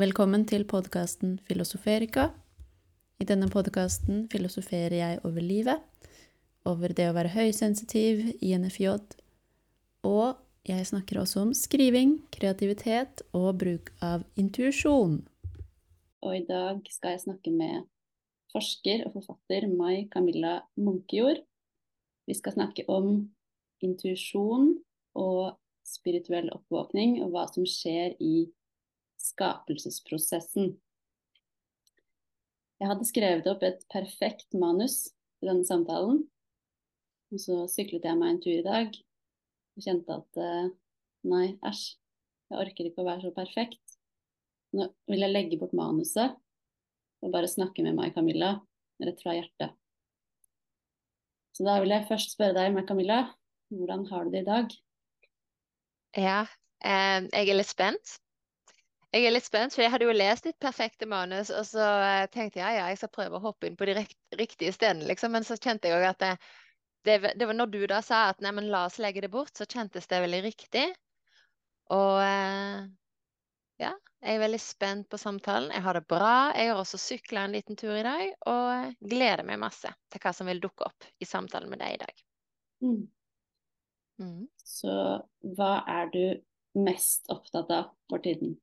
Velkommen 0.00 0.46
til 0.48 0.62
podkasten 0.64 1.34
Filosoferika. 1.44 2.30
I 3.20 3.24
denne 3.28 3.50
podkasten 3.52 4.22
filosoferer 4.32 4.94
jeg 4.96 5.18
over 5.28 5.44
livet, 5.44 5.82
over 6.64 6.94
det 6.96 7.10
å 7.10 7.12
være 7.12 7.34
høysensitiv, 7.34 8.22
INFJ, 8.40 8.94
og 10.08 10.38
jeg 10.64 10.86
snakker 10.88 11.18
også 11.20 11.42
om 11.42 11.50
skriving, 11.52 12.14
kreativitet 12.32 13.20
og 13.36 13.58
bruk 13.60 13.90
av 14.00 14.24
intuisjon. 14.40 15.18
Og 16.24 16.36
i 16.38 16.46
dag 16.48 16.80
skal 16.94 17.18
jeg 17.18 17.24
snakke 17.26 17.52
med 17.52 17.82
forsker 18.54 19.04
og 19.04 19.18
forfatter 19.18 19.66
Mai 19.68 20.06
Camilla 20.14 20.62
Munkejord. 20.80 21.42
Vi 22.24 22.38
skal 22.38 22.56
snakke 22.56 22.86
om 22.88 23.28
intuisjon 23.84 24.78
og 25.20 25.58
spirituell 25.84 26.48
oppvåkning, 26.56 27.18
og 27.20 27.36
hva 27.36 27.44
som 27.52 27.68
skjer 27.68 28.16
i 28.16 28.48
skapelsesprosessen. 29.30 30.74
Jeg 32.80 32.88
hadde 32.88 33.08
skrevet 33.08 33.48
opp 33.50 33.64
et 33.66 33.82
perfekt 33.92 34.54
manus 34.56 35.10
til 35.40 35.50
denne 35.50 35.66
samtalen. 35.68 36.22
Og 37.30 37.42
så 37.42 37.62
syklet 37.70 38.06
jeg 38.08 38.18
meg 38.18 38.34
en 38.34 38.42
tur 38.42 38.56
i 38.56 38.66
dag 38.66 38.94
og 39.76 39.84
kjente 39.84 40.16
at 40.16 40.38
eh, 40.40 40.70
nei, 41.30 41.46
æsj, 41.66 41.82
jeg 42.50 42.62
orker 42.64 42.88
ikke 42.88 43.04
å 43.04 43.06
være 43.06 43.26
så 43.26 43.34
perfekt. 43.36 43.98
Nå 44.76 44.88
vil 45.10 45.24
jeg 45.24 45.34
legge 45.34 45.58
bort 45.60 45.74
manuset 45.76 46.34
og 47.20 47.34
bare 47.34 47.50
snakke 47.50 47.84
med 47.84 47.98
meg, 47.98 48.14
Camilla, 48.16 48.54
rett 49.02 49.20
fra 49.22 49.36
hjertet. 49.36 49.76
Så 51.56 51.66
da 51.66 51.76
vil 51.82 51.92
jeg 51.92 52.08
først 52.08 52.32
spørre 52.32 52.56
deg, 52.56 52.72
meg, 52.72 52.86
Camilla, 52.88 53.20
hvordan 53.70 54.06
har 54.08 54.24
du 54.24 54.32
det 54.32 54.42
i 54.44 54.48
dag? 54.48 54.74
Ja, 56.16 56.40
eh, 56.80 57.28
jeg 57.28 57.52
er 57.52 57.58
litt 57.60 57.70
spent. 57.70 58.16
Jeg 59.10 59.26
er 59.26 59.32
litt 59.34 59.46
spent, 59.46 59.74
for 59.74 59.82
jeg 59.82 59.90
hadde 59.90 60.06
jo 60.06 60.14
lest 60.14 60.46
ditt 60.46 60.58
perfekte 60.62 61.06
manus, 61.10 61.50
og 61.50 61.64
så 61.66 61.86
eh, 62.04 62.28
tenkte 62.30 62.60
jeg 62.60 62.76
ja, 62.78 62.86
jeg 62.92 63.00
skal 63.00 63.10
prøve 63.10 63.40
å 63.40 63.42
hoppe 63.42 63.66
inn 63.66 63.78
på 63.78 63.88
de 63.88 63.96
riktige 64.38 64.70
stedene, 64.74 65.08
liksom. 65.10 65.34
Men 65.34 65.46
så 65.46 65.58
kjente 65.58 65.90
jeg 65.90 65.98
òg 65.98 66.06
at 66.12 66.22
det, 66.22 66.30
det, 67.08 67.16
det, 67.34 67.48
var 67.48 67.58
når 67.58 67.72
du 67.74 67.80
da 67.90 67.98
sa 68.06 68.28
at 68.30 68.44
nei, 68.44 68.52
men 68.54 68.70
la 68.70 68.84
oss 68.86 69.00
legge 69.02 69.24
det 69.24 69.32
bort, 69.32 69.50
så 69.58 69.66
kjentes 69.66 70.06
det 70.06 70.22
veldig 70.22 70.42
riktig. 70.46 70.86
Og 71.90 72.20
eh, 72.22 72.86
ja, 73.82 73.92
jeg 74.22 74.36
er 74.36 74.44
veldig 74.44 74.62
spent 74.62 75.10
på 75.10 75.18
samtalen. 75.18 75.74
Jeg 75.74 75.82
har 75.88 75.98
det 75.98 76.06
bra. 76.06 76.52
Jeg 76.54 76.70
har 76.70 76.78
også 76.78 77.02
sykla 77.02 77.48
en 77.48 77.58
liten 77.58 77.78
tur 77.80 77.96
i 77.96 78.06
dag, 78.06 78.30
og 78.46 78.94
gleder 79.10 79.42
meg 79.48 79.58
masse 79.62 79.90
til 80.12 80.22
hva 80.22 80.36
som 80.36 80.50
vil 80.50 80.62
dukke 80.62 80.86
opp 80.86 81.10
i 81.18 81.26
samtalen 81.26 81.72
med 81.72 81.82
deg 81.82 81.98
i 81.98 82.02
dag. 82.06 82.24
Mm. 82.86 83.04
Mm. 84.22 84.42
Så 84.62 84.96
hva 85.56 85.76
er 85.98 86.10
du 86.14 86.24
mest 86.78 87.26
opptatt 87.32 87.72
av 87.74 87.94
for 88.06 88.22
tiden? 88.22 88.60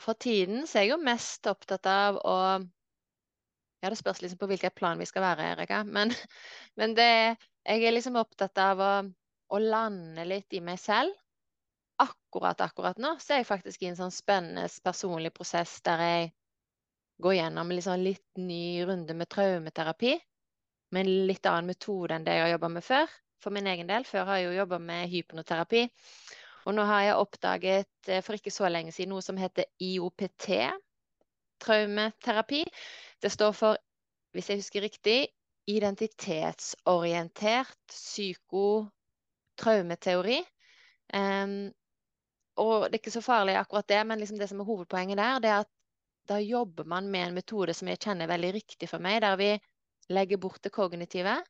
For 0.00 0.18
tiden 0.20 0.66
så 0.66 0.78
er 0.78 0.86
jeg 0.86 0.94
jo 0.94 1.02
mest 1.02 1.46
opptatt 1.50 1.86
av 1.90 2.18
å 2.22 2.38
Ja, 3.84 3.90
det 3.92 3.98
spørs 4.00 4.22
liksom 4.22 4.40
på 4.40 4.48
hvilket 4.50 4.74
plan 4.74 4.98
vi 4.98 5.06
skal 5.06 5.22
være, 5.22 5.50
Erika. 5.52 5.82
Men, 5.84 6.10
men 6.80 6.94
det, 6.96 7.36
jeg 7.64 7.84
er 7.84 7.94
liksom 7.94 8.16
opptatt 8.18 8.58
av 8.58 8.80
å, 8.82 8.92
å, 9.52 9.60
lande 9.60 10.24
litt 10.26 10.56
i 10.56 10.62
meg 10.64 10.80
selv. 10.80 11.12
Akkurat 12.02 12.60
akkurat 12.60 12.98
nå 13.00 13.14
så 13.22 13.34
er 13.34 13.42
jeg 13.42 13.48
faktisk 13.48 13.84
i 13.84 13.90
en 13.90 13.98
sånn 14.00 14.12
spennende 14.12 14.66
personlig 14.84 15.32
prosess 15.36 15.78
der 15.86 16.02
jeg 16.04 16.32
går 17.22 17.38
gjennom 17.38 17.70
liksom 17.72 18.02
litt 18.04 18.40
ny 18.40 18.84
runde 18.88 19.14
med 19.16 19.30
traumeterapi. 19.32 20.16
Med 20.92 21.06
en 21.06 21.28
litt 21.30 21.46
annen 21.48 21.72
metode 21.72 22.16
enn 22.16 22.26
det 22.26 22.36
jeg 22.36 22.46
har 22.46 22.52
jobba 22.56 22.72
med 22.76 22.84
før. 22.84 23.16
For 23.42 23.52
min 23.52 23.68
egen 23.70 23.88
del. 23.88 24.04
Før 24.08 24.28
har 24.28 24.40
jeg 24.40 24.50
jo 24.50 24.58
jobba 24.60 24.80
med 24.82 25.08
hypnoterapi. 25.12 25.86
Og 26.66 26.74
nå 26.74 26.82
har 26.88 27.02
jeg 27.06 27.20
oppdaget 27.22 28.08
eh, 28.10 28.22
for 28.26 28.32
ikke 28.34 28.54
så 28.54 28.66
lenge 28.72 28.92
siden 28.94 29.10
noe 29.14 29.22
som 29.22 29.38
heter 29.38 29.64
IOPT, 29.82 30.46
traumeterapi. 31.62 32.62
Det 33.22 33.30
står 33.32 33.52
for, 33.56 33.76
hvis 34.34 34.50
jeg 34.50 34.58
husker 34.60 34.82
riktig, 34.84 35.18
identitetsorientert 35.66 37.90
psykotraumeteori. 37.90 40.38
Um, 41.14 41.72
og 42.56 42.84
det 42.86 42.94
er 42.94 42.98
ikke 43.02 43.10
så 43.14 43.20
farlig 43.22 43.56
akkurat 43.58 43.88
det, 43.90 44.06
men 44.06 44.18
liksom 44.18 44.38
det 44.38 44.48
som 44.50 44.60
er 44.62 44.68
hovedpoenget 44.68 45.18
der, 45.18 45.38
det 45.42 45.50
er 45.50 45.58
at 45.64 45.72
da 46.26 46.38
jobber 46.42 46.84
man 46.84 47.10
med 47.10 47.28
en 47.28 47.34
metode 47.36 47.74
som 47.74 47.88
jeg 47.88 47.98
kjenner 48.02 48.24
er 48.26 48.34
veldig 48.34 48.54
riktig 48.56 48.88
for 48.90 48.98
meg, 49.02 49.22
der 49.22 49.36
vi 49.38 49.60
legger 50.10 50.36
bort 50.42 50.64
det 50.64 50.72
kognitive 50.74 51.44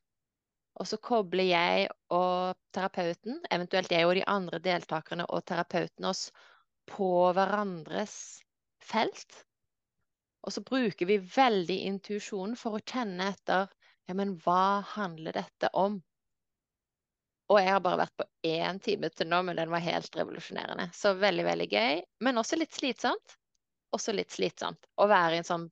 og 0.77 0.87
så 0.87 0.99
kobler 1.01 1.49
jeg 1.49 1.87
og 2.13 2.57
terapeuten, 2.75 3.39
eventuelt 3.51 3.91
jeg 3.91 4.05
og 4.05 4.13
de 4.17 4.25
andre 4.29 4.59
deltakerne 4.61 5.25
og 5.33 5.45
terapeuten 5.49 6.05
oss 6.09 6.27
på 6.87 7.09
hverandres 7.33 8.17
felt. 8.83 9.43
Og 10.45 10.53
så 10.53 10.61
bruker 10.63 11.09
vi 11.09 11.17
veldig 11.19 11.79
intuisjonen 11.89 12.55
for 12.59 12.77
å 12.77 12.83
kjenne 12.85 13.31
etter 13.33 13.65
ja, 14.07 14.15
men 14.15 14.37
hva 14.43 14.83
handler 14.93 15.35
dette 15.35 15.71
om? 15.75 15.97
Og 17.51 17.59
jeg 17.59 17.71
har 17.71 17.81
bare 17.83 18.03
vært 18.03 18.15
på 18.19 18.27
én 18.47 18.79
time 18.83 19.09
til 19.11 19.27
nå, 19.31 19.41
men 19.47 19.57
den 19.59 19.71
var 19.71 19.83
helt 19.83 20.15
revolusjonerende. 20.15 20.89
Så 20.95 21.13
veldig, 21.19 21.45
veldig 21.47 21.67
gøy. 21.71 22.01
Men 22.23 22.39
også 22.39 22.59
litt 22.59 22.75
slitsomt. 22.75 23.35
Også 23.95 24.15
litt 24.15 24.31
slitsomt 24.35 24.87
å 24.99 25.07
være 25.07 25.35
i 25.35 25.41
en 25.41 25.47
sånn 25.47 25.67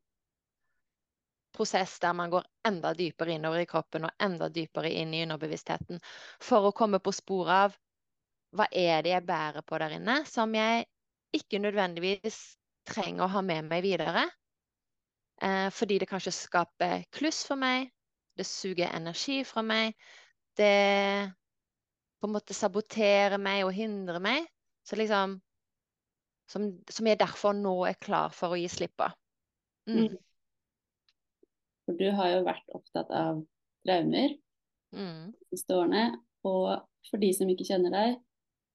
prosess 1.55 1.97
der 2.03 2.13
man 2.17 2.31
går 2.33 2.45
enda 2.67 2.91
dypere 2.97 3.35
innover 3.35 3.63
i 3.63 3.69
kroppen 3.69 4.07
og 4.07 4.27
enda 4.27 4.49
dypere 4.53 4.91
inn 4.91 5.13
i 5.15 5.23
underbevisstheten 5.25 6.01
for 6.43 6.67
å 6.67 6.75
komme 6.75 6.99
på 7.03 7.13
sporet 7.15 7.55
av 7.55 7.77
hva 8.55 8.67
er 8.71 9.03
det 9.03 9.11
jeg 9.15 9.25
bærer 9.27 9.65
på 9.67 9.79
der 9.81 9.97
inne, 9.97 10.21
som 10.29 10.53
jeg 10.55 10.85
ikke 11.35 11.59
nødvendigvis 11.63 12.37
trenger 12.87 13.25
å 13.25 13.31
ha 13.33 13.41
med 13.43 13.67
meg 13.67 13.83
videre. 13.83 14.27
Eh, 15.43 15.67
fordi 15.75 15.97
det 15.99 16.07
kanskje 16.07 16.31
skaper 16.31 17.03
kluss 17.11 17.41
for 17.47 17.59
meg, 17.59 17.89
det 18.39 18.45
suger 18.47 18.93
energi 18.95 19.41
fra 19.47 19.63
meg, 19.65 19.95
det 20.55 21.31
på 22.21 22.29
en 22.29 22.35
måte 22.35 22.55
saboterer 22.55 23.37
meg 23.41 23.65
og 23.65 23.73
hindrer 23.75 24.23
meg. 24.23 24.47
Så 24.87 24.95
liksom 24.95 25.41
Som, 26.45 26.67
som 26.85 27.07
jeg 27.09 27.17
derfor 27.17 27.55
nå 27.57 27.71
er 27.89 27.95
klar 27.97 28.29
for 28.29 28.53
å 28.53 28.57
gi 28.59 28.67
slipp 28.69 28.91
på. 29.01 29.07
Mm. 29.89 30.13
For 31.85 31.97
du 31.99 32.07
har 32.17 32.31
jo 32.33 32.45
vært 32.47 32.75
opptatt 32.77 33.11
av 33.13 33.41
traumer 33.85 34.35
mm. 34.95 35.33
de 35.33 35.49
siste 35.53 35.77
årene. 35.77 36.05
Og 36.45 36.69
for 37.09 37.21
de 37.21 37.31
som 37.37 37.49
ikke 37.51 37.67
kjenner 37.67 37.93
deg, 37.93 38.17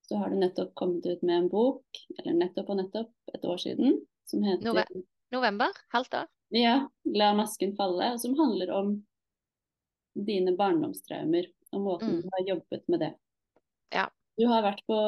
så 0.06 0.18
har 0.18 0.30
du 0.30 0.40
nettopp 0.40 0.72
kommet 0.78 1.06
ut 1.06 1.22
med 1.22 1.36
en 1.36 1.48
bok, 1.50 2.02
eller 2.18 2.34
nettopp 2.34 2.72
og 2.72 2.80
nettopp, 2.80 3.12
et 3.34 3.46
år 3.46 3.60
siden, 3.62 4.00
som 4.30 4.42
heter 4.42 4.66
Nove 4.66 4.84
November? 5.30 5.76
Halvt 5.94 6.16
år? 6.22 6.30
Ja. 6.50 6.88
'La 7.06 7.30
masken 7.38 7.76
falle', 7.78 8.12
og 8.14 8.20
som 8.22 8.34
handler 8.38 8.72
om 8.74 8.96
dine 10.14 10.56
barndomstraumer 10.58 11.46
og 11.70 11.84
måten 11.84 12.16
mm. 12.16 12.22
du 12.22 12.28
har 12.34 12.46
jobbet 12.48 12.88
med 12.90 13.00
det. 13.04 13.12
Ja. 13.94 14.08
Du 14.38 14.46
har 14.50 14.64
vært 14.66 14.82
på 14.90 14.98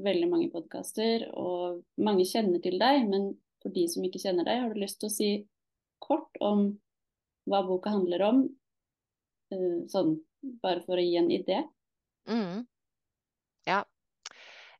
veldig 0.00 0.28
mange 0.30 0.48
podkaster, 0.52 1.26
og 1.36 1.82
mange 2.00 2.24
kjenner 2.24 2.62
til 2.64 2.78
deg, 2.80 3.04
men 3.10 3.34
for 3.60 3.74
de 3.74 3.84
som 3.92 4.04
ikke 4.06 4.22
kjenner 4.22 4.46
deg, 4.48 4.62
har 4.62 4.72
du 4.72 4.80
lyst 4.80 5.00
til 5.02 5.10
å 5.10 5.12
si 5.12 5.30
kort 6.00 6.40
om 6.40 6.70
hva 7.50 7.62
boka 7.66 7.92
handler 7.92 8.24
om, 8.28 8.42
uh, 9.54 9.78
sånn 9.90 10.14
bare 10.62 10.82
for 10.86 11.00
å 11.00 11.04
gi 11.04 11.16
en 11.20 11.30
idé? 11.34 11.60
Mm. 12.30 12.62
Ja. 13.68 13.82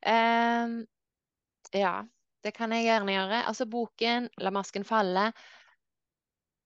Um, 0.06 0.86
ja, 1.76 2.06
det 2.44 2.54
kan 2.56 2.72
jeg 2.72 2.86
gjerne 2.86 3.16
gjøre. 3.16 3.42
Altså 3.50 3.66
boken 3.68 4.30
'La 4.40 4.52
masken 4.54 4.86
falle', 4.86 5.32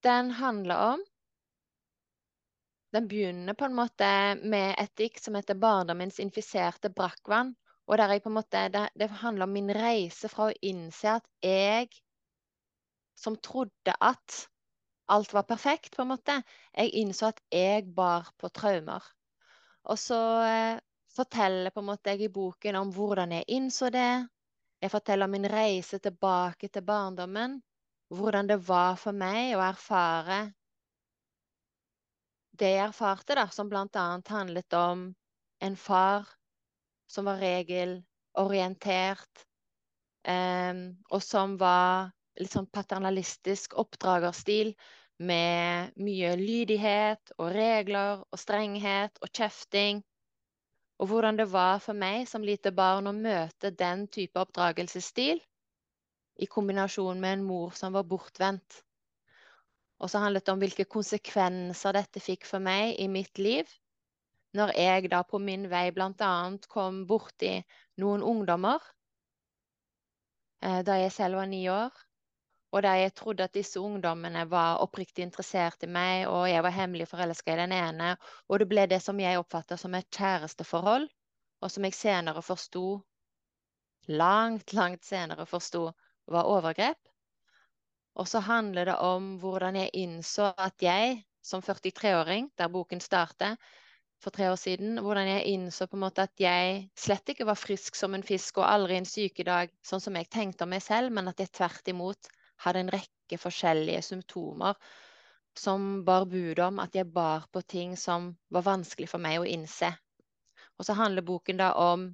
den 0.05 0.31
handler 0.31 0.87
om 0.93 1.05
Den 2.95 3.09
begynner 3.11 3.57
på 3.59 3.65
en 3.67 3.75
måte 3.75 4.09
med 4.47 4.77
et 4.79 4.93
dikt 4.97 5.25
som 5.25 5.35
heter 5.35 5.59
'Barndommens 5.59 6.21
infiserte 6.23 6.93
brakkvann'. 6.95 7.55
Og 7.87 7.99
der 7.99 8.13
jeg 8.13 8.23
på 8.23 8.31
en 8.31 8.37
måte, 8.39 8.69
det, 8.69 8.89
det 8.95 9.11
handler 9.11 9.45
om 9.45 9.53
min 9.53 9.73
reise 9.75 10.29
fra 10.29 10.47
å 10.49 10.59
innse 10.63 11.17
at 11.19 11.27
jeg 11.43 11.89
som 13.19 13.37
trodde 13.37 13.97
at 14.01 14.47
alt 15.07 15.33
var 15.33 15.43
perfekt, 15.43 15.97
på 15.97 16.03
en 16.03 16.13
måte. 16.15 16.41
Jeg 16.73 16.95
innså 17.01 17.31
at 17.33 17.43
jeg 17.53 17.89
bar 17.95 18.31
på 18.41 18.49
traumer. 18.49 19.05
Og 19.85 20.01
så 20.01 20.21
eh, 20.47 20.81
forteller 21.13 21.75
på 21.75 21.83
en 21.83 21.91
måte 21.91 22.15
jeg 22.15 22.27
i 22.27 22.33
boken 22.33 22.81
om 22.81 22.93
hvordan 22.95 23.37
jeg 23.37 23.49
innså 23.59 23.91
det. 23.93 24.27
Jeg 24.81 24.93
forteller 24.93 25.29
om 25.29 25.37
min 25.37 25.49
reise 25.49 25.99
tilbake 25.99 26.69
til 26.69 26.85
barndommen. 26.85 27.61
Hvordan 28.15 28.49
det 28.49 28.61
var 28.69 28.97
for 29.01 29.17
meg 29.17 29.57
å 29.57 29.65
erfare 29.65 30.45
det 32.55 32.71
jeg 32.77 32.87
erfarte, 32.87 33.35
da, 33.35 33.49
som 33.51 33.73
annet 33.73 34.31
handlet 34.31 34.77
om 34.79 35.09
en 35.65 35.77
far 35.77 36.29
som 37.11 37.27
var 37.27 37.41
regelorientert, 37.43 39.43
eh, 40.23 40.75
og 41.11 41.23
som 41.23 41.57
var 41.59 42.13
litt 42.41 42.53
sånn 42.55 42.71
paternalistisk 42.71 43.77
oppdragerstil 43.79 44.75
med 45.23 45.95
mye 46.03 46.35
lydighet 46.41 47.35
og 47.39 47.53
regler 47.55 48.25
og 48.25 48.41
strenghet 48.41 49.21
og 49.23 49.31
kjefting. 49.31 50.03
Og 50.99 51.11
hvordan 51.11 51.39
det 51.39 51.47
var 51.51 51.81
for 51.83 51.97
meg 51.99 52.27
som 52.31 52.47
lite 52.47 52.73
barn 52.75 53.11
å 53.11 53.15
møte 53.15 53.71
den 53.75 54.07
type 54.09 54.41
oppdragelsesstil 54.41 55.43
i 56.43 56.51
kombinasjon 56.51 57.21
med 57.21 57.39
en 57.39 57.47
mor 57.47 57.75
som 57.79 57.95
var 57.95 58.07
bortvendt. 58.11 58.83
Og 60.03 60.11
så 60.11 60.21
handlet 60.23 60.47
det 60.47 60.53
om 60.53 60.63
hvilke 60.63 60.87
konsekvenser 60.91 61.95
dette 61.95 62.23
fikk 62.23 62.47
for 62.49 62.63
meg 62.63 62.99
i 63.01 63.07
mitt 63.09 63.39
liv. 63.39 63.69
Når 64.55 64.75
jeg 64.79 65.11
da 65.11 65.23
på 65.27 65.39
min 65.43 65.69
vei 65.71 65.89
bl.a. 65.95 66.35
kom 66.71 67.05
borti 67.11 67.57
noen 68.03 68.23
ungdommer 68.23 68.83
eh, 70.63 70.83
da 70.87 70.99
jeg 71.01 71.15
selv 71.15 71.41
var 71.41 71.49
ni 71.51 71.65
år, 71.71 71.95
og 72.75 72.83
jeg 72.83 73.13
trodde 73.15 73.45
at 73.47 73.55
disse 73.55 73.79
ungdommene 73.79 74.41
var 74.51 74.81
oppriktig 74.83 75.23
interessert 75.23 75.85
i 75.87 75.89
meg, 75.97 76.25
og 76.27 76.49
jeg 76.51 76.63
var 76.67 76.75
hemmelig 76.75 77.07
forelska 77.07 77.55
i 77.55 77.61
den 77.61 77.75
ene, 77.77 78.17
og 78.51 78.59
det 78.59 78.67
ble 78.73 78.87
det 78.91 78.99
som 79.05 79.21
jeg 79.23 79.39
oppfatta 79.39 79.79
som 79.79 79.95
et 79.95 80.09
kjæresteforhold, 80.11 81.07
og 81.63 81.71
som 81.71 81.87
jeg 81.87 81.95
senere 81.95 82.43
forsto, 82.43 82.99
langt, 84.11 84.75
langt 84.75 85.07
senere 85.07 85.47
forsto, 85.47 85.87
var 86.27 86.51
overgrep. 86.51 86.99
Og 88.19 88.27
så 88.31 88.43
handler 88.43 88.91
det 88.91 88.99
om 88.99 89.37
hvordan 89.39 89.79
jeg 89.79 89.95
innså 90.03 90.51
at 90.59 90.83
jeg, 90.83 91.23
som 91.47 91.63
43-åring, 91.63 92.51
der 92.59 92.75
boken 92.75 93.01
starter, 93.01 93.55
for 94.19 94.35
tre 94.35 94.51
år 94.51 94.59
siden, 94.59 94.99
hvordan 94.99 95.29
jeg 95.29 95.51
innså 95.53 95.87
på 95.87 95.99
en 95.99 96.07
måte 96.07 96.25
at 96.25 96.41
jeg 96.41 96.89
slett 96.99 97.29
ikke 97.29 97.47
var 97.47 97.59
frisk 97.61 97.95
som 97.99 98.15
en 98.17 98.25
fisk 98.25 98.59
og 98.59 98.67
aldri 98.67 98.97
en 98.99 99.09
sykedag, 99.09 99.71
sånn 99.85 100.01
som 100.01 100.17
jeg 100.17 100.31
tenkte 100.33 100.65
om 100.65 100.73
meg 100.73 100.83
selv, 100.83 101.13
men 101.13 101.29
at 101.31 101.43
jeg 101.43 101.53
tvert 101.53 101.91
imot 101.93 102.31
hadde 102.65 102.85
en 102.85 102.93
rekke 102.95 103.39
forskjellige 103.41 104.03
symptomer 104.09 104.79
som 105.59 106.05
bar 106.05 106.27
bud 106.27 106.59
om 106.59 106.81
at 106.83 106.97
jeg 106.99 107.13
bar 107.13 107.47
på 107.53 107.63
ting 107.63 107.95
som 107.97 108.33
var 108.51 108.67
vanskelig 108.67 109.09
for 109.11 109.23
meg 109.23 109.41
å 109.41 109.49
innse. 109.49 109.93
Og 110.79 110.87
så 110.87 110.97
handler 110.99 111.27
boken 111.27 111.61
da 111.61 111.71
om 111.79 112.09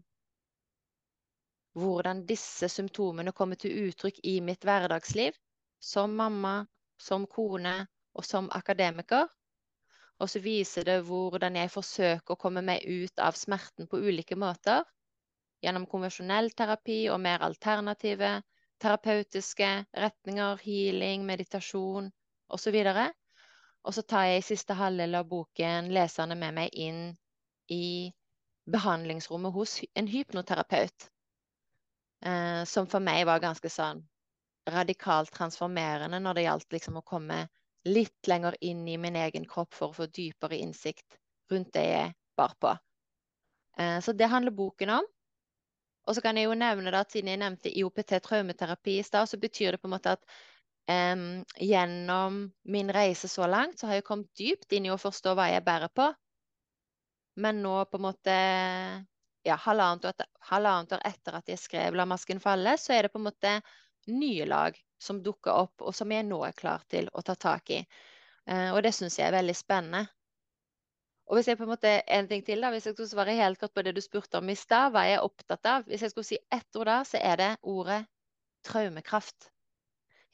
hvordan 1.81 2.25
disse 2.29 2.69
symptomene 2.69 3.33
kommer 3.33 3.57
til 3.57 3.89
uttrykk 3.89 4.21
i 4.27 4.41
mitt 4.45 4.65
hverdagsliv, 4.67 5.37
som 5.81 6.17
mamma, 6.17 6.67
som 7.01 7.27
kone 7.27 7.87
og 8.13 8.27
som 8.27 8.51
akademiker. 8.53 9.29
Og 10.21 10.29
så 10.29 10.43
viser 10.45 10.85
det 10.85 10.99
hvordan 11.09 11.57
jeg 11.57 11.73
forsøker 11.73 12.35
å 12.35 12.41
komme 12.41 12.61
meg 12.67 12.85
ut 12.85 13.23
av 13.23 13.39
smerten 13.39 13.89
på 13.89 14.03
ulike 14.03 14.37
måter. 14.37 14.85
Gjennom 15.65 15.87
konvensjonell 15.89 16.51
terapi 16.57 17.07
og 17.13 17.21
mer 17.25 17.41
alternative 17.47 18.41
terapeutiske 18.81 19.69
retninger, 19.97 20.61
healing, 20.65 21.27
meditasjon 21.29 22.11
osv. 22.49 22.79
Og 23.85 23.95
så 23.97 24.03
tar 24.03 24.29
jeg 24.29 24.41
i 24.41 24.49
siste 24.51 24.77
halvdel 24.77 25.17
av 25.21 25.29
boken 25.29 25.93
leserne 25.95 26.37
med 26.39 26.57
meg 26.57 26.75
inn 26.77 27.03
i 27.73 28.11
behandlingsrommet 28.71 29.55
hos 29.55 29.79
en 29.95 30.09
hypnoterapeut. 30.09 31.09
Eh, 32.25 32.65
som 32.65 32.89
for 32.91 33.01
meg 33.01 33.25
var 33.29 33.41
ganske 33.41 33.71
sånn 33.73 34.03
radikalt 34.71 35.33
transformerende 35.33 36.21
når 36.21 36.37
det 36.37 36.45
gjaldt 36.45 36.75
liksom 36.77 36.99
å 37.01 37.07
komme 37.07 37.47
litt 37.89 38.29
lenger 38.29 38.59
inn 38.61 38.85
i 38.89 38.99
min 39.01 39.17
egen 39.17 39.47
kropp 39.49 39.73
for 39.75 39.89
å 39.91 39.97
få 39.97 40.07
dypere 40.13 40.59
innsikt 40.61 41.17
rundt 41.51 41.73
det 41.73 41.87
jeg 41.87 42.13
bar 42.37 42.53
på. 42.61 42.75
Eh, 43.79 43.99
så 44.05 44.13
det 44.13 44.29
handler 44.29 44.57
boken 44.57 44.99
om. 44.99 45.09
Og 46.09 46.17
så 46.17 46.23
kan 46.25 46.39
jeg 46.39 46.49
jo 46.49 46.57
nevne 46.59 46.93
da, 46.93 47.03
at 47.05 47.13
siden 47.13 47.31
jeg 47.33 47.41
nevnte 47.43 47.73
IOPT 47.73 48.17
traumeterapi 48.25 48.99
i 48.99 49.05
stad, 49.07 49.29
så 49.29 49.39
betyr 49.41 49.77
det 49.77 49.83
på 49.83 49.89
en 49.91 49.95
måte 49.95 50.15
at 50.17 50.25
um, 50.91 51.45
gjennom 51.61 52.41
min 52.63 52.93
reise 52.93 53.29
så 53.29 53.47
langt, 53.47 53.79
så 53.79 53.91
har 53.91 54.01
jeg 54.01 54.07
kommet 54.09 54.33
dypt 54.39 54.73
inn 54.73 54.89
i 54.89 54.93
å 54.95 54.99
forstå 55.01 55.37
hva 55.37 55.51
jeg 55.53 55.65
bærer 55.67 55.93
på. 55.95 56.09
Men 57.41 57.63
nå 57.63 57.77
på 57.89 58.01
en 58.01 58.07
måte 58.09 58.37
ja, 59.47 59.57
halvannet 59.57 60.09
år, 60.11 60.25
halvannet 60.51 60.97
år 60.97 61.05
etter 61.09 61.39
at 61.39 61.49
jeg 61.49 61.61
skrev 61.63 61.97
'La 61.97 62.07
masken 62.09 62.41
falle', 62.41 62.77
så 62.79 62.97
er 62.97 63.07
det 63.07 63.13
på 63.13 63.21
en 63.21 63.29
måte 63.29 63.55
nye 64.11 64.47
lag 64.49 64.77
som 65.01 65.23
dukker 65.23 65.53
opp, 65.53 65.83
og 65.83 65.95
som 65.95 66.11
jeg 66.13 66.27
nå 66.27 66.41
er 66.45 66.57
klar 66.57 66.83
til 66.89 67.09
å 67.13 67.23
ta 67.23 67.35
tak 67.35 67.71
i. 67.71 67.85
Uh, 68.51 68.73
og 68.75 68.83
det 68.83 68.93
syns 68.97 69.19
jeg 69.19 69.29
er 69.29 69.39
veldig 69.39 69.57
spennende. 69.57 70.09
Og 71.31 71.39
hvis 71.39 71.47
jeg 71.47 71.61
på 71.61 71.63
en 71.63 71.71
måte, 71.71 71.91
en 72.11 72.27
ting 72.27 72.43
til 72.43 72.59
da, 72.59 72.73
hvis 72.75 72.89
jeg 72.89 72.97
skulle 72.97 73.11
svare 73.13 73.37
helt 73.39 73.61
kort 73.61 73.71
på 73.77 73.85
det 73.87 73.93
du 73.95 74.03
spurte 74.03 74.41
om 74.41 74.49
i 74.51 74.57
stad, 74.59 74.91
hva 74.91 75.05
jeg 75.07 75.21
er 75.21 75.27
opptatt 75.27 75.69
av 75.71 75.85
Hvis 75.87 76.03
jeg 76.03 76.11
skulle 76.11 76.27
si 76.27 76.39
ett 76.51 76.79
ord 76.81 76.91
da, 76.91 76.97
så 77.07 77.21
er 77.23 77.37
det 77.39 77.51
ordet 77.71 78.01
traumekraft. 78.67 79.47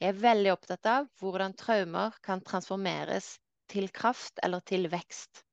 Jeg 0.01 0.09
er 0.09 0.23
veldig 0.23 0.55
opptatt 0.55 0.89
av 0.89 1.05
hvordan 1.21 1.53
traumer 1.57 2.17
kan 2.25 2.41
transformeres 2.41 3.35
til 3.69 3.91
kraft 3.93 4.41
eller 4.41 4.65
til 4.65 4.89
vekst. 4.89 5.43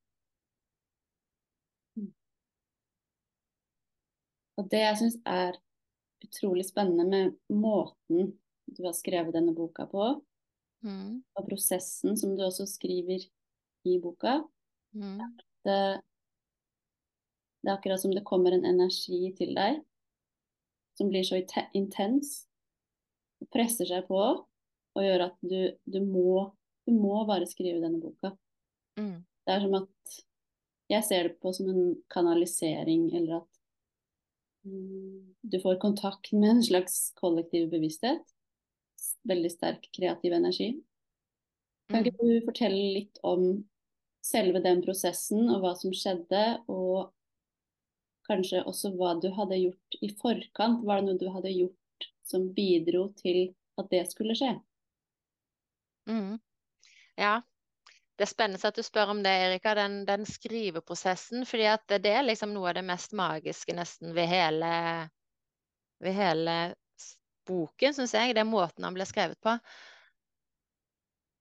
Og 4.56 4.70
det 4.72 4.80
jeg 4.80 4.98
syns 5.02 5.20
er 5.28 5.60
utrolig 6.24 6.64
spennende 6.64 7.04
med 7.04 7.36
måten 7.52 8.32
du 8.64 8.84
har 8.86 8.96
skrevet 8.96 9.34
denne 9.36 9.52
boka 9.52 9.84
på, 9.90 10.08
mm. 10.86 11.20
og 11.36 11.48
prosessen 11.50 12.16
som 12.16 12.32
du 12.32 12.46
også 12.46 12.64
skriver 12.70 13.26
i 13.84 13.98
boka, 14.00 14.38
mm. 14.94 15.18
det, 15.66 15.78
det, 17.62 17.68
er 17.68 17.76
akkurat 17.76 18.02
som 18.02 18.14
det 18.14 18.24
kommer 18.26 18.54
en 18.54 18.66
energi 18.68 19.28
til 19.38 19.54
deg 19.56 19.82
som 20.98 21.10
blir 21.10 21.26
så 21.26 21.40
intens, 21.74 22.44
og 23.42 23.50
presser 23.50 23.88
seg 23.88 24.06
på 24.06 24.20
og 24.94 25.02
gjør 25.02 25.26
at 25.26 25.40
du, 25.42 25.74
du, 25.90 25.98
må, 26.06 26.54
du 26.86 26.94
må 26.94 27.24
bare 27.26 27.48
skrive 27.50 27.82
denne 27.82 27.98
boka. 27.98 28.30
Mm. 29.00 29.24
Det 29.44 29.56
er 29.56 29.64
som 29.64 29.74
at 29.80 30.14
jeg 30.92 31.06
ser 31.08 31.28
det 31.28 31.40
på 31.42 31.50
som 31.56 31.70
en 31.72 31.96
kanalisering, 32.12 33.08
eller 33.16 33.40
at 33.40 33.50
du 34.64 35.60
får 35.60 35.80
kontakt 35.82 36.32
med 36.32 36.50
en 36.50 36.62
slags 36.62 37.12
kollektiv 37.20 37.68
bevissthet. 37.72 38.22
Veldig 39.28 39.50
sterk 39.52 39.88
kreativ 39.96 40.32
energi. 40.32 40.70
Kan 41.90 42.04
ikke 42.04 42.16
mm. 42.16 42.30
du 42.30 42.46
fortelle 42.46 42.84
litt 42.94 43.20
om 43.26 43.64
selve 44.24 44.62
den 44.64 44.82
prosessen 44.84 45.50
og 45.52 45.62
hva 45.64 45.74
som 45.78 45.92
skjedde, 45.94 46.44
og 46.72 47.12
kanskje 48.28 48.64
også 48.64 48.94
hva 48.96 49.14
du 49.20 49.28
hadde 49.36 49.60
gjort 49.60 49.98
i 50.00 50.10
forkant? 50.20 50.84
Var 50.86 51.02
det 51.02 51.08
noe 51.08 51.20
du 51.20 51.26
hadde 51.32 51.52
gjort 51.52 52.08
som 52.24 52.48
bidro 52.56 53.10
til 53.20 53.50
at 53.80 53.90
det 53.92 54.04
skulle 54.10 54.36
skje? 54.38 54.54
Mm. 56.08 56.38
Ja, 57.20 57.38
det 58.16 58.26
er 58.26 58.30
spennende 58.30 58.68
at 58.68 58.78
du 58.78 58.84
spør 58.86 59.12
om 59.12 59.22
det, 59.24 59.32
Erika, 59.48 59.74
den, 59.74 60.04
den 60.06 60.24
skriveprosessen. 60.28 61.46
fordi 61.46 61.68
det 61.90 62.12
er 62.12 62.22
liksom 62.22 62.54
noe 62.54 62.70
av 62.70 62.78
det 62.78 62.86
mest 62.86 63.12
magiske 63.12 63.74
nesten 63.74 64.14
ved 64.14 64.30
hele, 64.30 64.70
ved 66.00 66.14
hele 66.14 66.56
boken, 67.48 67.96
syns 67.96 68.14
jeg. 68.14 68.34
Det 68.34 68.44
er 68.44 68.48
måten 68.48 68.86
han 68.86 68.94
ble 68.94 69.06
skrevet 69.08 69.40
på. 69.42 69.56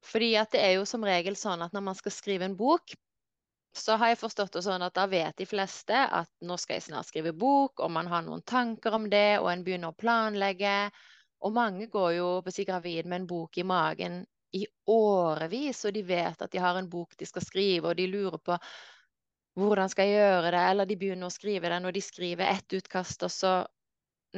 Fordi 0.03 0.33
at 0.39 0.51
det 0.51 0.61
er 0.63 0.75
jo 0.77 0.85
som 0.89 1.05
regel 1.07 1.37
sånn 1.39 1.63
at 1.63 1.73
når 1.75 1.85
man 1.87 1.97
skal 1.97 2.13
skrive 2.13 2.47
en 2.47 2.57
bok, 2.59 2.95
så 3.73 3.95
har 3.97 4.11
jeg 4.11 4.21
forstått 4.21 4.53
det 4.53 4.61
sånn 4.65 4.83
at 4.85 4.93
da 4.93 5.07
vet 5.09 5.37
de 5.39 5.47
fleste 5.49 5.97
at 5.97 6.29
nå 6.45 6.57
skal 6.61 6.77
jeg 6.77 6.87
snart 6.89 7.09
skrive 7.09 7.33
bok, 7.33 7.79
og 7.81 7.89
man 7.95 8.09
har 8.11 8.21
noen 8.25 8.43
tanker 8.45 8.93
om 8.93 9.07
det, 9.09 9.39
og 9.41 9.49
en 9.49 9.63
begynner 9.65 9.93
å 9.93 9.97
planlegge. 9.97 10.91
Og 11.43 11.55
mange 11.55 11.87
går 11.91 12.11
jo 12.19 12.27
på 12.45 12.53
si 12.53 12.67
gravid 12.67 13.09
med 13.09 13.23
en 13.23 13.29
bok 13.31 13.57
i 13.57 13.65
magen 13.67 14.21
i 14.53 14.67
årevis, 14.93 15.81
og 15.87 15.95
de 15.95 16.03
vet 16.05 16.43
at 16.45 16.51
de 16.53 16.61
har 16.61 16.77
en 16.77 16.89
bok 16.89 17.17
de 17.17 17.25
skal 17.25 17.45
skrive, 17.45 17.89
og 17.89 17.97
de 17.97 18.05
lurer 18.11 18.37
på 18.37 18.59
hvordan 19.57 19.89
skal 19.89 20.09
jeg 20.09 20.21
gjøre 20.21 20.51
det, 20.53 20.61
eller 20.69 20.89
de 20.89 20.97
begynner 20.97 21.29
å 21.29 21.33
skrive 21.33 21.69
den, 21.73 21.87
og 21.89 21.93
de 21.93 22.01
skriver 22.01 22.53
ett 22.53 22.77
utkast, 22.77 23.25
og 23.25 23.33
så 23.33 23.53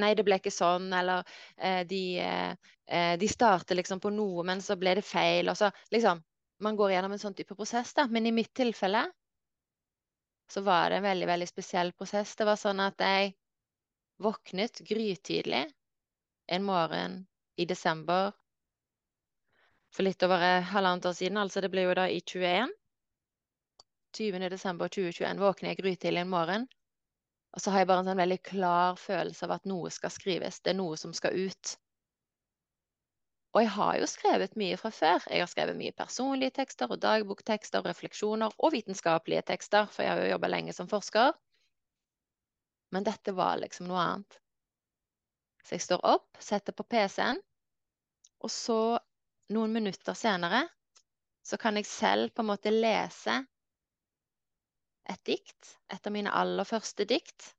Nei, 0.02 0.12
det 0.16 0.25
ble 0.28 0.40
ikke 0.40 0.52
sånn, 0.52 0.90
eller 0.94 1.24
eh, 1.58 1.82
de, 1.88 2.02
eh, 2.20 3.14
de, 3.20 3.28
starter 3.32 3.78
liksom 3.80 4.02
på 4.04 4.12
noe, 4.12 4.44
men 4.48 4.64
så 4.64 4.75
ble 4.80 4.98
det 5.00 5.06
feil, 5.08 5.50
og 5.52 5.60
så 5.60 5.72
liksom 5.96 6.24
Man 6.64 6.78
går 6.80 6.94
gjennom 6.94 7.12
en 7.12 7.20
sånn 7.20 7.34
type 7.36 7.52
prosess, 7.52 7.90
da. 7.98 8.06
Men 8.08 8.30
i 8.30 8.32
mitt 8.32 8.54
tilfelle 8.56 9.02
så 10.48 10.62
var 10.64 10.90
det 10.90 11.02
en 11.02 11.04
veldig, 11.04 11.28
veldig 11.28 11.48
spesiell 11.50 11.92
prosess. 11.92 12.32
Det 12.40 12.46
var 12.48 12.56
sånn 12.56 12.80
at 12.80 13.04
jeg 13.04 13.34
våknet 14.24 14.80
grytidlig 14.88 15.66
en 16.48 16.64
morgen 16.64 17.18
i 17.60 17.66
desember 17.66 18.32
for 19.92 20.08
litt 20.08 20.24
over 20.24 20.44
eh, 20.44 20.72
halvannet 20.72 21.10
år 21.12 21.18
siden. 21.20 21.42
Altså 21.44 21.64
det 21.64 21.74
ble 21.74 21.86
jo 21.90 21.96
da 21.98 22.08
i 22.08 22.22
21. 22.22 22.72
20. 24.16 24.50
desember 24.52 24.92
2021 24.96 25.44
våkner 25.44 25.74
jeg 25.74 25.82
grytidlig 25.82 26.24
en 26.24 26.32
morgen. 26.32 26.68
Og 27.56 27.64
så 27.64 27.72
har 27.72 27.82
jeg 27.82 27.88
bare 27.88 28.04
en 28.04 28.10
sånn 28.10 28.20
veldig 28.20 28.42
klar 28.44 28.98
følelse 29.00 29.48
av 29.48 29.56
at 29.56 29.68
noe 29.70 29.92
skal 29.94 30.12
skrives. 30.12 30.60
Det 30.60 30.74
er 30.74 30.80
noe 30.80 30.98
som 31.00 31.14
skal 31.16 31.38
ut. 31.48 31.76
Og 33.56 33.62
jeg 33.64 33.72
har 33.72 33.94
jo 34.02 34.08
skrevet 34.12 34.58
mye 34.60 34.76
fra 34.76 34.92
før. 34.92 35.24
Jeg 35.32 35.40
har 35.40 35.48
skrevet 35.48 35.80
mye 35.80 35.96
personlige 35.96 36.58
tekster 36.58 36.92
og 36.92 37.00
dagboktekster, 37.00 37.86
refleksjoner 37.88 38.52
og 38.60 38.74
vitenskapelige 38.76 39.46
tekster, 39.48 39.88
for 39.88 40.04
jeg 40.04 40.12
har 40.12 40.26
jo 40.26 40.34
jobba 40.34 40.50
lenge 40.52 40.76
som 40.76 40.92
forsker. 40.92 41.32
Men 42.92 43.08
dette 43.08 43.32
var 43.38 43.56
liksom 43.64 43.88
noe 43.88 44.04
annet. 44.04 44.40
Så 45.64 45.78
jeg 45.78 45.86
står 45.88 46.04
opp, 46.12 46.28
setter 46.44 46.76
på 46.76 46.84
PC-en, 46.92 47.40
og 48.44 48.52
så 48.52 48.80
noen 49.56 49.72
minutter 49.74 50.18
senere 50.20 50.66
så 51.46 51.58
kan 51.62 51.80
jeg 51.80 51.88
selv 51.88 52.34
på 52.36 52.44
en 52.44 52.52
måte 52.52 52.74
lese 52.74 53.40
et 55.10 55.22
dikt, 55.26 55.76
et 55.94 56.08
av 56.08 56.14
mine 56.14 56.32
aller 56.34 56.68
første 56.68 57.06
dikt, 57.06 57.54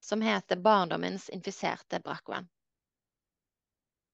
som 0.00 0.22
heter 0.24 0.56
'Barndommens 0.56 1.28
infiserte 1.28 2.00
brakkvann'. 2.00 2.48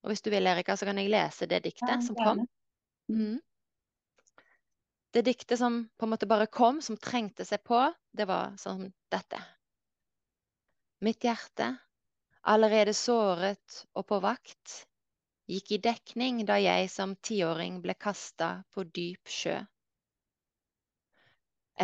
Og 0.02 0.10
hvis 0.10 0.22
du 0.22 0.30
vil, 0.30 0.46
Erika, 0.46 0.76
så 0.76 0.86
kan 0.86 0.98
jeg 0.98 1.10
lese 1.10 1.46
det 1.50 1.64
diktet 1.64 2.04
som 2.04 2.14
kom. 2.14 2.44
Mm. 3.10 3.40
Det 5.10 5.22
diktet 5.26 5.58
som 5.58 5.88
på 5.98 6.06
en 6.06 6.12
måte 6.12 6.28
bare 6.30 6.46
kom, 6.46 6.82
som 6.82 6.96
trengte 6.96 7.44
seg 7.44 7.64
på, 7.64 7.80
det 8.12 8.26
var 8.28 8.52
sånn 8.60 8.92
dette. 9.10 9.40
Mitt 11.00 11.24
hjerte, 11.24 11.72
allerede 12.42 12.94
såret 12.94 13.80
og 13.94 14.06
på 14.06 14.20
vakt, 14.22 14.86
gikk 15.50 15.72
i 15.72 15.80
dekning 15.82 16.44
da 16.46 16.58
jeg 16.60 16.90
som 16.90 17.16
tiåring 17.16 17.80
ble 17.82 17.94
kasta 17.94 18.62
på 18.74 18.84
dyp 18.84 19.26
sjø. 19.30 19.58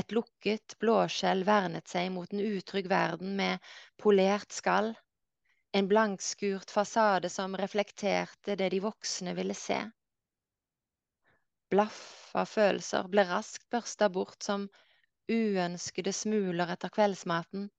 Et 0.00 0.12
lukket 0.16 0.76
blåskjell 0.80 1.44
vernet 1.44 1.88
seg 1.88 2.08
mot 2.14 2.30
en 2.32 2.40
utrygg 2.40 2.88
verden 2.88 3.34
med 3.36 3.72
polert 4.00 4.52
skall, 4.52 4.94
en 5.72 5.88
blankskurt 5.88 6.70
fasade 6.70 7.28
som 7.32 7.56
reflekterte 7.56 8.56
det 8.56 8.70
de 8.72 8.80
voksne 8.84 9.34
ville 9.36 9.56
se. 9.56 9.78
Blaff 11.72 12.32
av 12.36 12.48
følelser 12.48 13.06
ble 13.12 13.24
raskt 13.28 13.68
børsta 13.72 14.08
bort 14.12 14.44
som 14.44 14.66
uønskede 15.32 16.12
smuler 16.12 16.72
etter 16.74 16.92
kveldsmaten. 16.92 17.70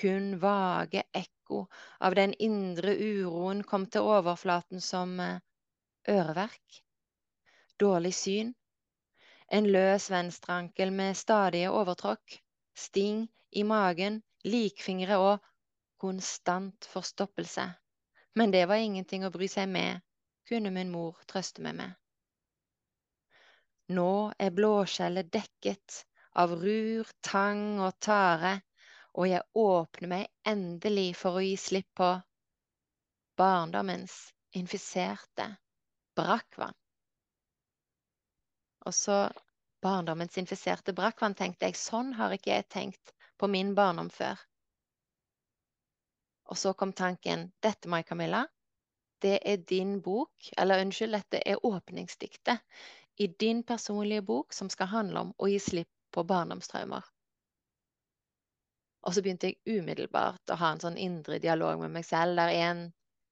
Kun 0.00 0.30
vage 0.40 1.02
ekko 1.20 1.64
av 2.06 2.16
den 2.16 2.32
indre 2.38 2.94
uroen 2.96 3.64
kom 3.66 3.84
til 3.92 4.08
overflaten 4.08 4.80
som 4.84 5.18
eh, 5.20 5.40
øreverk. 6.08 6.80
Dårlig 7.80 8.14
syn. 8.14 8.54
En 9.48 9.68
løs 9.72 10.10
venstreankel 10.12 10.90
med 10.92 11.16
stadige 11.16 11.70
overtråkk. 11.72 12.40
Sting 12.76 13.22
i 13.50 13.62
magen, 13.64 14.20
likfingre 14.44 15.16
og 15.18 15.46
konstant 15.98 16.84
forstoppelse. 16.92 17.64
Men 18.36 18.52
det 18.52 18.66
var 18.68 18.82
ingenting 18.84 19.24
å 19.24 19.32
bry 19.34 19.48
seg 19.50 19.70
med, 19.72 20.02
kunne 20.48 20.70
min 20.74 20.92
mor 20.92 21.16
trøste 21.26 21.64
meg 21.64 21.78
med. 21.80 21.96
Nå 23.96 24.10
er 24.38 24.52
blåskjellet 24.52 25.30
dekket 25.32 26.02
av 26.38 26.52
rur, 26.60 27.08
tang 27.24 27.80
og 27.80 27.96
tare, 28.04 28.58
og 29.16 29.30
jeg 29.30 29.42
åpner 29.56 30.12
meg 30.12 30.28
endelig 30.46 31.14
for 31.16 31.38
å 31.38 31.44
gi 31.44 31.56
slipp 31.58 31.88
på 31.96 32.10
barndommens 33.40 34.18
infiserte 34.60 35.48
brakkvann. 36.18 36.76
Og 38.88 38.94
så 38.96 39.16
barndommens 39.84 40.38
infiserte 40.40 40.94
brakkvann, 40.96 41.36
tenkte 41.36 41.68
jeg. 41.68 41.76
Sånn 41.76 42.14
har 42.16 42.32
ikke 42.34 42.54
jeg 42.54 42.68
tenkt 42.72 43.12
på 43.38 43.50
min 43.52 43.74
barndom 43.76 44.08
før. 44.10 44.40
Og 46.48 46.56
så 46.56 46.72
kom 46.72 46.94
tanken 46.96 47.50
dette, 47.60 47.90
Mai 47.92 48.02
Camilla, 48.08 48.46
det 49.20 49.38
er 49.44 49.60
din 49.68 49.98
bok, 50.00 50.48
eller 50.56 50.80
unnskyld, 50.80 51.12
dette 51.12 51.42
er 51.44 51.66
åpningsdiktet 51.66 52.64
i 53.20 53.26
din 53.26 53.62
personlige 53.66 54.22
bok 54.22 54.54
som 54.54 54.70
skal 54.70 54.90
handle 54.92 55.26
om 55.26 55.32
å 55.36 55.48
gi 55.50 55.58
slipp 55.60 55.90
på 56.14 56.24
barndomstraumer. 56.24 57.04
Og 59.06 59.14
så 59.14 59.22
begynte 59.22 59.50
jeg 59.50 59.80
umiddelbart 59.80 60.52
å 60.52 60.58
ha 60.60 60.72
en 60.72 60.82
sånn 60.82 60.98
indre 61.00 61.38
dialog 61.42 61.82
med 61.82 61.92
meg 61.98 62.06
selv, 62.06 62.38
der 62.38 62.54
en 62.54 62.84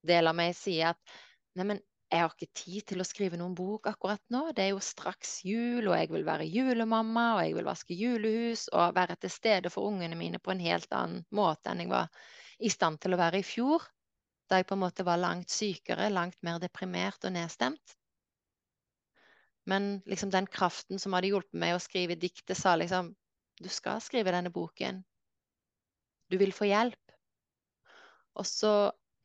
del 0.06 0.28
av 0.30 0.36
meg 0.38 0.54
sier 0.58 0.92
at 0.92 1.16
neimen, 1.58 1.80
jeg 2.06 2.22
har 2.22 2.30
ikke 2.30 2.54
tid 2.54 2.84
til 2.92 3.02
å 3.02 3.06
skrive 3.06 3.38
noen 3.40 3.54
bok 3.58 3.88
akkurat 3.90 4.22
nå. 4.30 4.44
Det 4.54 4.62
er 4.62 4.70
jo 4.70 4.82
straks 4.84 5.40
jul, 5.46 5.88
og 5.88 5.96
jeg 5.96 6.10
vil 6.12 6.26
være 6.26 6.46
julemamma, 6.46 7.26
og 7.34 7.42
jeg 7.42 7.56
vil 7.56 7.66
vaske 7.66 7.96
julehus 7.98 8.68
og 8.70 8.94
være 8.94 9.16
til 9.24 9.32
stede 9.34 9.72
for 9.74 9.90
ungene 9.90 10.18
mine 10.18 10.38
på 10.38 10.54
en 10.54 10.62
helt 10.62 10.92
annen 10.94 11.24
måte 11.34 11.72
enn 11.72 11.82
jeg 11.82 11.90
var 11.90 12.10
i 12.62 12.70
stand 12.72 13.02
til 13.02 13.16
å 13.16 13.20
være 13.20 13.42
i 13.42 13.46
fjor, 13.46 13.82
da 14.46 14.60
jeg 14.60 14.68
på 14.68 14.76
en 14.76 14.84
måte 14.84 15.04
var 15.06 15.18
langt 15.18 15.50
sykere, 15.50 16.06
langt 16.14 16.38
mer 16.46 16.60
deprimert 16.62 17.26
og 17.26 17.34
nedstemt. 17.34 17.96
Men 19.66 19.96
liksom 20.06 20.30
den 20.30 20.46
kraften 20.46 21.02
som 21.02 21.16
hadde 21.16 21.32
hjulpet 21.32 21.58
meg 21.58 21.74
å 21.74 21.82
skrive 21.82 22.14
diktet, 22.14 22.54
sa 22.54 22.76
liksom 22.78 23.10
du 23.58 23.68
skal 23.72 23.98
skrive 24.04 24.30
denne 24.30 24.52
boken. 24.54 25.00
Du 26.30 26.38
vil 26.38 26.52
få 26.54 26.68
hjelp. 26.68 27.02
Og 28.36 28.46
så 28.46 28.72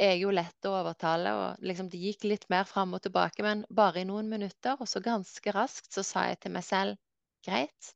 er 0.01 0.15
jo 0.17 0.31
lett 0.33 0.67
å 0.67 0.73
overtale, 0.79 1.31
og 1.37 1.65
liksom 1.65 1.89
det 1.91 2.01
gikk 2.01 2.25
litt 2.27 2.45
mer 2.53 2.65
fram 2.69 2.95
og 2.97 3.03
tilbake, 3.05 3.43
men 3.45 3.63
bare 3.69 4.01
i 4.01 4.07
noen 4.09 4.29
minutter, 4.31 4.77
og 4.79 4.89
så 4.89 5.01
ganske 5.03 5.53
raskt 5.55 5.93
så 5.93 6.03
sa 6.05 6.27
jeg 6.29 6.41
til 6.41 6.55
meg 6.55 6.65
selv 6.67 6.97
greit, 7.45 7.93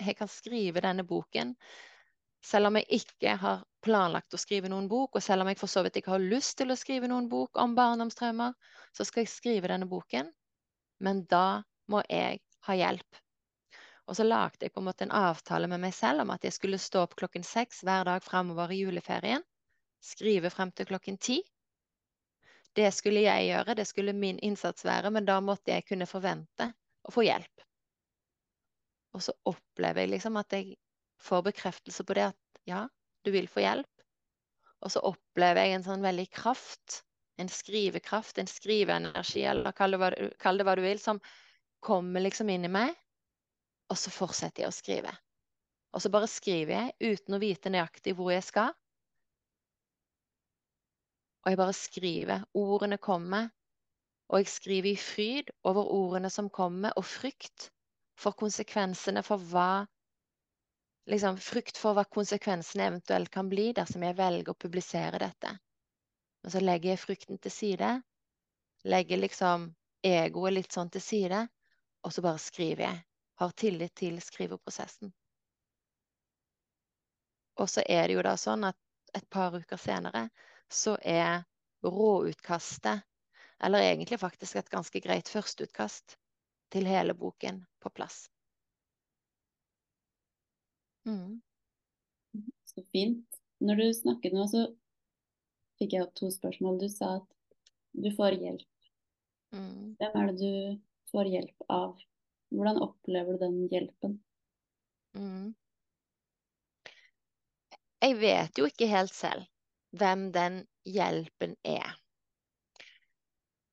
jeg 0.00 0.16
kan 0.16 0.30
skrive 0.32 0.82
denne 0.84 1.04
boken. 1.04 1.54
Selv 2.44 2.70
om 2.70 2.78
jeg 2.78 3.02
ikke 3.02 3.34
har 3.36 3.64
planlagt 3.84 4.34
å 4.36 4.40
skrive 4.40 4.70
noen 4.72 4.88
bok, 4.88 5.16
og 5.16 5.24
selv 5.24 5.44
om 5.44 5.50
jeg 5.50 5.60
for 5.60 5.72
så 5.72 5.82
vidt 5.84 5.98
ikke 6.00 6.14
har 6.14 6.24
lyst 6.24 6.56
til 6.60 6.72
å 6.72 6.78
skrive 6.78 7.08
noen 7.10 7.28
bok 7.28 7.60
om 7.60 7.74
barndomstraumer, 7.76 8.54
så 8.96 9.04
skal 9.04 9.26
jeg 9.26 9.32
skrive 9.34 9.72
denne 9.72 9.88
boken. 9.90 10.30
Men 11.04 11.24
da 11.28 11.62
må 11.92 12.00
jeg 12.08 12.40
ha 12.68 12.76
hjelp. 12.76 13.20
Og 14.08 14.16
så 14.16 14.24
lagde 14.24 14.66
jeg 14.66 14.72
på 14.74 14.80
en 14.82 14.88
måte 14.88 15.06
en 15.06 15.14
avtale 15.14 15.68
med 15.70 15.84
meg 15.84 15.94
selv 15.94 16.24
om 16.24 16.32
at 16.34 16.44
jeg 16.44 16.56
skulle 16.56 16.80
stå 16.80 17.04
opp 17.04 17.14
klokken 17.20 17.44
seks 17.46 17.84
hver 17.86 18.08
dag 18.08 18.24
framover 18.24 18.72
i 18.74 18.80
juleferien. 18.82 19.44
Skrive 20.00 20.50
frem 20.52 20.72
til 20.72 20.88
klokken 20.88 21.18
ti. 21.20 21.40
Det 22.76 22.88
skulle 22.94 23.24
jeg 23.24 23.48
gjøre, 23.50 23.74
det 23.76 23.86
skulle 23.88 24.14
min 24.16 24.38
innsats 24.38 24.84
være, 24.86 25.10
men 25.10 25.26
da 25.26 25.40
måtte 25.42 25.74
jeg 25.74 25.86
kunne 25.88 26.08
forvente 26.08 26.70
å 27.04 27.12
få 27.12 27.24
hjelp. 27.26 27.64
Og 29.16 29.24
så 29.26 29.34
opplever 29.50 30.04
jeg 30.04 30.14
liksom 30.14 30.38
at 30.38 30.54
jeg 30.54 30.76
får 31.20 31.48
bekreftelse 31.50 32.06
på 32.06 32.16
det 32.16 32.28
at 32.30 32.60
ja, 32.68 32.84
du 33.26 33.32
vil 33.34 33.48
få 33.50 33.64
hjelp. 33.64 34.04
Og 34.80 34.92
så 34.94 35.02
opplever 35.04 35.66
jeg 35.66 35.76
en 35.76 35.86
sånn 35.86 36.04
veldig 36.04 36.28
kraft, 36.32 37.02
en 37.40 37.50
skrivekraft, 37.50 38.38
en 38.38 38.48
skriveenergi, 38.48 39.42
eller 39.50 39.74
kall 39.76 39.96
det, 39.96 40.00
hva, 40.00 40.10
kall 40.40 40.60
det 40.60 40.66
hva 40.68 40.76
du 40.78 40.84
vil, 40.84 41.00
som 41.02 41.20
kommer 41.84 42.22
liksom 42.24 42.52
inn 42.52 42.68
i 42.68 42.72
meg. 42.72 42.94
Og 43.90 43.98
så 43.98 44.12
fortsetter 44.14 44.64
jeg 44.64 44.70
å 44.70 44.76
skrive. 44.76 45.12
Og 45.90 46.04
så 46.04 46.12
bare 46.12 46.30
skriver 46.30 46.76
jeg 46.76 47.16
uten 47.16 47.34
å 47.36 47.42
vite 47.42 47.72
nøyaktig 47.72 48.14
hvor 48.16 48.30
jeg 48.32 48.46
skal. 48.46 48.72
Og 51.44 51.50
jeg 51.50 51.58
bare 51.60 51.76
skriver. 51.76 52.44
Ordene 52.54 52.98
kommer. 52.98 53.48
Og 54.28 54.38
jeg 54.38 54.48
skriver 54.48 54.90
i 54.92 54.96
fryd 54.96 55.50
over 55.64 55.88
ordene 55.90 56.30
som 56.30 56.50
kommer, 56.50 56.92
og 56.96 57.04
frykt 57.04 57.70
for 58.20 58.36
konsekvensene 58.36 59.24
for 59.26 59.50
hva 59.52 59.86
Liksom 61.10 61.38
frykt 61.42 61.78
for 61.80 61.96
hva 61.96 62.04
konsekvensene 62.04 62.84
eventuelt 62.86 63.30
kan 63.34 63.48
bli 63.50 63.70
dersom 63.74 64.04
jeg 64.04 64.14
velger 64.18 64.52
å 64.52 64.58
publisere 64.62 65.18
dette. 65.18 65.48
Men 66.42 66.52
så 66.52 66.60
legger 66.60 66.92
jeg 66.92 67.00
frykten 67.02 67.40
til 67.42 67.50
side. 67.50 67.88
Legger 68.84 69.18
liksom 69.18 69.64
egoet 70.06 70.54
litt 70.54 70.76
sånn 70.76 70.92
til 70.92 71.02
side, 71.02 71.40
og 72.04 72.14
så 72.14 72.22
bare 72.22 72.38
skriver 72.38 72.84
jeg. 72.84 73.00
Har 73.40 73.56
tillit 73.56 73.94
til 73.96 74.20
skriveprosessen. 74.22 75.10
Og 77.58 77.68
så 77.68 77.82
er 77.88 78.06
det 78.06 78.16
jo 78.20 78.24
da 78.28 78.36
sånn 78.38 78.68
at 78.68 78.78
et 79.16 79.26
par 79.32 79.56
uker 79.56 79.80
senere 79.80 80.28
så 80.72 80.96
er 81.02 81.42
råutkastet, 81.84 83.02
eller 83.62 83.84
egentlig 83.84 84.20
faktisk 84.20 84.56
et 84.56 84.70
ganske 84.72 85.00
greit 85.00 85.28
førsteutkast, 85.28 86.16
til 86.70 86.86
hele 86.86 87.14
boken 87.18 87.64
på 87.82 87.90
plass. 87.90 88.28
Mm. 91.08 91.40
Så 92.64 92.84
fint. 92.92 93.26
Når 93.58 93.80
du 93.80 93.86
snakket 93.94 94.36
nå, 94.36 94.46
så 94.48 94.68
fikk 95.80 95.96
jeg 95.96 96.06
opp 96.06 96.14
to 96.16 96.30
spørsmål. 96.30 96.78
Du 96.78 96.88
sa 96.92 97.16
at 97.18 97.66
du 97.90 98.08
får 98.14 98.38
hjelp. 98.38 98.90
Mm. 99.50 99.96
Hvem 99.98 100.18
er 100.20 100.30
det 100.30 100.36
du 100.38 100.80
får 101.10 101.32
hjelp 101.32 101.66
av? 101.74 101.98
Hvordan 102.54 102.78
opplever 102.86 103.34
du 103.34 103.42
den 103.42 103.58
hjelpen? 103.72 104.20
Mm. 105.18 105.50
Jeg 108.00 108.16
vet 108.22 108.58
jo 108.58 108.70
ikke 108.70 108.88
helt 108.88 109.12
selv 109.14 109.44
hvem 109.96 110.30
den 110.32 110.62
hjelpen 110.86 111.56
er. 111.66 111.94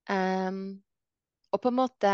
Um, 0.10 0.84
og 1.52 1.62
på 1.62 1.72
en 1.72 1.76
måte 1.76 2.12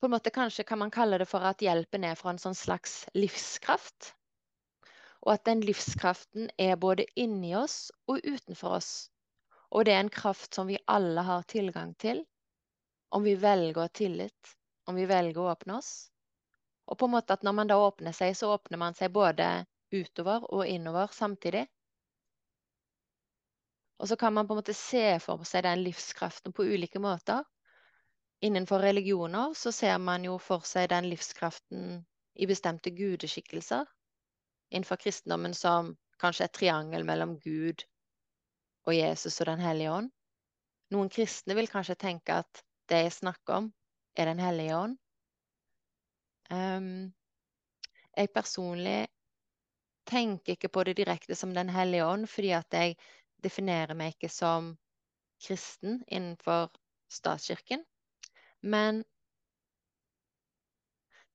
På 0.00 0.08
en 0.08 0.14
måte 0.14 0.32
kanskje 0.32 0.64
kan 0.64 0.78
man 0.80 0.90
kalle 0.90 1.18
det 1.20 1.26
for 1.28 1.44
at 1.44 1.60
hjelpen 1.60 2.06
er 2.08 2.14
fra 2.16 2.32
en 2.32 2.40
sånn 2.40 2.56
slags 2.56 3.02
livskraft. 3.12 4.14
Og 5.20 5.34
at 5.34 5.44
den 5.44 5.60
livskraften 5.60 6.48
er 6.56 6.78
både 6.80 7.04
inni 7.20 7.52
oss 7.58 7.90
og 8.08 8.24
utenfor 8.24 8.78
oss. 8.78 9.10
Og 9.68 9.84
det 9.84 9.92
er 9.92 10.00
en 10.00 10.14
kraft 10.14 10.56
som 10.56 10.70
vi 10.72 10.78
alle 10.88 11.20
har 11.20 11.44
tilgang 11.52 11.92
til, 12.00 12.24
om 13.12 13.28
vi 13.28 13.36
velger 13.36 13.84
å 13.84 13.92
tillit, 13.92 14.54
om 14.88 14.96
vi 14.96 15.04
velger 15.04 15.42
å 15.42 15.50
åpne 15.52 15.76
oss. 15.82 15.92
Og 16.88 16.96
på 16.96 17.06
en 17.06 17.14
måte 17.18 17.36
at 17.36 17.44
når 17.44 17.58
man 17.60 17.68
da 17.68 17.76
åpner 17.78 18.16
seg, 18.16 18.32
så 18.36 18.54
åpner 18.56 18.80
man 18.80 18.96
seg 18.96 19.12
både 19.12 19.50
utover 19.92 20.46
og 20.54 20.66
innover 20.68 21.12
samtidig. 21.12 21.66
Og 24.00 24.08
så 24.08 24.16
kan 24.16 24.32
man 24.32 24.46
på 24.48 24.54
en 24.54 24.60
måte 24.62 24.74
se 24.74 25.18
for 25.20 25.44
seg 25.44 25.66
den 25.66 25.82
livskraften 25.84 26.52
på 26.56 26.64
ulike 26.64 26.98
måter. 26.98 27.44
innenfor 28.42 28.78
religioner 28.80 29.54
så 29.54 29.72
ser 29.72 29.98
man 29.98 30.24
jo 30.24 30.38
for 30.38 30.64
seg 30.64 30.88
den 30.88 31.10
livskraften 31.10 32.06
i 32.34 32.46
bestemte 32.46 32.90
gudeskikkelser. 32.90 33.84
Innenfor 34.70 34.96
kristendommen 34.96 35.54
som 35.54 35.96
kanskje 36.18 36.44
et 36.44 36.52
triangel 36.52 37.04
mellom 37.04 37.38
Gud 37.38 37.84
og 38.86 38.94
Jesus 38.94 39.40
og 39.40 39.46
Den 39.46 39.60
hellige 39.60 39.92
ånd. 39.92 40.10
Noen 40.90 41.12
kristne 41.12 41.54
vil 41.54 41.68
kanskje 41.68 41.94
tenke 41.94 42.40
at 42.40 42.64
det 42.88 43.02
jeg 43.04 43.12
snakker 43.12 43.54
om, 43.54 43.72
er 44.16 44.24
Den 44.26 44.40
hellige 44.40 44.76
ånd. 44.76 44.96
Um, 46.50 47.12
jeg 48.16 48.32
personlig 48.34 49.06
tenker 50.10 50.56
ikke 50.56 50.72
på 50.72 50.84
det 50.88 50.96
direkte 50.98 51.36
som 51.38 51.54
Den 51.54 51.70
hellige 51.72 52.06
ånd, 52.06 52.28
fordi 52.30 52.52
at 52.56 52.74
jeg 52.74 52.96
definerer 53.44 53.96
meg 53.96 54.16
ikke 54.16 54.32
som 54.32 54.74
kristen 55.40 56.02
innenfor 56.06 56.68
statskirken. 57.10 57.84
Men 58.60 59.04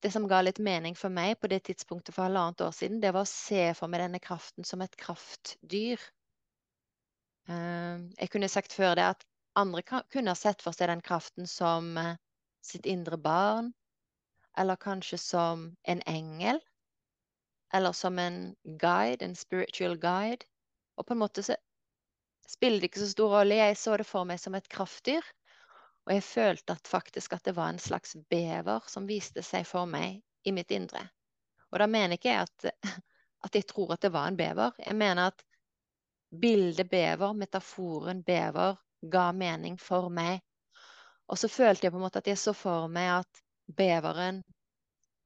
det 0.05 0.12
som 0.13 0.27
ga 0.29 0.41
litt 0.44 0.60
mening 0.62 0.96
for 0.98 1.10
meg 1.10 1.39
på 1.41 1.50
det 1.50 1.63
tidspunktet 1.65 2.13
for 2.13 2.27
halvannet 2.27 2.62
år 2.62 2.75
siden, 2.77 3.00
det 3.01 3.13
var 3.15 3.25
å 3.25 3.29
se 3.32 3.72
for 3.77 3.89
meg 3.89 4.03
denne 4.03 4.22
kraften 4.22 4.67
som 4.67 4.84
et 4.86 4.98
kraftdyr. 5.01 6.01
Ehm, 7.50 8.12
jeg 8.20 8.29
kunne 8.34 8.51
sagt 8.51 8.75
før 8.75 8.94
det 9.00 9.08
at 9.15 9.25
andre 9.58 9.82
kunne 10.13 10.29
ha 10.29 10.38
sett 10.38 10.62
for 10.62 10.77
seg 10.77 10.91
den 10.91 11.01
kraften 11.05 11.50
som 11.50 11.96
eh, 11.98 12.13
sitt 12.65 12.86
indre 12.86 13.17
barn, 13.17 13.72
eller 14.58 14.77
kanskje 14.79 15.17
som 15.22 15.65
en 15.89 16.01
engel, 16.10 16.62
eller 17.75 17.91
som 17.91 18.20
en 18.20 18.55
guide, 18.63 19.25
en 19.25 19.36
spiritual 19.36 19.98
guide. 20.00 20.48
Og 20.96 21.05
på 21.08 21.13
en 21.13 21.20
måte 21.20 21.44
så 21.44 21.58
spiller 22.48 22.79
det 22.79 22.91
ikke 22.91 23.03
så 23.03 23.10
stor 23.12 23.34
rolle. 23.39 23.58
Jeg 23.60 23.77
så 23.77 23.98
det 24.00 24.08
for 24.08 24.27
meg 24.27 24.39
som 24.39 24.55
et 24.55 24.70
kraftdyr. 24.72 25.25
Og 26.05 26.13
jeg 26.13 26.24
følte 26.24 26.77
at 26.77 26.88
faktisk 26.88 27.34
at 27.36 27.44
det 27.48 27.55
var 27.58 27.74
en 27.74 27.82
slags 27.82 28.15
bever 28.29 28.86
som 28.88 29.10
viste 29.10 29.44
seg 29.44 29.65
for 29.67 29.89
meg 29.89 30.22
i 30.46 30.53
mitt 30.55 30.72
indre. 30.72 31.01
Og 31.74 31.82
da 31.82 31.89
mener 31.89 32.15
ikke 32.15 32.32
jeg 32.32 32.46
at, 32.46 32.91
at 33.46 33.60
jeg 33.60 33.67
tror 33.67 33.96
at 33.96 34.05
det 34.05 34.13
var 34.13 34.29
en 34.29 34.39
bever. 34.39 34.77
Jeg 34.79 34.96
mener 34.96 35.34
at 35.34 35.46
bildet 36.41 36.89
bever, 36.89 37.34
metaforen 37.34 38.22
bever, 38.24 38.77
ga 39.01 39.32
mening 39.36 39.79
for 39.82 40.10
meg. 40.13 40.39
Og 41.27 41.41
så 41.41 41.50
følte 41.50 41.88
jeg 41.88 41.94
på 41.94 42.00
en 42.00 42.05
måte 42.05 42.22
at 42.22 42.29
jeg 42.29 42.39
så 42.39 42.53
for 42.53 42.88
meg 42.91 43.10
at 43.20 43.41
beveren 43.75 44.44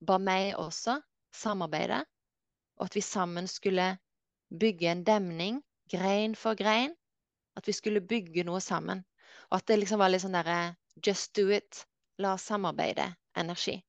ba 0.07 0.15
meg 0.17 0.55
også 0.55 0.95
samarbeide, 1.35 1.99
og 2.79 2.87
at 2.87 2.95
vi 2.95 3.03
sammen 3.03 3.47
skulle 3.47 3.91
bygge 4.49 4.89
en 4.91 5.03
demning, 5.03 5.59
grein 5.91 6.35
for 6.35 6.55
grein. 6.55 6.95
At 7.57 7.67
vi 7.67 7.75
skulle 7.75 8.01
bygge 8.01 8.45
noe 8.47 8.61
sammen. 8.63 9.03
Og 9.51 9.59
at 9.59 9.67
det 9.67 9.81
liksom 9.81 9.99
var 9.99 10.11
litt 10.13 10.23
sånn 10.23 10.37
derre 10.37 10.75
just 11.05 11.33
do 11.35 11.49
it, 11.51 11.83
la 12.19 12.33
oss 12.37 12.47
samarbeide, 12.47 13.09
energi. 13.37 13.79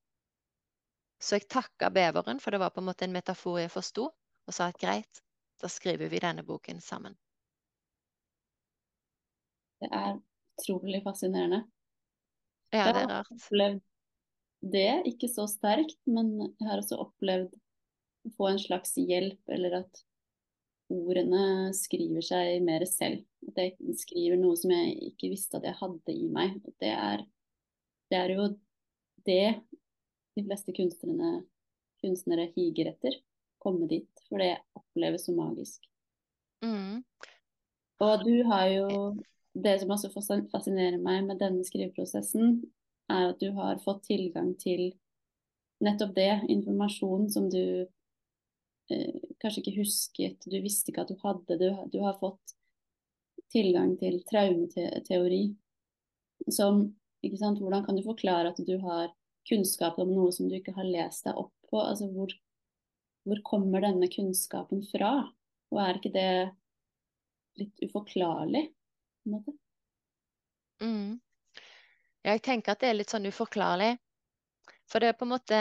Så 1.21 1.37
jeg 1.37 1.49
takka 1.53 1.91
beveren, 1.93 2.41
for 2.41 2.51
det 2.51 2.61
var 2.63 2.73
på 2.75 2.81
en 2.81 2.89
måte 2.89 3.07
en 3.07 3.15
metafor 3.15 3.61
jeg 3.61 3.73
forsto, 3.73 4.09
og 4.11 4.57
sa 4.57 4.71
at 4.71 4.81
greit, 4.81 5.23
da 5.61 5.69
skriver 5.69 6.09
vi 6.11 6.23
denne 6.23 6.43
boken 6.47 6.81
sammen. 6.83 7.15
Det 9.81 9.91
er 9.93 10.17
utrolig 10.59 11.03
fascinerende. 11.05 11.63
Ja, 12.73 12.91
det 12.93 13.05
er 13.05 13.11
rart. 13.11 13.31
Jeg 13.31 13.37
har 13.37 13.37
opplevd 13.37 13.81
det, 14.73 14.91
ikke 15.13 15.29
så 15.31 15.47
sterkt, 15.49 16.01
men 16.07 16.33
jeg 16.61 16.69
har 16.69 16.81
også 16.81 16.99
opplevd 17.01 17.55
få 18.37 18.51
en 18.51 18.61
slags 18.61 18.97
hjelp, 19.01 19.41
eller 19.49 19.81
at 19.83 20.03
ordene 20.91 21.71
skriver 21.77 22.25
seg 22.25 22.65
mer 22.67 22.85
selv. 22.89 23.23
At 23.49 23.61
jeg 23.63 23.97
skriver 24.01 24.41
noe 24.41 24.59
som 24.59 24.73
jeg 24.75 24.97
ikke 25.13 25.31
visste 25.33 25.61
at 25.61 25.69
jeg 25.69 25.79
hadde 25.81 26.15
i 26.15 26.27
meg. 26.33 26.59
Det 26.83 26.91
er, 26.93 27.25
det 28.11 28.19
er 28.19 28.35
jo 28.35 28.49
det 29.29 29.45
de 30.39 30.45
fleste 30.47 30.75
kunstnerne, 30.77 31.45
kunstnere 32.03 32.49
higer 32.57 32.93
etter. 32.95 33.21
Komme 33.61 33.89
dit. 33.91 34.11
For 34.29 34.43
det 34.43 34.57
oppleves 34.79 35.27
så 35.29 35.35
magisk. 35.37 35.85
Mm. 36.65 37.03
Og 38.01 38.25
du 38.25 38.37
har 38.49 38.69
jo 38.69 38.89
Det 39.51 39.73
som 39.81 39.91
også 39.91 40.13
fascinerer 40.53 41.01
meg 41.03 41.25
med 41.27 41.41
denne 41.41 41.65
skriveprosessen, 41.67 42.61
er 43.11 43.33
at 43.33 43.41
du 43.43 43.49
har 43.57 43.81
fått 43.83 44.05
tilgang 44.07 44.53
til 44.63 44.93
nettopp 45.83 46.13
det, 46.15 46.45
informasjon 46.55 47.27
som 47.35 47.49
du 47.51 47.89
kanskje 49.41 49.63
ikke 49.63 49.79
husket, 49.81 50.47
du 50.47 50.59
visste 50.63 50.93
ikke 50.93 51.05
at 51.07 51.13
du 51.13 51.19
hadde. 51.23 51.59
Du, 51.61 51.69
du 51.93 51.99
har 52.05 52.19
fått 52.21 52.55
tilgang 53.53 53.97
til 54.01 54.21
traumeteori. 54.31 55.43
Som, 56.51 56.87
ikke 57.25 57.41
sant, 57.41 57.61
hvordan 57.61 57.85
kan 57.87 57.99
du 57.99 58.05
forklare 58.07 58.53
at 58.53 58.61
du 58.65 58.77
har 58.83 59.11
kunnskap 59.49 59.99
om 60.01 60.13
noe 60.15 60.33
som 60.35 60.49
du 60.49 60.57
ikke 60.59 60.75
har 60.77 60.89
lest 60.89 61.27
deg 61.29 61.39
opp 61.41 61.55
på? 61.71 61.81
Altså, 61.83 62.09
hvor, 62.15 62.33
hvor 63.29 63.45
kommer 63.47 63.85
denne 63.85 64.11
kunnskapen 64.13 64.85
fra? 64.91 65.15
Og 65.71 65.83
er 65.83 66.01
ikke 66.01 66.15
det 66.15 66.31
litt 67.61 67.89
uforklarlig? 67.89 68.69
på 69.23 69.29
en 69.29 69.33
måte? 69.33 69.53
Mm. 70.83 71.21
Jeg 72.25 72.43
tenker 72.45 72.73
at 72.73 72.81
det 72.81 72.91
er 72.91 72.99
litt 72.99 73.13
sånn 73.13 73.29
uforklarlig. 73.29 73.95
For 74.91 75.01
det 75.01 75.13
er 75.13 75.19
på 75.19 75.27
en 75.27 75.35
måte 75.35 75.61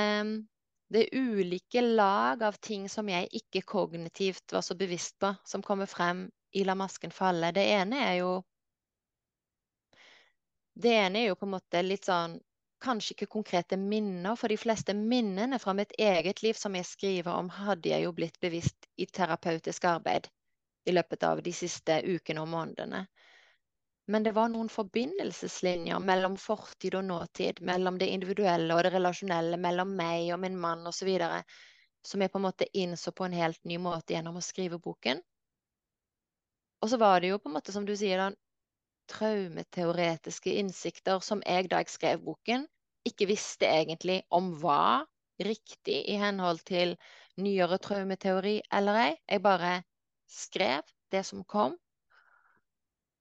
det 0.89 1.04
er 1.06 1.19
ulike 1.21 1.82
lag 1.82 2.43
av 2.43 2.58
ting 2.62 2.88
som 2.89 3.10
jeg 3.10 3.30
ikke 3.41 3.62
kognitivt 3.62 4.54
var 4.56 4.63
så 4.65 4.75
bevisst 4.75 5.19
på, 5.21 5.34
som 5.45 5.62
kommer 5.62 5.86
frem 5.86 6.25
i 6.52 6.63
La 6.65 6.75
masken 6.75 7.12
falle. 7.13 7.52
Det 7.54 7.65
ene 7.75 7.99
er 8.08 8.15
jo 8.23 8.32
Det 10.80 10.93
ene 10.95 11.19
er 11.19 11.28
jo 11.28 11.36
på 11.36 11.45
en 11.45 11.58
måte 11.58 11.82
litt 11.84 12.08
sånn 12.08 12.39
Kanskje 12.80 13.12
ikke 13.12 13.25
konkrete 13.34 13.75
minner, 13.75 14.38
for 14.39 14.47
de 14.47 14.56
fleste 14.56 14.93
minnene 14.95 15.58
fra 15.60 15.73
mitt 15.75 15.91
eget 15.99 16.39
liv 16.45 16.56
som 16.56 16.78
jeg 16.78 16.88
skriver 16.88 17.34
om, 17.36 17.49
hadde 17.52 17.89
jeg 17.91 18.06
jo 18.06 18.13
blitt 18.15 18.39
bevisst 18.39 18.88
i 18.95 19.04
terapeutisk 19.06 19.84
arbeid 19.89 20.30
i 20.88 20.93
løpet 20.95 21.25
av 21.28 21.41
de 21.43 21.52
siste 21.52 21.97
ukene 22.08 22.45
og 22.45 22.47
månedene. 22.54 23.02
Men 24.10 24.26
det 24.26 24.32
var 24.34 24.50
noen 24.50 24.72
forbindelseslinjer 24.74 26.00
mellom 26.02 26.38
fortid 26.41 26.95
og 26.98 27.04
nåtid, 27.06 27.60
mellom 27.62 28.00
det 28.02 28.08
individuelle 28.10 28.74
og 28.74 28.82
det 28.86 28.93
relasjonelle, 28.95 29.60
mellom 29.62 29.91
meg 30.00 30.32
og 30.34 30.39
min 30.41 30.56
mann 30.58 30.88
osv., 30.89 31.12
som 32.10 32.24
jeg 32.24 32.32
på 32.34 32.39
en 32.39 32.48
måte 32.48 32.65
innså 32.74 33.13
på 33.13 33.28
en 33.28 33.36
helt 33.38 33.60
ny 33.69 33.78
måte 33.78 34.15
gjennom 34.15 34.39
å 34.39 34.45
skrive 34.45 34.80
boken. 34.82 35.22
Og 36.82 36.89
så 36.89 36.98
var 36.98 37.19
det 37.22 37.34
jo 37.34 37.38
på 37.43 37.52
en 37.52 37.58
måte, 37.60 37.76
som 37.76 37.86
du 37.86 37.93
sier, 38.00 38.24
da, 38.24 38.32
traumeteoretiske 39.13 40.56
innsikter 40.62 41.22
som 41.26 41.41
jeg 41.45 41.69
da 41.69 41.82
jeg 41.84 41.93
skrev 41.93 42.24
boken, 42.26 42.65
ikke 43.06 43.28
visste 43.30 43.67
egentlig 43.69 44.22
om 44.36 44.52
var 44.62 45.06
riktig 45.43 46.02
i 46.12 46.17
henhold 46.22 46.63
til 46.67 46.95
nyere 47.39 47.78
traumeteori 47.82 48.58
eller 48.76 49.02
ei. 49.04 49.13
Jeg 49.30 49.43
bare 49.45 49.76
skrev 50.30 50.89
det 51.13 51.24
som 51.30 51.45
kom, 51.45 51.78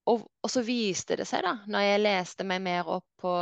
og, 0.08 0.26
og, 0.42 0.50
så 0.50 0.62
viste 0.64 1.18
det 1.20 1.26
seg, 1.28 1.44
da, 1.44 1.54
når 1.68 1.84
jeg 1.84 2.04
leste 2.04 2.46
meg 2.48 2.62
mer 2.64 2.88
opp 2.98 3.06
på 3.20 3.32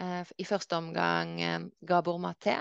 eh, 0.00 0.34
I 0.38 0.46
første 0.46 0.78
omgang 0.78 1.32
eh, 1.42 1.64
Gabor 1.86 2.20
Maté, 2.22 2.58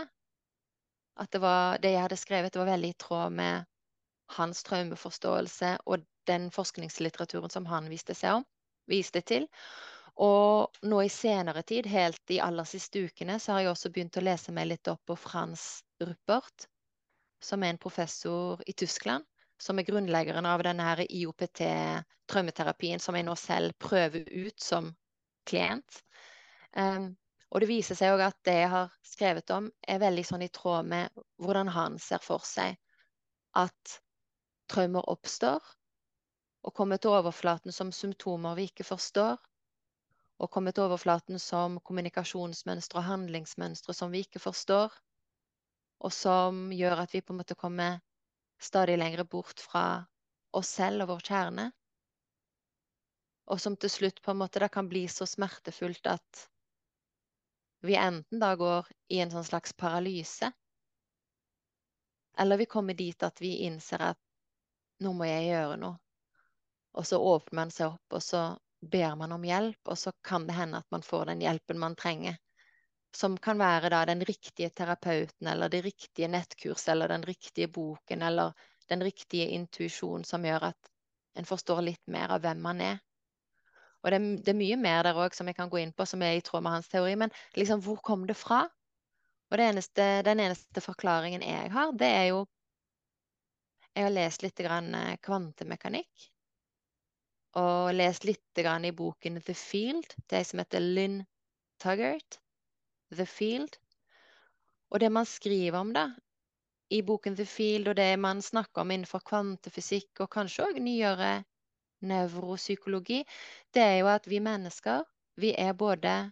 at 1.19 1.31
det, 1.35 1.41
var, 1.43 1.77
det 1.83 1.93
jeg 1.93 2.05
hadde 2.05 2.17
skrevet, 2.17 2.53
det 2.53 2.61
var 2.61 2.71
veldig 2.71 2.93
i 2.93 2.97
tråd 3.03 3.35
med 3.35 3.67
hans 4.37 4.63
traumeforståelse 4.63 5.75
og 5.89 6.05
den 6.29 6.49
forskningslitteraturen 6.53 7.51
som 7.51 7.67
han 7.67 7.89
viste 7.91 8.15
seg 8.15 8.39
om, 8.39 8.45
viste 8.89 9.21
til. 9.25 9.47
Og 10.19 10.79
nå 10.87 11.01
i 11.03 11.11
senere 11.11 11.63
tid, 11.67 11.87
helt 11.91 12.19
de 12.27 12.39
aller 12.43 12.67
siste 12.67 13.05
ukene, 13.07 13.39
så 13.39 13.55
har 13.55 13.63
jeg 13.63 13.73
også 13.73 13.91
begynt 13.95 14.19
å 14.19 14.23
lese 14.23 14.53
meg 14.55 14.69
litt 14.71 14.89
opp 14.91 15.01
på 15.07 15.17
Frans 15.19 15.81
Ruppert, 16.03 16.67
som 17.43 17.63
er 17.63 17.73
en 17.73 17.81
professor 17.81 18.59
i 18.67 18.75
Tyskland, 18.75 19.25
som 19.59 19.79
er 19.79 19.87
grunnleggeren 19.87 20.47
av 20.47 20.63
denne 20.63 20.85
her 20.87 21.03
IOPT, 21.05 21.63
traumeterapien, 22.29 22.99
som 22.99 23.17
jeg 23.17 23.25
nå 23.27 23.35
selv 23.39 23.75
prøver 23.81 24.27
ut 24.29 24.59
som 24.61 24.93
klient. 25.49 26.03
Um, 26.77 27.11
og 27.49 27.63
det 27.63 27.69
viser 27.71 27.97
seg 27.97 28.13
òg 28.13 28.23
at 28.27 28.37
det 28.45 28.55
jeg 28.59 28.69
har 28.71 28.93
skrevet 29.05 29.51
om, 29.55 29.71
er 29.81 30.01
veldig 30.03 30.25
sånn 30.27 30.45
i 30.45 30.51
tråd 30.53 30.87
med 30.91 31.23
hvordan 31.41 31.71
han 31.73 31.97
ser 32.01 32.21
for 32.23 32.45
seg 32.45 32.77
at 33.57 33.99
traumer 34.69 35.07
oppstår 35.09 35.63
og 36.67 36.75
kommer 36.75 36.99
til 37.01 37.15
overflaten 37.15 37.73
som 37.73 37.91
symptomer 37.95 38.57
vi 38.59 38.67
ikke 38.69 38.85
forstår, 38.85 39.39
og 40.39 40.51
kommer 40.51 40.75
til 40.75 40.85
overflaten 40.85 41.39
som 41.41 41.79
kommunikasjonsmønstre 41.83 42.99
og 43.01 43.07
handlingsmønstre 43.07 43.95
som 43.95 44.11
vi 44.13 44.21
ikke 44.25 44.41
forstår, 44.43 44.93
og 45.99 46.13
som 46.15 46.69
gjør 46.71 47.03
at 47.03 47.15
vi 47.15 47.23
på 47.23 47.33
en 47.33 47.41
måte 47.41 47.57
kommer 47.59 47.99
stadig 48.59 48.97
lenger 48.97 49.23
bort 49.23 49.59
fra 49.59 50.05
oss 50.51 50.69
selv 50.79 51.05
og 51.05 51.13
vår 51.13 51.25
kjerne. 51.31 51.65
Og 53.49 53.61
som 53.61 53.75
til 53.79 53.89
slutt 53.89 54.21
på 54.21 54.33
en 54.33 54.41
måte 54.43 54.61
da 54.61 54.69
kan 54.69 54.89
bli 54.89 55.07
så 55.09 55.25
smertefullt 55.29 56.09
at 56.11 56.45
vi 57.81 57.95
enten 57.95 58.41
da 58.41 58.53
går 58.59 58.87
i 59.09 59.21
en 59.23 59.31
sånn 59.31 59.47
slags 59.47 59.73
paralyse, 59.73 60.51
eller 62.39 62.57
vi 62.57 62.67
kommer 62.71 62.93
dit 62.93 63.23
at 63.23 63.41
vi 63.41 63.55
innser 63.67 64.03
at 64.11 64.19
nå 65.03 65.13
må 65.15 65.27
jeg 65.27 65.47
gjøre 65.49 65.79
noe. 65.79 65.97
Og 66.99 67.07
så 67.07 67.19
åpner 67.19 67.55
man 67.61 67.71
seg 67.71 67.93
opp, 67.93 68.15
og 68.15 68.23
så 68.23 68.43
ber 68.79 69.15
man 69.19 69.31
om 69.35 69.43
hjelp, 69.43 69.79
og 69.87 69.97
så 69.97 70.11
kan 70.25 70.47
det 70.47 70.55
hende 70.57 70.79
at 70.79 70.87
man 70.91 71.03
får 71.05 71.31
den 71.31 71.43
hjelpen 71.43 71.79
man 71.79 71.95
trenger. 71.99 72.37
Som 73.15 73.37
kan 73.41 73.57
være 73.57 73.89
da 73.89 74.03
den 74.05 74.21
riktige 74.25 74.69
terapeuten, 74.69 75.47
eller 75.47 75.69
det 75.69 75.81
riktige 75.85 76.29
nettkurset, 76.29 76.91
eller 76.93 77.09
den 77.09 77.25
riktige 77.25 77.67
boken, 77.67 78.21
eller 78.21 78.53
den 78.89 79.03
riktige 79.03 79.49
intuisjonen 79.55 80.25
som 80.25 80.45
gjør 80.45 80.69
at 80.71 80.91
en 81.39 81.45
forstår 81.45 81.81
litt 81.85 82.05
mer 82.07 82.33
av 82.35 82.43
hvem 82.43 82.61
man 82.61 82.81
er. 82.85 82.99
Og 84.03 84.11
det, 84.13 84.19
det 84.45 84.53
er 84.53 84.59
mye 84.59 84.77
mer 84.79 85.03
der 85.03 85.17
òg 85.19 85.35
som 85.35 85.49
jeg 85.49 85.57
kan 85.57 85.71
gå 85.71 85.81
inn 85.81 85.93
på, 85.95 86.05
som 86.07 86.21
er 86.23 86.37
i 86.37 86.43
tråd 86.45 86.63
med 86.63 86.77
hans 86.77 86.91
teori. 86.91 87.15
Men 87.19 87.33
liksom, 87.57 87.81
hvor 87.83 87.99
kom 88.05 88.25
det 88.29 88.37
fra? 88.39 88.63
Og 89.49 89.57
det 89.57 89.65
eneste, 89.65 90.07
den 90.25 90.39
eneste 90.45 90.83
forklaringen 90.83 91.43
jeg 91.43 91.71
har, 91.73 91.93
det 91.97 92.13
er 92.21 92.25
jo 92.33 92.47
Jeg 93.97 94.05
har 94.05 94.13
lest 94.13 94.43
litt 94.45 94.59
grann 94.61 94.93
eh, 94.95 95.15
kvantemekanikk. 95.25 96.27
Og 97.59 97.89
lest 97.97 98.23
litt 98.23 98.61
grann 98.61 98.85
i 98.85 98.93
boken 98.95 99.41
The 99.41 99.55
Field, 99.57 100.13
det 100.29 100.43
som 100.45 100.61
heter 100.61 100.79
Lynn 100.79 101.23
Tuggart. 101.81 102.37
The 103.15 103.25
Field. 103.25 103.77
Og 104.89 104.99
det 104.99 105.11
man 105.11 105.25
skriver 105.25 105.77
om, 105.79 105.93
da, 105.93 106.09
i 106.89 107.01
boken 107.05 107.35
The 107.35 107.45
Field, 107.45 107.87
og 107.87 107.95
det 107.95 108.19
man 108.19 108.41
snakker 108.41 108.81
om 108.81 108.91
innenfor 108.91 109.21
kvantefysikk, 109.25 110.23
og 110.25 110.31
kanskje 110.33 110.65
òg 110.65 110.79
nyere 110.81 111.43
nevropsykologi, 112.09 113.23
det 113.73 113.83
er 113.83 113.97
jo 113.99 114.09
at 114.09 114.27
vi 114.29 114.39
mennesker, 114.39 115.03
vi 115.39 115.53
er 115.57 115.73
både 115.73 116.31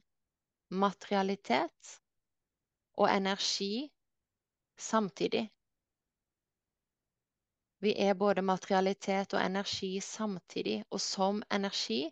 materialitet 0.70 1.94
og 2.98 3.10
energi 3.12 3.90
samtidig. 4.78 5.48
Vi 7.80 7.94
er 7.94 8.14
både 8.18 8.42
materialitet 8.42 9.34
og 9.34 9.46
energi 9.46 10.00
samtidig, 10.02 10.84
og 10.90 11.02
som 11.02 11.44
energi 11.54 12.08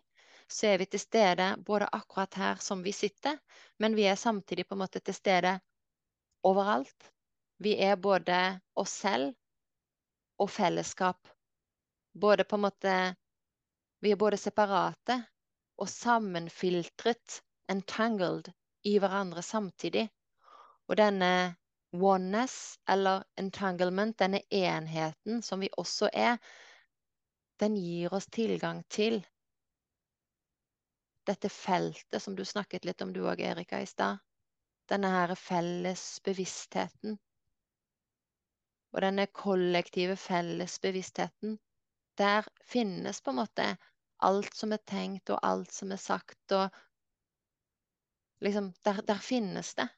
så 0.48 0.66
er 0.66 0.78
vi 0.78 0.86
til 0.86 1.00
stede 1.00 1.46
både 1.66 1.88
akkurat 1.92 2.34
her 2.34 2.60
som 2.62 2.82
vi 2.84 2.92
sitter, 2.92 3.38
men 3.78 3.96
vi 3.96 4.06
er 4.06 4.14
samtidig 4.14 4.66
på 4.68 4.74
en 4.76 4.84
måte 4.84 5.00
til 5.00 5.14
stede 5.14 5.56
overalt. 6.46 7.10
Vi 7.58 7.74
er 7.82 7.96
både 7.96 8.60
oss 8.76 8.92
selv 9.02 9.32
og 10.38 10.50
fellesskap. 10.50 11.28
Både 12.14 12.44
på 12.44 12.56
en 12.56 12.66
måte 12.68 12.96
Vi 14.04 14.10
er 14.12 14.18
både 14.20 14.36
separate 14.36 15.14
og 15.80 15.88
sammenfiltret, 15.88 17.40
entangled, 17.72 18.52
i 18.84 18.98
hverandre 18.98 19.42
samtidig. 19.42 20.04
Og 20.86 20.96
denne 21.00 21.56
oneness, 21.92 22.78
eller 22.88 23.24
entanglement, 23.40 24.18
denne 24.18 24.42
enheten 24.50 25.42
som 25.42 25.64
vi 25.64 25.70
også 25.76 26.10
er, 26.12 26.36
den 27.60 27.76
gir 27.80 28.12
oss 28.14 28.28
tilgang 28.30 28.84
til 28.92 29.24
dette 31.26 31.48
feltet 31.48 32.22
som 32.22 32.36
du 32.36 32.44
snakket 32.44 32.84
litt 32.84 33.02
om 33.02 33.12
du 33.12 33.22
òg, 33.26 33.40
Erika, 33.40 33.80
i 33.80 33.86
stad. 33.86 34.18
Denne 34.88 35.10
her 35.10 35.34
felles 35.34 36.04
bevisstheten. 36.24 37.18
Og 38.94 39.02
denne 39.02 39.26
kollektive 39.26 40.16
felles 40.16 40.78
bevisstheten. 40.80 41.58
Der 42.16 42.46
finnes 42.64 43.20
på 43.20 43.34
en 43.34 43.40
måte 43.42 43.66
alt 44.24 44.54
som 44.56 44.72
er 44.72 44.80
tenkt, 44.88 45.30
og 45.30 45.42
alt 45.42 45.72
som 45.74 45.92
er 45.92 46.00
sagt, 46.00 46.52
og 46.52 46.70
liksom 48.40 48.72
Der, 48.84 49.02
der 49.02 49.18
finnes 49.18 49.74
det. 49.74 49.88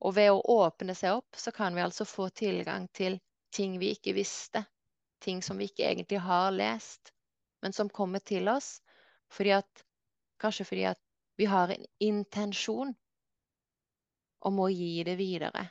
Og 0.00 0.14
ved 0.14 0.30
å 0.30 0.40
åpne 0.40 0.94
seg 0.94 1.16
opp, 1.18 1.36
så 1.36 1.52
kan 1.52 1.74
vi 1.74 1.82
altså 1.82 2.04
få 2.04 2.28
tilgang 2.28 2.88
til 2.88 3.18
ting 3.52 3.78
vi 3.78 3.90
ikke 3.96 4.12
visste. 4.16 4.64
Ting 5.20 5.42
som 5.42 5.58
vi 5.58 5.70
ikke 5.70 5.86
egentlig 5.88 6.20
har 6.20 6.50
lest, 6.52 7.12
men 7.62 7.72
som 7.72 7.88
kommer 7.90 8.18
til 8.18 8.48
oss 8.48 8.80
fordi 9.32 9.50
at 9.56 9.85
Kanskje 10.42 10.66
fordi 10.68 10.84
at 10.92 11.00
vi 11.36 11.48
har 11.48 11.72
en 11.72 11.84
intensjon 12.02 12.94
om 14.48 14.60
å 14.60 14.68
gi 14.72 15.04
det 15.04 15.16
videre. 15.20 15.64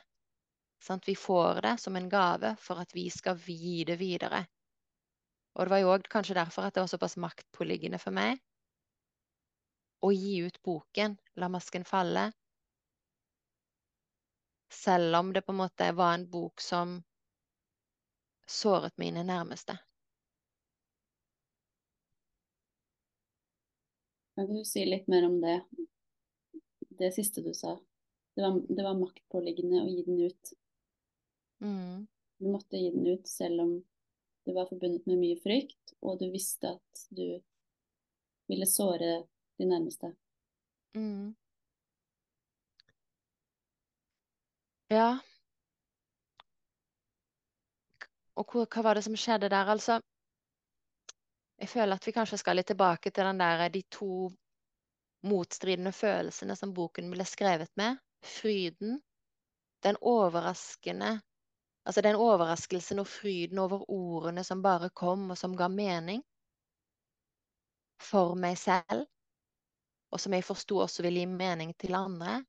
Sånn, 0.82 1.00
vi 1.06 1.16
får 1.18 1.62
det 1.64 1.76
som 1.82 1.96
en 1.96 2.08
gave 2.10 2.54
for 2.62 2.82
at 2.82 2.92
vi 2.94 3.08
skal 3.10 3.40
gi 3.40 3.84
det 3.88 3.96
videre. 4.00 4.44
Og 5.56 5.64
det 5.64 5.72
var 5.72 5.82
jo 5.82 5.92
òg 5.94 6.10
kanskje 6.12 6.36
derfor 6.36 6.66
at 6.66 6.76
det 6.76 6.84
var 6.84 6.92
såpass 6.92 7.16
maktpåliggende 7.16 7.98
for 8.02 8.14
meg 8.14 8.42
å 10.04 10.12
gi 10.12 10.42
ut 10.44 10.58
boken 10.62 11.16
'La 11.40 11.48
masken 11.48 11.84
falle', 11.88 12.32
selv 14.68 15.16
om 15.16 15.32
det 15.32 15.42
på 15.42 15.52
en 15.52 15.62
måte 15.62 15.92
var 15.92 16.14
en 16.14 16.28
bok 16.30 16.60
som 16.60 16.98
såret 18.46 18.98
mine 18.98 19.24
nærmeste. 19.24 19.78
Kan 24.36 24.52
du 24.52 24.64
si 24.68 24.84
litt 24.84 25.06
mer 25.08 25.24
om 25.24 25.40
det? 25.40 25.60
Det 27.00 27.08
siste 27.12 27.40
du 27.40 27.54
sa. 27.54 27.78
Det 28.36 28.42
var, 28.42 28.58
det 28.68 28.82
var 28.84 28.98
maktpåliggende 29.00 29.80
å 29.80 29.88
gi 29.88 30.02
den 30.04 30.18
ut. 30.28 30.50
Mm. 31.64 32.02
Du 32.36 32.50
måtte 32.52 32.76
gi 32.76 32.90
den 32.92 33.06
ut 33.08 33.28
selv 33.28 33.62
om 33.64 33.70
det 34.44 34.52
var 34.52 34.68
forbundet 34.68 35.08
med 35.08 35.22
mye 35.22 35.38
frykt, 35.40 35.94
og 36.04 36.20
du 36.20 36.28
visste 36.30 36.74
at 36.76 37.06
du 37.08 37.40
ville 38.52 38.68
såre 38.68 39.24
de 39.56 39.68
nærmeste. 39.70 40.12
Mm. 40.94 41.32
Ja. 44.92 45.08
Og 48.36 48.52
hva, 48.52 48.66
hva 48.68 48.84
var 48.84 49.00
det 49.00 49.06
som 49.08 49.16
skjedde 49.16 49.48
der, 49.48 49.72
altså? 49.72 49.96
Jeg 51.60 51.68
føler 51.72 51.96
at 51.96 52.06
vi 52.06 52.12
kanskje 52.12 52.38
skal 52.40 52.58
litt 52.58 52.68
tilbake 52.68 53.10
til 53.10 53.24
den 53.24 53.40
der, 53.40 53.68
de 53.72 53.82
to 53.92 54.28
motstridende 55.26 55.92
følelsene 55.96 56.56
som 56.56 56.74
boken 56.76 57.08
ble 57.12 57.24
skrevet 57.24 57.72
med. 57.80 57.98
Fryden. 58.22 59.00
Den 59.84 59.96
overraskende 60.00 61.18
Altså 61.86 62.02
den 62.02 62.16
overraskelsen 62.18 62.98
og 62.98 63.06
fryden 63.06 63.58
over 63.62 63.84
ordene 63.90 64.42
som 64.44 64.62
bare 64.62 64.88
kom, 64.90 65.30
og 65.30 65.38
som 65.38 65.52
ga 65.56 65.68
mening. 65.70 66.22
For 68.02 68.34
meg 68.34 68.58
selv. 68.58 69.06
Og 70.10 70.20
som 70.20 70.34
jeg 70.34 70.44
forsto 70.44 70.80
også 70.82 71.04
ville 71.06 71.22
gi 71.22 71.28
mening 71.30 71.76
til 71.78 71.94
andre. 71.94 72.40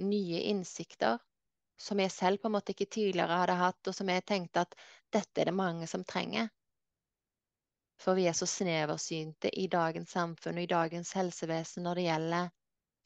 Nye 0.00 0.40
innsikter 0.48 1.20
som 1.82 2.00
jeg 2.00 2.14
selv 2.14 2.40
på 2.40 2.48
en 2.48 2.56
måte 2.56 2.72
ikke 2.72 2.88
tidligere 2.94 3.42
hadde 3.42 3.58
hatt, 3.60 3.88
og 3.88 3.94
som 3.94 4.08
jeg 4.08 4.24
tenkte 4.24 4.64
at 4.64 4.74
dette 5.12 5.40
er 5.40 5.50
det 5.50 5.54
mange 5.54 5.86
som 5.90 6.04
trenger. 6.04 6.48
For 8.02 8.18
vi 8.18 8.26
er 8.26 8.34
så 8.34 8.48
sneversynte 8.50 9.52
i 9.62 9.68
dagens 9.70 10.10
samfunn 10.16 10.58
og 10.58 10.66
i 10.66 10.72
dagens 10.72 11.12
helsevesen 11.18 11.86
når 11.86 12.00
det 12.00 12.06
gjelder 12.08 12.50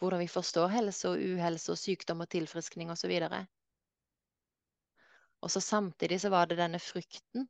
hvordan 0.01 0.23
vi 0.23 0.29
forstår 0.29 0.73
helse 0.73 1.11
og 1.11 1.21
uhelse 1.21 1.73
og 1.73 1.81
sykdom 1.81 2.25
og 2.25 2.31
tilfriskning 2.33 2.93
osv. 2.93 3.13
Og, 3.29 3.37
og 5.45 5.53
så 5.53 5.61
samtidig 5.61 6.21
så 6.21 6.33
var 6.33 6.49
det 6.49 6.59
denne 6.61 6.81
frykten, 6.81 7.49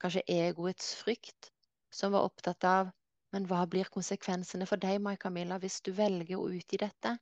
kanskje 0.00 0.24
egoets 0.28 0.94
frykt, 1.00 1.52
som 1.92 2.16
var 2.16 2.28
opptatt 2.28 2.64
av 2.68 2.92
men 3.32 3.46
hva 3.48 3.64
blir 3.72 3.88
konsekvensene 3.92 4.66
for 4.68 4.80
deg, 4.80 4.98
Mai 5.00 5.16
Camilla, 5.16 5.56
hvis 5.60 5.80
du 5.80 5.92
velger 5.96 6.36
å 6.36 6.50
utgi 6.52 6.78
dette? 6.82 7.14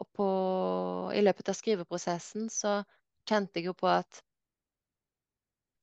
Og 0.00 0.08
på, 0.16 0.28
i 1.12 1.20
løpet 1.20 1.50
av 1.52 1.58
skriveprosessen 1.58 2.48
så 2.52 2.78
kjente 3.28 3.60
jeg 3.60 3.68
jo 3.68 3.74
på 3.76 3.90
at 3.92 4.22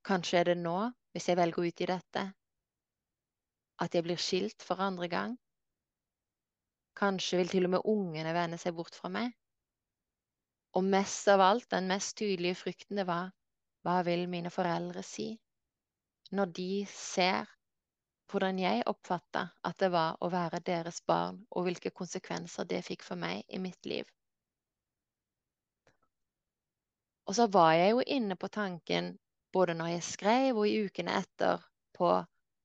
kanskje 0.10 0.40
er 0.42 0.50
det 0.52 0.58
nå, 0.64 0.78
hvis 1.16 1.30
jeg 1.32 1.40
velger 1.40 1.64
ut 1.64 1.82
i 1.82 1.88
dette, 1.88 2.22
at 3.80 3.96
jeg 3.96 4.04
blir 4.04 4.20
skilt 4.20 4.64
for 4.68 4.84
andre 4.84 5.08
gang. 5.08 5.38
Kanskje 7.00 7.40
vil 7.40 7.52
til 7.52 7.68
og 7.70 7.72
med 7.78 7.88
ungene 7.88 8.34
vende 8.36 8.60
seg 8.60 8.76
bort 8.76 8.96
fra 9.00 9.12
meg. 9.12 9.32
Og 10.76 10.84
mest 10.84 11.32
av 11.32 11.40
alt, 11.40 11.70
den 11.72 11.88
mest 11.88 12.18
tydelige 12.20 12.60
frykten, 12.60 13.00
det 13.00 13.08
var 13.08 13.32
hva 13.88 14.02
vil 14.04 14.28
mine 14.28 14.52
foreldre 14.52 15.04
si 15.08 15.32
når 16.36 16.52
de 16.58 16.70
ser 16.90 17.48
hvordan 18.32 18.60
jeg 18.60 18.84
oppfatta 18.90 19.44
at 19.70 19.78
det 19.80 19.92
var 19.94 20.18
å 20.26 20.30
være 20.34 20.60
deres 20.66 20.98
barn, 21.06 21.44
og 21.54 21.68
hvilke 21.68 21.92
konsekvenser 21.94 22.66
det 22.68 22.82
fikk 22.84 23.06
for 23.06 23.20
meg 23.22 23.44
i 23.48 23.60
mitt 23.62 23.86
liv. 23.86 24.10
Og 27.30 27.38
så 27.38 27.46
var 27.54 27.76
jeg 27.78 27.94
jo 27.94 28.02
inne 28.18 28.36
på 28.36 28.50
tanken, 28.50 29.14
både 29.56 29.76
når 29.78 29.96
jeg 29.96 30.08
skrev 30.12 30.60
og 30.60 30.68
i 30.68 30.80
ukene 30.86 31.16
etter, 31.22 31.64
på 31.96 32.12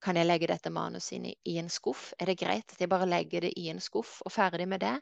kan 0.03 0.17
jeg 0.17 0.27
legge 0.27 0.49
dette 0.49 0.73
manuset 0.73 1.19
inn 1.19 1.29
i, 1.31 1.35
i 1.53 1.59
en 1.61 1.69
skuff? 1.71 2.11
Er 2.19 2.31
det 2.31 2.41
greit 2.41 2.73
at 2.73 2.81
jeg 2.81 2.91
bare 2.91 3.09
legger 3.09 3.45
det 3.47 3.53
i 3.61 3.69
en 3.71 3.83
skuff 3.85 4.19
og 4.25 4.33
ferdig 4.33 4.67
med 4.69 4.83
det? 4.83 4.97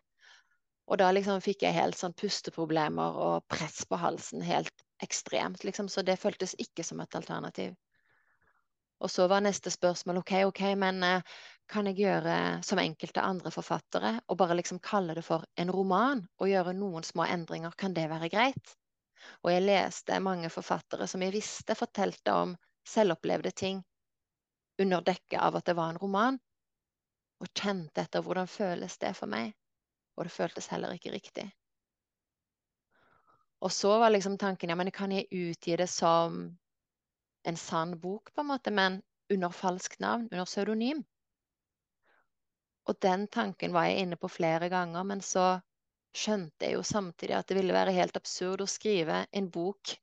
Og 0.88 0.98
da 1.00 1.10
liksom 1.12 1.42
fikk 1.44 1.62
jeg 1.66 1.76
helt 1.76 1.98
sånn 1.98 2.16
pusteproblemer 2.18 3.18
og 3.24 3.46
press 3.52 3.84
på 3.88 3.98
halsen, 4.00 4.42
helt 4.42 4.72
ekstremt, 5.04 5.62
liksom, 5.64 5.88
så 5.88 6.02
det 6.02 6.18
føltes 6.18 6.56
ikke 6.58 6.84
som 6.84 7.00
et 7.04 7.14
alternativ. 7.14 7.76
Og 8.98 9.12
så 9.12 9.28
var 9.30 9.44
neste 9.44 9.70
spørsmål 9.70 10.24
OK, 10.24 10.32
OK, 10.48 10.62
men 10.80 11.04
eh, 11.06 11.36
kan 11.70 11.86
jeg 11.86 12.00
gjøre 12.00 12.34
som 12.66 12.80
enkelte 12.82 13.22
andre 13.22 13.52
forfattere 13.54 14.16
og 14.26 14.40
bare 14.40 14.56
liksom 14.58 14.80
kalle 14.82 15.14
det 15.14 15.22
for 15.26 15.46
en 15.60 15.70
roman 15.70 16.24
og 16.40 16.50
gjøre 16.50 16.74
noen 16.74 17.06
små 17.06 17.28
endringer? 17.28 17.76
Kan 17.78 17.94
det 17.94 18.08
være 18.10 18.32
greit? 18.32 18.74
Og 19.42 19.52
jeg 19.52 19.64
leste 19.64 20.18
mange 20.22 20.50
forfattere 20.50 21.06
som 21.10 21.22
jeg 21.22 21.34
visste 21.34 21.76
fortalte 21.78 22.34
om 22.34 22.56
selvopplevde 22.88 23.50
ting. 23.50 23.84
under 24.78 25.00
dekke 25.02 25.40
av 25.42 25.56
at 25.58 25.64
det 25.66 25.74
var 25.74 25.90
en 25.90 25.98
roman, 25.98 26.36
og 27.42 27.48
kjente 27.50 28.04
etter 28.04 28.22
hvordan 28.22 28.46
føles 28.46 28.98
det 28.98 29.10
for 29.18 29.26
meg. 29.26 29.50
Og 30.16 30.24
det 30.24 30.32
føltes 30.32 30.68
heller 30.70 30.94
ikke 30.94 31.10
riktig. 31.10 31.46
Og 33.60 33.72
så 33.72 33.98
var 33.98 34.10
liksom 34.10 34.38
tanken 34.38 34.70
ja, 34.70 34.76
men 34.78 34.90
kan 34.94 35.12
jeg 35.12 35.26
utgi 35.34 35.76
det 35.76 35.88
som 35.90 36.38
en 37.44 37.56
sann 37.56 37.96
bok, 38.00 38.30
på 38.34 38.40
en 38.40 38.50
måte, 38.52 38.70
men 38.70 39.00
under 39.32 39.50
falskt 39.50 40.00
navn, 40.00 40.28
under 40.30 40.46
pseudonym? 40.46 41.02
Og 42.88 42.96
den 43.02 43.26
tanken 43.28 43.74
var 43.74 43.88
jeg 43.88 44.04
inne 44.04 44.16
på 44.16 44.30
flere 44.30 44.68
ganger, 44.72 45.04
men 45.04 45.20
så 45.20 45.60
skjønte 46.18 46.66
jeg 46.66 46.76
jo 46.76 46.84
samtidig 46.86 47.36
at 47.38 47.48
det 47.48 47.56
ville 47.58 47.76
være 47.76 47.94
helt 47.96 48.16
absurd 48.18 48.64
å 48.64 48.70
skrive 48.70 49.24
en 49.32 49.48
bok 49.54 49.96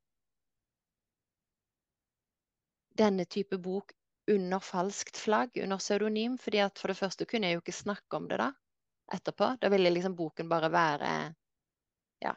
Denne 2.96 3.26
type 3.28 3.58
bok 3.60 3.92
under 4.32 4.62
falskt 4.64 5.18
flagg, 5.20 5.58
under 5.60 5.82
pseudonym, 5.82 6.38
fordi 6.40 6.62
at 6.64 6.80
for 6.80 6.88
det 6.88 6.96
første 6.96 7.26
kunne 7.28 7.50
jeg 7.50 7.58
jo 7.58 7.64
ikke 7.64 7.76
snakke 7.76 8.16
om 8.16 8.30
det 8.30 8.38
da, 8.40 8.48
etterpå. 9.12 9.50
Da 9.60 9.70
ville 9.74 9.92
liksom 9.92 10.16
boken 10.16 10.48
bare 10.50 10.70
være 10.72 11.10
ja, 12.24 12.32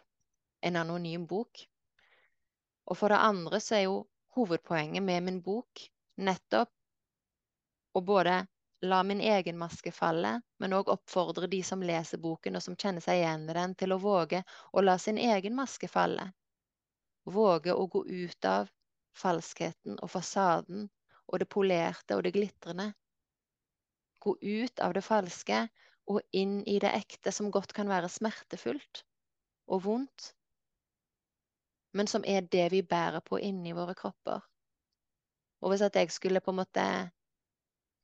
en 0.67 0.81
anonym 0.83 1.29
bok. 1.31 1.63
Og 2.91 2.99
for 2.99 3.15
det 3.15 3.23
andre 3.23 3.61
så 3.63 3.79
er 3.79 3.85
jo 3.87 4.01
hovedpoenget 4.35 5.05
med 5.05 5.29
min 5.29 5.41
bok 5.47 5.87
nettopp 6.19 6.75
å 7.95 8.03
både 8.05 8.41
la 8.81 9.03
min 9.03 9.21
egen 9.21 9.59
maske 9.59 9.93
falle, 9.93 10.41
men 10.59 10.75
òg 10.77 10.91
oppfordre 10.93 11.49
de 11.51 11.63
som 11.67 11.83
leser 11.83 12.21
boken 12.23 12.57
og 12.57 12.63
som 12.63 12.77
kjenner 12.77 13.03
seg 13.03 13.23
igjen 13.23 13.49
i 13.51 13.57
den, 13.57 13.75
til 13.75 13.95
å 13.95 14.03
våge 14.03 14.43
å 14.73 14.85
la 14.85 14.99
sin 14.99 15.19
egen 15.19 15.57
maske 15.59 15.89
falle. 15.91 16.29
Våge 17.25 17.75
å 17.75 17.87
gå 17.87 18.05
ut 18.07 18.45
av 18.49 18.71
falskheten 19.19 19.99
og 19.99 20.11
fasaden 20.11 20.87
og 21.27 21.43
det 21.43 21.49
polerte 21.51 22.17
og 22.17 22.25
det 22.25 22.33
glitrende. 22.37 22.93
Gå 24.23 24.37
ut 24.41 24.81
av 24.81 24.95
det 24.95 25.05
falske 25.05 25.67
og 26.09 26.23
inn 26.33 26.63
i 26.65 26.79
det 26.81 26.95
ekte, 26.95 27.33
som 27.33 27.51
godt 27.53 27.75
kan 27.77 27.91
være 27.91 28.09
smertefullt 28.09 29.03
og 29.69 29.83
vondt, 29.85 30.33
men 31.93 32.09
som 32.09 32.25
er 32.25 32.47
det 32.47 32.71
vi 32.73 32.81
bærer 32.83 33.21
på 33.25 33.41
inni 33.43 33.75
våre 33.77 33.95
kropper. 33.99 34.41
Og 35.61 35.73
hvis 35.73 35.85
at 35.85 35.97
jeg 35.99 36.13
skulle 36.15 36.41
på 36.41 36.55
en 36.55 36.61
måte 36.63 36.85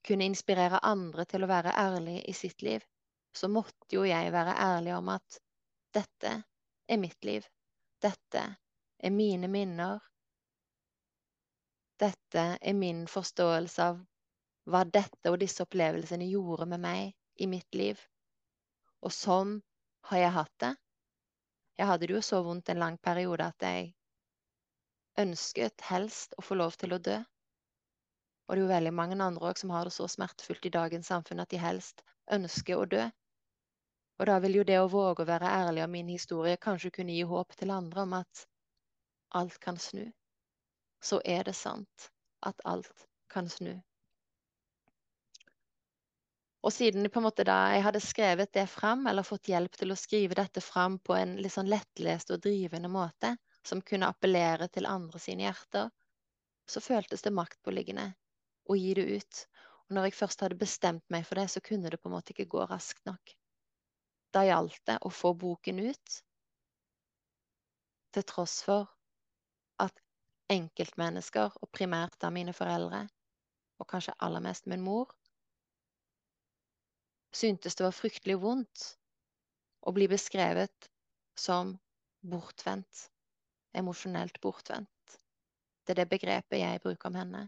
kunne 0.05 0.29
inspirere 0.29 0.83
andre 0.85 1.25
til 1.29 1.45
å 1.45 1.51
være 1.51 1.75
ærlig 1.81 2.19
i 2.29 2.35
sitt 2.37 2.63
liv, 2.63 2.85
så 3.35 3.49
måtte 3.49 3.97
jo 3.97 4.05
jeg 4.07 4.33
være 4.33 4.57
ærlig 4.61 4.95
om 4.97 5.09
at 5.15 5.39
dette 5.95 6.35
er 6.89 7.01
mitt 7.01 7.25
liv. 7.25 7.47
Dette 8.03 8.43
er 8.99 9.15
mine 9.15 9.49
minner. 9.49 10.01
Dette 12.01 12.45
er 12.61 12.77
min 12.77 13.07
forståelse 13.11 13.89
av 13.91 14.01
hva 14.71 14.85
dette 14.89 15.31
og 15.31 15.39
disse 15.43 15.65
opplevelsene 15.65 16.27
gjorde 16.29 16.69
med 16.69 16.83
meg 16.85 17.13
i 17.41 17.49
mitt 17.51 17.77
liv. 17.77 18.01
Og 19.05 19.13
sånn 19.13 19.59
har 20.11 20.21
jeg 20.21 20.37
hatt 20.39 20.57
det. 20.65 20.73
Jeg 21.79 21.91
hadde 21.91 22.07
det 22.07 22.17
jo 22.17 22.23
så 22.23 22.41
vondt 22.47 22.71
en 22.71 22.81
lang 22.81 22.97
periode 23.03 23.47
at 23.51 23.67
jeg 23.67 23.93
ønsket 25.19 25.87
helst 25.89 26.35
å 26.39 26.45
få 26.45 26.59
lov 26.59 26.77
til 26.79 26.95
å 26.95 27.01
dø. 27.03 27.19
Og 28.47 28.57
det 28.57 28.61
er 28.61 28.65
jo 28.65 28.73
veldig 28.73 28.93
mange 28.93 29.17
andre 29.25 29.51
òg 29.51 29.61
som 29.61 29.71
har 29.73 29.89
det 29.89 29.95
så 29.97 30.07
smertefullt 30.11 30.67
i 30.69 30.73
dagens 30.73 31.09
samfunn 31.09 31.41
at 31.45 31.53
de 31.53 31.61
helst 31.61 32.03
ønsker 32.37 32.81
å 32.81 32.89
dø. 32.97 33.05
Og 34.21 34.29
da 34.29 34.37
vil 34.45 34.61
jo 34.61 34.67
det 34.69 34.77
å 34.81 34.91
våge 34.91 35.25
å 35.25 35.29
være 35.29 35.53
ærlig 35.63 35.85
om 35.85 35.95
min 35.97 36.13
historie 36.13 36.61
kanskje 36.61 36.93
kunne 36.99 37.17
gi 37.17 37.25
håp 37.31 37.57
til 37.57 37.73
andre 37.75 38.05
om 38.05 38.13
at 38.21 38.45
alt 39.41 39.57
kan 39.65 39.81
snu. 39.81 40.05
Så 41.03 41.21
er 41.25 41.49
det 41.49 41.57
sant 41.57 42.11
at 42.47 42.61
alt 42.65 43.09
kan 43.33 43.49
snu. 43.51 43.75
Og 46.65 46.73
siden 46.73 47.09
måte 47.21 47.45
da 47.45 47.57
jeg 47.75 47.83
hadde 47.85 48.01
skrevet 48.01 48.53
det 48.57 48.65
fram, 48.73 49.07
eller 49.07 49.27
fått 49.27 49.51
hjelp 49.53 49.75
til 49.77 49.93
å 49.93 49.99
skrive 50.01 50.37
dette 50.39 50.63
fram 50.65 50.97
på 50.99 51.17
en 51.17 51.35
litt 51.37 51.53
sånn 51.53 51.69
lettlest 51.69 52.33
og 52.33 52.41
drivende 52.45 52.89
måte, 52.89 53.35
som 53.65 53.83
kunne 53.85 54.09
appellere 54.09 54.69
til 54.73 54.89
andre 54.89 55.21
sine 55.21 55.45
hjerter, 55.45 55.91
så 56.65 56.81
føltes 56.81 57.25
det 57.25 57.35
maktpåliggende 57.37 58.07
og 58.69 58.79
gi 58.81 58.93
det 58.99 59.07
ut. 59.19 59.41
Og 59.89 59.97
når 59.97 60.09
jeg 60.09 60.17
først 60.19 60.45
hadde 60.45 60.61
bestemt 60.61 61.05
meg 61.13 61.27
for 61.29 61.41
det, 61.41 61.49
så 61.53 61.63
kunne 61.65 61.91
det 61.93 62.01
på 62.01 62.09
en 62.09 62.17
måte 62.17 62.33
ikke 62.35 62.49
gå 62.57 62.65
raskt 62.71 63.05
nok. 63.09 63.35
Da 64.35 64.45
gjaldt 64.47 64.81
det 64.89 64.99
å 65.05 65.13
få 65.13 65.35
boken 65.39 65.83
ut, 65.85 66.21
til 68.15 68.25
tross 68.31 68.61
for 68.63 68.89
at 69.83 69.95
enkeltmennesker, 70.53 71.55
og 71.61 71.71
primært 71.75 72.25
av 72.27 72.35
mine 72.35 72.55
foreldre, 72.55 73.05
og 73.83 73.89
kanskje 73.91 74.15
aller 74.23 74.43
mest 74.45 74.69
min 74.71 74.83
mor, 74.85 75.11
syntes 77.35 77.75
det 77.75 77.87
var 77.87 77.95
fryktelig 77.95 78.37
vondt 78.43 78.85
å 79.83 79.93
bli 79.95 80.07
beskrevet 80.11 80.89
som 81.39 81.75
bortvendt, 82.23 83.09
emosjonelt 83.75 84.39
bortvendt. 84.41 85.19
Det 85.85 85.93
er 85.93 86.05
det 86.05 86.13
begrepet 86.15 86.63
jeg 86.63 86.83
bruker 86.85 87.11
om 87.11 87.19
henne. 87.19 87.43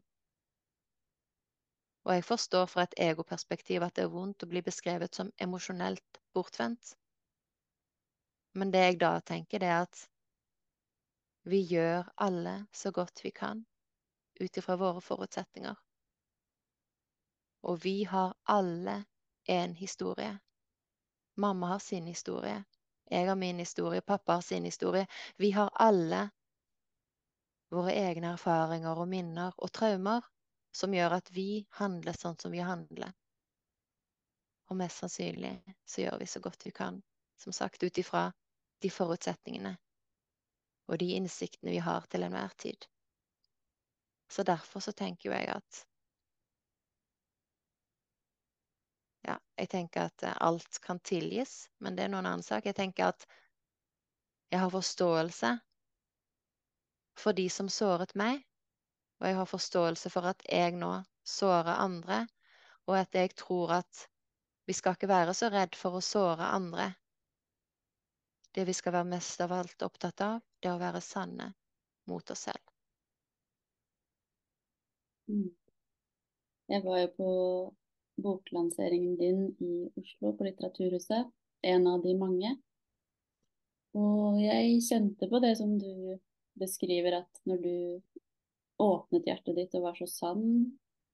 Og 2.07 2.15
jeg 2.15 2.25
forstår 2.25 2.67
fra 2.71 2.85
et 2.87 2.95
egoperspektiv 3.03 3.83
at 3.83 3.97
det 3.99 4.05
er 4.07 4.13
vondt 4.13 4.45
å 4.47 4.49
bli 4.51 4.61
beskrevet 4.63 5.19
som 5.19 5.33
emosjonelt 5.43 6.21
bortvendt. 6.35 6.93
Men 8.55 8.71
det 8.71 8.83
jeg 8.85 9.01
da 9.01 9.17
tenker, 9.21 9.59
det 9.59 9.71
er 9.73 9.81
at 9.89 10.05
vi 11.51 11.65
gjør 11.67 12.07
alle 12.23 12.55
så 12.73 12.93
godt 12.95 13.25
vi 13.25 13.33
kan 13.35 13.65
ut 14.41 14.57
ifra 14.57 14.77
våre 14.79 15.03
forutsetninger. 15.03 15.75
Og 17.67 17.83
vi 17.83 18.05
har 18.05 18.37
alle 18.55 18.97
en 19.51 19.75
historie. 19.75 20.39
Mamma 21.35 21.75
har 21.75 21.83
sin 21.83 22.07
historie. 22.07 22.63
Jeg 23.11 23.29
har 23.29 23.35
min 23.35 23.59
historie. 23.59 24.01
Pappa 24.01 24.39
har 24.39 24.47
sin 24.47 24.65
historie. 24.65 25.07
Vi 25.37 25.51
har 25.51 25.71
alle 25.75 26.29
våre 27.71 27.99
egne 27.99 28.33
erfaringer 28.39 28.95
og 28.95 29.09
minner 29.09 29.55
og 29.59 29.73
traumer 29.73 30.23
som 30.77 30.95
gjør 30.95 31.17
at 31.17 31.31
vi 31.33 31.65
handler 31.81 32.17
sånn 32.19 32.37
som 32.41 32.53
vi 32.53 32.61
handler. 32.61 33.13
Og 34.69 34.77
mest 34.77 35.01
sannsynlig 35.01 35.55
så 35.89 36.03
gjør 36.03 36.21
vi 36.21 36.29
så 36.29 36.43
godt 36.45 36.67
vi 36.67 36.75
kan, 36.77 37.01
som 37.41 37.55
sagt 37.57 37.83
ut 37.83 37.99
ifra 38.03 38.29
de 38.85 38.91
forutsetningene 38.93 39.77
og 40.87 40.99
de 41.03 41.15
innsiktene 41.17 41.73
vi 41.75 41.83
har 41.83 42.07
til 42.11 42.27
enhver 42.27 42.53
tid. 42.61 42.87
Så 44.29 44.43
derfor 44.43 44.83
så 44.85 44.93
tenker 44.93 45.31
jo 45.31 45.37
jeg 45.37 45.49
at 45.55 45.85
Ja, 49.27 49.35
jeg 49.59 49.69
tenker 49.73 50.07
at 50.07 50.23
eh, 50.23 50.37
alt 50.39 50.79
kan 50.85 51.01
tilgis, 51.03 51.65
men 51.83 51.97
det 51.97 52.05
er 52.05 52.11
noen 52.13 52.29
annen 52.31 52.47
sak. 52.47 52.69
Jeg 52.69 52.77
tenker 52.79 53.09
at 53.09 53.25
jeg 54.53 54.61
har 54.63 54.71
forståelse 54.71 55.51
for 57.19 57.35
de 57.35 57.49
som 57.51 57.67
såret 57.73 58.15
meg, 58.15 58.45
og 59.21 59.27
jeg 59.29 59.37
har 59.39 59.49
forståelse 59.49 60.13
for 60.13 60.29
at 60.31 60.43
jeg 60.51 60.75
nå 60.77 60.93
sårer 61.27 61.81
andre, 61.83 62.27
og 62.87 62.99
at 62.99 63.15
jeg 63.15 63.35
tror 63.39 63.73
at 63.81 64.07
vi 64.67 64.75
skal 64.75 64.97
ikke 64.97 65.09
være 65.09 65.35
så 65.35 65.51
redd 65.53 65.77
for 65.79 65.99
å 65.99 66.05
såre 66.05 66.51
andre. 66.55 66.91
Det 68.55 68.67
vi 68.67 68.75
skal 68.75 68.95
være 68.97 69.13
mest 69.15 69.41
av 69.45 69.53
alt 69.53 69.83
opptatt 69.87 70.23
av, 70.25 70.41
det 70.61 70.71
er 70.71 70.77
å 70.77 70.83
være 70.83 71.03
sanne 71.05 71.53
mot 72.11 72.31
oss 72.31 72.47
selv. 72.49 72.63
Mm. 75.31 75.51
Jeg 76.71 76.83
var 76.83 77.01
jo 77.03 77.11
på 77.17 77.31
boklanseringen 78.23 79.17
din 79.21 79.43
i 79.63 79.73
Oslo, 80.01 80.33
på 80.35 80.47
Litteraturhuset. 80.47 81.31
En 81.63 81.87
av 81.91 82.03
de 82.03 82.15
mange. 82.19 82.53
Og 83.97 84.39
jeg 84.43 84.81
kjente 84.87 85.29
på 85.31 85.41
det 85.43 85.55
som 85.61 85.77
du 85.79 86.17
beskriver, 86.59 87.21
at 87.23 87.43
når 87.49 87.63
du 87.63 87.77
åpnet 88.83 89.27
hjertet 89.29 89.57
ditt 89.57 89.75
og 89.79 89.87
var 89.89 89.99
så 89.99 90.09
sann 90.11 90.47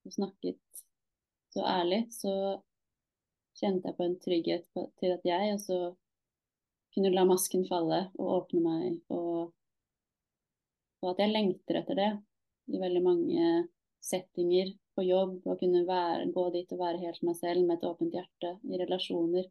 og 0.02 0.14
snakket 0.14 0.84
så 1.52 1.64
ærlig, 1.68 2.06
så 2.10 2.32
kjente 3.58 3.90
jeg 3.90 3.98
på 3.98 4.06
en 4.06 4.18
trygghet 4.24 4.68
på, 4.74 4.86
til 5.00 5.14
at 5.14 5.26
jeg 5.28 5.54
også 5.54 5.78
kunne 6.94 7.12
la 7.12 7.24
masken 7.28 7.64
falle 7.68 8.06
og 8.18 8.30
åpne 8.38 8.62
meg, 8.64 8.98
og, 9.12 9.52
og 11.02 11.12
at 11.12 11.22
jeg 11.22 11.32
lengter 11.32 11.80
etter 11.82 11.98
det 11.98 12.10
i 12.72 12.80
veldig 12.80 13.02
mange 13.04 13.52
settinger 14.02 14.72
på 14.96 15.04
jobb, 15.06 15.38
å 15.48 15.56
kunne 15.60 15.84
være, 15.88 16.28
gå 16.34 16.48
dit 16.56 16.72
og 16.74 16.82
være 16.82 17.00
helt 17.04 17.22
meg 17.24 17.38
selv 17.38 17.64
med 17.64 17.78
et 17.78 17.86
åpent 17.88 18.16
hjerte 18.16 18.56
i 18.68 18.80
relasjoner. 18.80 19.46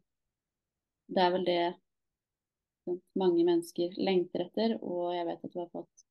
Det 1.12 1.22
er 1.22 1.32
vel 1.34 1.46
det 1.48 1.62
mange 3.18 3.44
mennesker 3.46 3.94
lengter 3.98 4.46
etter, 4.46 4.76
og 4.82 5.12
jeg 5.16 5.26
vet 5.28 5.44
at 5.46 5.54
du 5.54 5.60
har 5.62 5.70
fått 5.72 6.06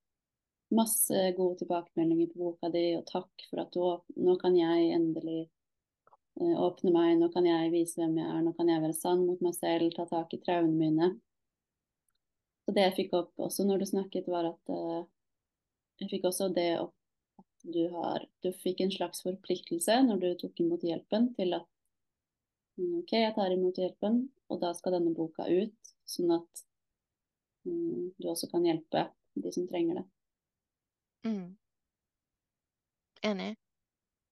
masse 0.75 1.23
gode 1.37 1.59
tilbakemeldinger 1.61 2.29
på 2.31 2.39
boka 2.39 2.69
di, 2.73 2.85
og 2.97 3.05
takk 3.09 3.47
for 3.49 3.63
at 3.63 3.73
du 3.75 3.81
Nå 4.23 4.37
kan 4.41 4.55
jeg 4.55 4.93
endelig 4.95 5.41
eh, 6.39 6.55
åpne 6.55 6.93
meg, 6.95 7.17
nå 7.19 7.31
kan 7.33 7.47
jeg 7.47 7.73
vise 7.73 7.99
hvem 7.99 8.17
jeg 8.21 8.29
er, 8.29 8.41
nå 8.45 8.53
kan 8.57 8.71
jeg 8.71 8.83
være 8.83 8.97
sann 8.97 9.25
mot 9.27 9.41
meg 9.43 9.57
selv, 9.57 9.91
ta 9.95 10.07
tak 10.09 10.33
i 10.35 10.41
traumene 10.43 10.79
mine. 10.79 11.11
Så 12.65 12.75
det 12.75 12.85
jeg 12.87 12.97
fikk 13.01 13.17
opp 13.17 13.41
også 13.41 13.65
når 13.67 13.81
du 13.81 13.89
snakket, 13.89 14.29
var 14.31 14.47
at 14.51 14.71
uh, 14.71 15.01
jeg 16.01 16.11
fikk 16.13 16.29
også 16.29 16.49
det 16.55 16.69
opp 16.79 16.95
at 17.41 17.65
du 17.73 17.83
har 17.93 18.25
Du 18.43 18.51
fikk 18.63 18.81
en 18.81 18.93
slags 18.93 19.23
forpliktelse 19.25 19.97
når 20.05 20.21
du 20.21 20.29
tok 20.43 20.59
imot 20.63 20.83
hjelpen 20.85 21.31
til 21.37 21.55
at 21.57 21.67
mm, 22.77 23.01
OK, 23.01 23.13
jeg 23.17 23.33
tar 23.35 23.53
imot 23.53 23.81
hjelpen, 23.81 24.23
og 24.49 24.61
da 24.61 24.71
skal 24.77 24.97
denne 24.97 25.13
boka 25.17 25.47
ut, 25.49 25.93
sånn 26.09 26.33
at 26.37 26.65
mm, 27.67 28.17
du 28.17 28.29
også 28.29 28.49
kan 28.51 28.65
hjelpe 28.65 29.09
de 29.41 29.53
som 29.53 29.67
trenger 29.69 30.01
det. 30.01 30.07
Mm. 31.27 31.57
Enig. 33.21 33.55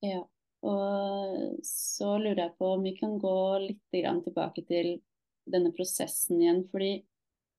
Ja. 0.06 0.24
Og 0.66 1.60
så 1.64 2.18
lurer 2.20 2.42
jeg 2.44 2.56
på 2.60 2.74
om 2.76 2.82
vi 2.84 2.96
kan 2.98 3.16
gå 3.22 3.36
litt 3.64 3.84
tilbake 3.94 4.66
til 4.68 4.98
denne 5.50 5.72
prosessen 5.76 6.42
igjen. 6.42 6.66
Fordi 6.72 6.92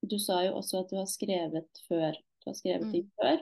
du 0.02 0.18
sa 0.20 0.42
jo 0.46 0.58
også 0.58 0.82
at 0.82 0.92
du 0.92 0.98
har 1.00 1.08
skrevet 1.08 1.84
før. 1.88 2.18
Du 2.40 2.50
har 2.50 2.58
skrevet 2.58 2.86
Mm. 2.88 2.92
ting 2.92 3.10
før. 3.20 3.40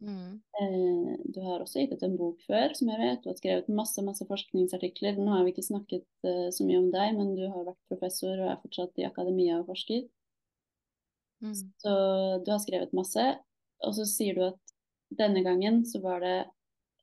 Mm. 0.00 0.34
Eh, 0.60 1.16
du 1.34 1.40
har 1.42 1.60
også 1.60 1.80
gitt 1.80 1.92
ut 1.92 2.02
en 2.06 2.16
bok 2.16 2.40
før, 2.46 2.74
som 2.74 2.88
jeg 2.88 2.98
vet. 2.98 3.22
Du 3.22 3.30
har 3.30 3.38
skrevet 3.40 3.68
masse 3.68 4.02
masse 4.02 4.24
forskningsartikler. 4.28 5.18
Nå 5.18 5.32
har 5.34 5.44
vi 5.44 5.52
ikke 5.52 5.66
snakket 5.66 6.06
uh, 6.24 6.48
så 6.54 6.64
mye 6.64 6.78
om 6.78 6.90
deg, 6.92 7.16
men 7.18 7.34
du 7.34 7.48
har 7.48 7.66
vært 7.66 7.90
professor 7.90 8.38
og 8.38 8.52
er 8.52 8.60
fortsatt 8.62 9.00
i 9.02 9.08
akademia 9.08 9.58
og 9.58 9.66
forsker. 9.72 10.06
Mm. 11.42 11.54
Så 11.54 11.92
du 12.44 12.50
har 12.50 12.62
skrevet 12.62 12.94
masse. 12.94 13.26
Og 13.86 13.94
så 13.94 14.06
sier 14.10 14.34
du 14.38 14.44
at 14.48 14.67
denne 15.10 15.42
gangen 15.46 15.84
så 15.86 16.00
var 16.04 16.20
det 16.20 16.36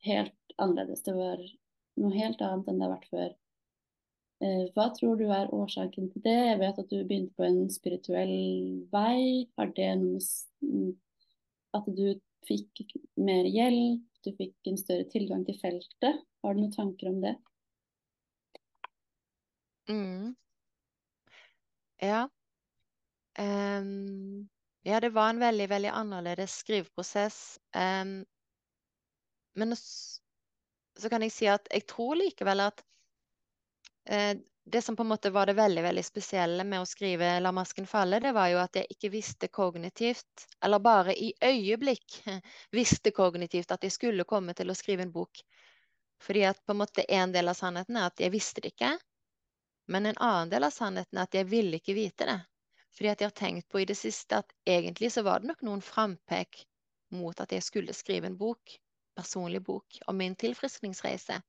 helt 0.06 0.56
annerledes. 0.62 1.04
Det 1.04 1.15
var 1.18 1.41
noe 2.02 2.13
helt 2.15 2.41
annet 2.44 2.70
enn 2.70 2.80
det 2.80 2.86
har 2.88 2.94
vært 2.96 3.10
før. 3.13 3.34
Eh, 4.44 4.63
Hva 4.76 4.89
tror 4.98 5.18
du 5.20 5.26
er 5.32 5.54
årsaken 5.56 6.12
til 6.12 6.24
det? 6.26 6.36
Jeg 6.50 6.60
vet 6.62 6.80
at 6.84 6.91
du 6.91 6.98
begynte 7.02 7.36
på 7.39 7.48
en 7.48 7.62
spirituell 7.74 8.36
vei. 8.94 9.48
Har 9.58 9.72
det 9.78 9.89
noe 10.02 10.22
mm, 10.65 10.94
At 11.76 11.89
du 11.98 12.08
fikk 12.48 12.86
mer 13.18 13.48
hjelp, 13.50 14.04
du 14.26 14.32
fikk 14.38 14.70
en 14.70 14.78
større 14.80 15.08
tilgang 15.12 15.44
til 15.48 15.58
feltet? 15.62 16.22
Har 16.44 16.54
du 16.56 16.62
noen 16.62 16.76
tanker 16.76 17.10
om 17.12 17.22
det? 17.24 17.36
Mm. 19.89 20.36
Ja. 22.02 22.28
Ehm, 23.38 24.48
ja, 24.86 25.00
det 25.04 25.10
var 25.10 25.30
en 25.30 25.39
veldig, 25.41 25.67
veldig 25.69 25.89
annerledes 25.89 26.58
skriveprosess. 26.63 27.60
Ehm, 27.76 28.26
men 29.56 29.71
s- 29.71 30.21
så 31.00 31.10
kan 31.10 31.21
jeg 31.26 31.32
si 31.32 31.48
at 31.52 31.67
jeg 31.74 31.88
tror 31.89 32.15
likevel 32.19 32.62
at 32.67 32.84
eh, 34.06 34.38
det 34.65 34.82
som 34.82 34.95
på 34.95 35.04
en 35.04 35.08
måte 35.10 35.30
var 35.30 35.45
det 35.45 35.54
veldig, 35.54 35.84
veldig 35.84 36.04
spesielle 36.06 36.63
med 36.63 36.82
å 36.82 36.86
skrive 36.89 37.39
'La 37.39 37.52
masken 37.52 37.88
falle', 37.88 38.19
det 38.19 38.32
var 38.34 38.48
jo 38.50 38.58
at 38.62 38.76
jeg 38.76 38.88
ikke 38.95 39.12
visste 39.13 39.48
kognitivt, 39.48 40.48
eller 40.63 40.80
bare 40.80 41.13
i 41.17 41.34
øyeblikk 41.43 42.21
visste 42.80 43.12
kognitivt 43.12 43.71
at 43.71 43.84
jeg 43.84 43.91
skulle 43.91 44.24
komme 44.26 44.54
til 44.54 44.69
å 44.69 44.78
skrive 44.78 45.06
en 45.06 45.12
bok. 45.12 45.41
Fordi 46.21 46.43
at 46.45 46.62
på 46.65 46.74
en 46.74 46.82
måte 46.82 47.06
en 47.10 47.32
del 47.32 47.50
av 47.52 47.54
sannheten 47.60 47.98
er 47.98 48.10
at 48.10 48.19
jeg 48.19 48.34
visste 48.34 48.62
det 48.62 48.74
ikke. 48.74 48.95
Men 49.88 50.06
en 50.06 50.17
annen 50.17 50.50
del 50.50 50.63
av 50.63 50.74
sannheten 50.74 51.17
er 51.17 51.28
at 51.30 51.38
jeg 51.41 51.50
ville 51.52 51.78
ikke 51.82 51.98
vite 51.98 52.26
det. 52.30 52.39
Fordi 52.95 53.12
at 53.12 53.21
jeg 53.21 53.27
har 53.27 53.36
tenkt 53.36 53.67
på 53.71 53.81
i 53.81 53.88
det 53.89 53.97
siste 53.99 54.39
at 54.39 54.53
egentlig 54.67 55.12
så 55.12 55.25
var 55.27 55.41
det 55.41 55.51
nok 55.51 55.63
noen 55.67 55.84
frampek 55.84 56.63
mot 57.15 57.39
at 57.43 57.51
jeg 57.51 57.63
skulle 57.63 57.95
skrive 57.95 58.29
en 58.29 58.38
bok, 58.39 58.77
personlig 59.15 59.62
bok, 59.63 59.99
om 60.08 60.17
min 60.19 60.36
tilfriskningsreise. 60.39 61.41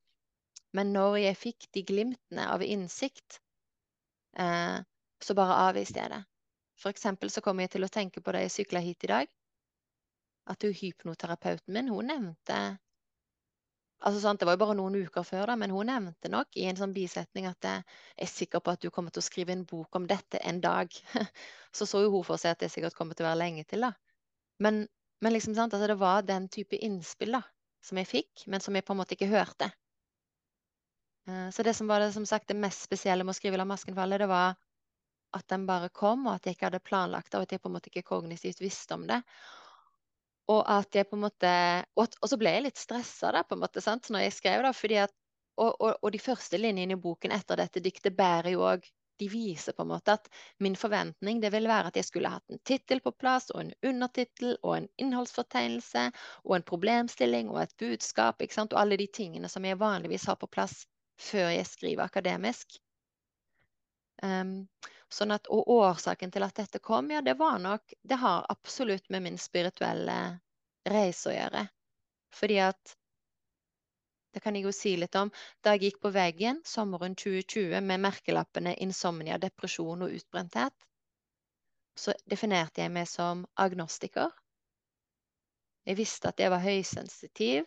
Men 0.75 0.93
når 0.93 1.21
jeg 1.23 1.41
fikk 1.41 1.69
de 1.75 1.83
glimtene 1.87 2.49
av 2.51 2.63
innsikt, 2.67 3.41
eh, 4.39 4.79
så 5.23 5.39
bare 5.39 5.61
avviste 5.71 6.03
jeg 6.03 6.13
det. 6.13 6.23
For 6.77 6.93
eksempel 6.93 7.31
så 7.33 7.41
kom 7.41 7.63
jeg 7.63 7.73
til 7.73 7.87
å 7.87 7.93
tenke 7.93 8.21
på 8.21 8.35
da 8.35 8.43
jeg 8.43 8.53
sykla 8.53 8.83
hit 8.85 9.07
i 9.07 9.13
dag, 9.13 9.31
at 10.47 10.63
hun 10.63 10.75
hypnoterapeuten 10.77 11.75
min, 11.75 11.89
hun 11.91 12.11
nevnte 12.11 12.59
Altså 14.05 14.21
sant, 14.21 14.41
Det 14.41 14.47
var 14.47 14.57
jo 14.57 14.61
bare 14.61 14.75
noen 14.77 14.97
uker 15.07 15.25
før, 15.25 15.47
da, 15.51 15.57
men 15.57 15.73
hun 15.73 15.89
nevnte 15.89 16.29
nok 16.33 16.57
i 16.61 16.67
en 16.69 16.77
sånn 16.77 16.93
bisetning 16.97 17.47
at 17.49 17.65
jeg 17.65 17.85
er 18.27 18.29
sikker 18.31 18.61
på 18.61 18.75
at 18.75 18.83
du 18.85 18.91
kommer 18.93 19.11
til 19.15 19.23
å 19.23 19.27
skrive 19.27 19.55
en 19.57 19.65
bok 19.69 19.97
om 19.97 20.07
dette 20.11 20.41
en 20.45 20.61
dag. 20.61 20.93
Så 21.77 21.89
så 21.89 22.03
jo 22.05 22.13
hun 22.13 22.25
for 22.25 22.41
seg 22.41 22.55
at 22.55 22.61
det 22.65 22.71
sikkert 22.73 22.97
kommer 22.97 23.17
til 23.17 23.27
å 23.27 23.31
være 23.31 23.41
lenge 23.41 23.65
til, 23.69 23.85
da. 23.85 23.93
Men, 24.65 24.85
men 25.25 25.35
liksom 25.35 25.57
sant, 25.57 25.75
altså 25.77 25.89
det 25.91 25.99
var 26.01 26.23
den 26.29 26.49
type 26.53 26.77
innspill 26.77 27.37
da, 27.37 27.43
som 27.85 28.01
jeg 28.01 28.09
fikk, 28.13 28.47
men 28.53 28.65
som 28.65 28.77
jeg 28.77 28.85
på 28.87 28.95
en 28.97 29.01
måte 29.03 29.17
ikke 29.17 29.29
hørte. 29.33 29.69
Eh, 31.29 31.51
Så 31.51 31.63
det 31.63 31.75
som 31.75 31.89
var 31.89 32.01
det, 32.01 32.13
som 32.13 32.27
sagt, 32.27 32.49
det 32.49 32.57
mest 32.57 32.85
spesielle 32.87 33.25
med 33.25 33.35
å 33.35 33.39
skrive 33.41 33.61
'La 33.61 33.69
masken 33.69 33.97
falle', 33.97 34.19
det 34.19 34.29
var 34.29 34.57
at 35.37 35.47
den 35.49 35.67
bare 35.67 35.89
kom, 35.89 36.27
og 36.27 36.35
at 36.37 36.47
jeg 36.47 36.57
ikke 36.57 36.71
hadde 36.71 36.85
planlagt 36.85 37.33
det, 37.33 37.39
og 37.39 37.43
at 37.43 37.53
jeg 37.53 37.61
på 37.63 37.69
en 37.69 37.77
måte 37.77 37.91
ikke 37.91 38.09
kognitivt 38.09 38.61
visste 38.61 38.95
om 38.95 39.07
det. 39.09 39.23
Og 40.53 40.61
at 40.71 40.95
jeg 40.95 41.09
på 41.11 41.17
en 41.17 41.25
måte 41.25 41.53
Og, 41.97 42.05
at, 42.05 42.19
og 42.23 42.31
så 42.31 42.39
ble 42.39 42.53
jeg 42.55 42.67
litt 42.69 42.79
stressa 42.81 43.33
da, 43.35 43.43
på 43.43 43.57
en 43.57 43.65
måte, 43.65 43.83
sant, 43.83 44.11
når 44.11 44.29
jeg 44.29 44.37
skrev 44.39 44.67
da, 44.67 44.73
fordi 44.77 45.01
at 45.03 45.15
og, 45.57 45.73
og, 45.81 45.97
og 46.03 46.13
de 46.13 46.21
første 46.21 46.59
linjene 46.61 46.97
i 46.97 47.01
boken 47.01 47.33
etter 47.33 47.57
dette 47.61 47.81
diktet 47.85 48.17
bærer 48.17 48.53
jo 48.53 48.65
òg 48.69 48.87
De 49.17 49.31
viser 49.33 49.73
på 49.73 49.87
en 49.87 49.95
måte 49.95 50.13
at 50.13 50.27
min 50.61 50.75
forventning 50.77 51.39
det 51.41 51.49
ville 51.55 51.71
være 51.71 51.89
at 51.89 51.97
jeg 51.97 52.05
skulle 52.05 52.29
hatt 52.29 52.53
en 52.53 52.61
tittel 52.69 53.01
på 53.01 53.15
plass, 53.17 53.47
og 53.55 53.63
en 53.63 53.71
undertittel, 53.89 54.59
og 54.61 54.75
en 54.77 54.89
innholdsfortegnelse, 55.01 56.03
og 56.45 56.57
en 56.57 56.67
problemstilling, 56.71 57.49
og 57.49 57.63
et 57.63 57.73
budskap, 57.81 58.45
ikke 58.45 58.59
sant, 58.59 58.77
og 58.77 58.83
alle 58.83 58.99
de 59.01 59.07
tingene 59.09 59.49
som 59.49 59.65
jeg 59.65 59.81
vanligvis 59.81 60.29
har 60.29 60.37
på 60.37 60.51
plass 60.53 60.83
før 61.17 61.49
jeg 61.49 61.65
skriver 61.71 62.05
akademisk. 62.05 62.77
Um, 64.21 64.69
sånn 65.13 65.35
at, 65.35 65.49
og 65.53 65.69
årsaken 65.71 66.33
til 66.35 66.45
at 66.47 66.57
dette 66.59 66.81
kom, 66.83 67.11
ja, 67.11 67.23
det 67.23 67.37
var 67.39 67.59
nok 67.63 67.95
Det 68.03 68.19
har 68.21 68.47
absolutt 68.53 69.09
med 69.11 69.23
min 69.23 69.39
spirituelle 69.39 70.17
reise 70.87 71.31
å 71.31 71.35
gjøre. 71.35 71.67
Fordi 72.35 72.59
at 72.69 72.97
Det 74.35 74.43
kan 74.45 74.55
jeg 74.55 74.67
jo 74.67 74.73
si 74.77 74.91
litt 75.01 75.15
om. 75.17 75.31
Da 75.65 75.73
jeg 75.73 75.87
gikk 75.87 76.03
på 76.03 76.11
veggen 76.13 76.59
sommeren 76.69 77.15
2020 77.17 77.81
med 77.81 78.03
merkelappene 78.05 78.75
insomnia, 78.85 79.39
depresjon 79.41 80.03
og 80.05 80.13
utbrenthet, 80.13 80.75
så 81.97 82.13
definerte 82.29 82.83
jeg 82.83 82.93
meg 82.93 83.09
som 83.09 83.47
agnostiker. 83.57 84.29
Jeg 85.89 85.97
visste 85.97 86.29
at 86.29 86.43
jeg 86.43 86.53
var 86.53 86.61
høysensitiv, 86.61 87.65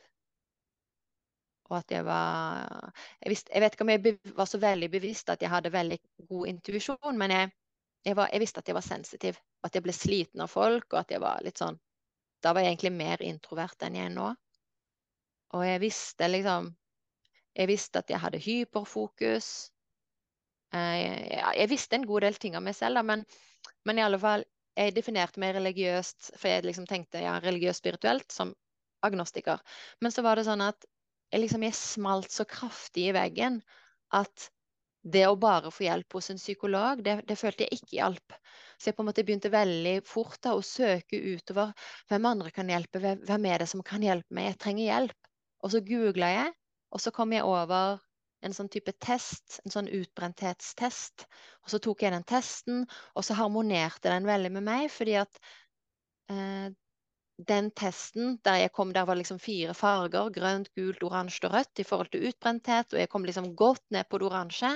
og 1.70 1.78
at 1.78 1.92
jeg 1.94 2.06
var 2.06 2.92
jeg, 3.22 3.30
visste, 3.30 3.54
jeg 3.54 3.62
vet 3.64 3.76
ikke 3.76 3.86
om 3.86 3.92
jeg 3.94 4.18
var 4.38 4.50
så 4.50 4.60
veldig 4.62 4.90
bevisst 4.92 5.30
at 5.30 5.42
jeg 5.44 5.52
hadde 5.54 5.72
veldig 5.74 6.00
god 6.30 6.48
intuisjon, 6.52 7.18
men 7.18 7.34
jeg, 7.36 7.52
jeg, 8.06 8.16
var, 8.18 8.30
jeg 8.34 8.42
visste 8.44 8.64
at 8.64 8.72
jeg 8.72 8.78
var 8.78 8.86
sensitiv. 8.86 9.40
At 9.64 9.76
jeg 9.76 9.84
ble 9.84 9.94
sliten 9.94 10.42
av 10.42 10.50
folk, 10.52 10.88
og 10.94 11.00
at 11.02 11.12
jeg 11.12 11.22
var 11.22 11.42
litt 11.46 11.60
sånn 11.60 11.78
Da 12.42 12.54
var 12.56 12.64
jeg 12.64 12.72
egentlig 12.72 12.94
mer 12.96 13.22
introvert 13.28 13.84
enn 13.84 13.98
jeg 14.00 14.08
er 14.08 14.14
nå. 14.14 14.30
Og 15.58 15.66
jeg 15.68 15.82
visste 15.84 16.30
liksom 16.30 16.70
Jeg 17.58 17.68
visste 17.68 18.00
at 18.00 18.10
jeg 18.14 18.22
hadde 18.24 18.40
hyperfokus. 18.40 19.50
Eh, 20.74 20.96
Jeg, 21.02 21.44
jeg 21.58 21.70
visste 21.70 21.98
en 21.98 22.08
god 22.08 22.22
del 22.28 22.40
ting 22.40 22.56
om 22.58 22.64
meg 22.64 22.78
selv, 22.78 23.00
da, 23.00 23.04
men, 23.04 23.26
men 23.86 24.00
i 24.00 24.06
alle 24.06 24.20
fall 24.22 24.46
Jeg 24.78 24.96
definerte 24.96 25.42
meg 25.44 25.58
religiøst, 25.58 26.32
for 26.38 26.48
jeg 26.48 26.64
liksom 26.64 26.86
tenkte 26.88 27.20
ja, 27.20 27.36
religiøst 27.44 27.84
spirituelt, 27.84 28.32
som 28.32 28.54
agnostiker. 29.04 29.60
Men 30.00 30.14
så 30.16 30.24
var 30.24 30.40
det 30.40 30.46
sånn 30.48 30.64
at 30.64 30.86
jeg 31.30 31.44
liksom 31.44 31.66
jeg 31.66 31.78
smalt 31.78 32.34
så 32.34 32.46
kraftig 32.50 33.10
i 33.10 33.16
veggen 33.16 33.60
at 34.16 34.50
det 35.02 35.24
å 35.30 35.38
bare 35.40 35.72
få 35.72 35.86
hjelp 35.86 36.18
hos 36.18 36.30
en 36.34 36.40
psykolog, 36.42 37.04
det, 37.04 37.22
det 37.28 37.38
følte 37.40 37.66
jeg 37.66 37.80
ikke 37.80 37.96
hjalp. 38.00 38.36
Så 38.80 38.90
jeg 38.90 38.98
på 38.98 39.04
en 39.04 39.10
måte 39.10 39.24
begynte 39.28 39.52
veldig 39.54 39.96
fort 40.08 40.40
da 40.44 40.56
å 40.56 40.66
søke 40.66 41.20
utover 41.20 41.72
hvem 42.10 42.28
andre 42.28 42.52
kan 42.56 42.70
hjelpe, 42.72 43.00
hvem, 43.00 43.48
er 43.48 43.64
det 43.64 43.70
som 43.72 43.84
kan 43.86 44.04
hjelpe 44.04 44.36
meg, 44.36 44.52
jeg 44.52 44.60
trenger 44.66 44.86
hjelp. 44.90 45.32
Og 45.64 45.74
så 45.74 45.82
googla 45.86 46.32
jeg, 46.34 46.54
og 46.96 47.04
så 47.04 47.14
kom 47.16 47.36
jeg 47.36 47.48
over 47.48 48.00
en 48.46 48.56
sånn 48.56 48.70
type 48.72 48.92
test, 49.04 49.60
en 49.66 49.74
sånn 49.74 49.90
utbrenthetstest. 49.92 51.26
Og 51.64 51.74
så 51.74 51.80
tok 51.84 52.04
jeg 52.06 52.16
den 52.16 52.28
testen, 52.28 52.86
og 53.16 53.26
så 53.28 53.36
harmonerte 53.40 54.12
den 54.12 54.28
veldig 54.28 54.54
med 54.56 54.68
meg, 54.68 54.88
fordi 54.94 55.18
at 55.20 55.42
eh, 56.32 56.70
den 57.48 57.70
testen 57.72 58.38
der 58.44 58.64
jeg 58.66 58.72
kom, 58.76 58.92
der 58.94 59.06
var 59.08 59.16
liksom 59.16 59.40
fire 59.40 59.74
farger, 59.78 60.32
grønt, 60.36 60.72
gult, 60.76 61.04
oransje 61.08 61.48
og 61.48 61.54
rødt 61.56 61.80
i 61.80 61.86
forhold 61.88 62.12
til 62.12 62.26
utbrenthet, 62.30 62.92
og 62.94 63.00
jeg 63.00 63.12
kom 63.12 63.28
liksom 63.28 63.54
godt 63.56 63.86
ned 63.96 64.10
på 64.10 64.20
det 64.20 64.28
oransje. 64.28 64.74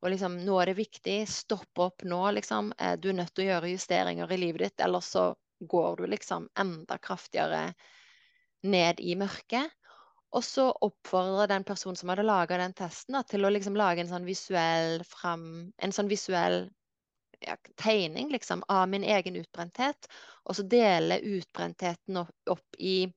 Og 0.00 0.10
liksom, 0.10 0.38
nå 0.46 0.56
er 0.58 0.70
det 0.70 0.78
viktig, 0.80 1.18
stopp 1.28 1.82
opp 1.84 2.02
nå, 2.08 2.20
liksom. 2.38 2.72
Eh, 2.78 2.96
Du 2.96 3.10
er 3.10 3.18
nødt 3.20 3.34
til 3.34 3.44
å 3.44 3.50
gjøre 3.50 3.74
justeringer 3.74 4.32
i 4.32 4.40
livet 4.40 4.64
ditt, 4.64 4.84
ellers 4.86 5.12
så 5.12 5.26
går 5.60 6.00
du 6.00 6.06
liksom 6.08 6.48
enda 6.58 6.96
kraftigere 6.98 7.74
ned 8.64 9.00
i 9.00 9.14
mørket. 9.20 9.76
Og 10.32 10.44
så 10.46 10.70
oppfordrer 10.86 11.50
den 11.50 11.64
personen 11.68 11.98
som 11.98 12.10
hadde 12.12 12.24
laga 12.26 12.58
den 12.58 12.74
testen, 12.78 13.16
da, 13.18 13.22
til 13.26 13.44
å 13.44 13.50
liksom 13.52 13.76
lage 13.76 14.02
en 14.02 14.10
sånn 14.10 14.26
visuell 14.28 15.02
fram, 15.06 15.44
en 15.76 15.94
sånn 15.94 16.10
visuell 16.10 16.62
ja, 17.40 17.56
tegning 17.76 18.30
liksom, 18.32 18.62
av 18.68 18.88
min 18.88 19.04
egen 19.04 19.36
utbrenthet, 19.36 20.08
og 20.44 20.56
så 20.56 20.62
dele 20.62 21.20
utbrentheten 21.20 22.20
opp, 22.20 22.78
i 22.78 23.08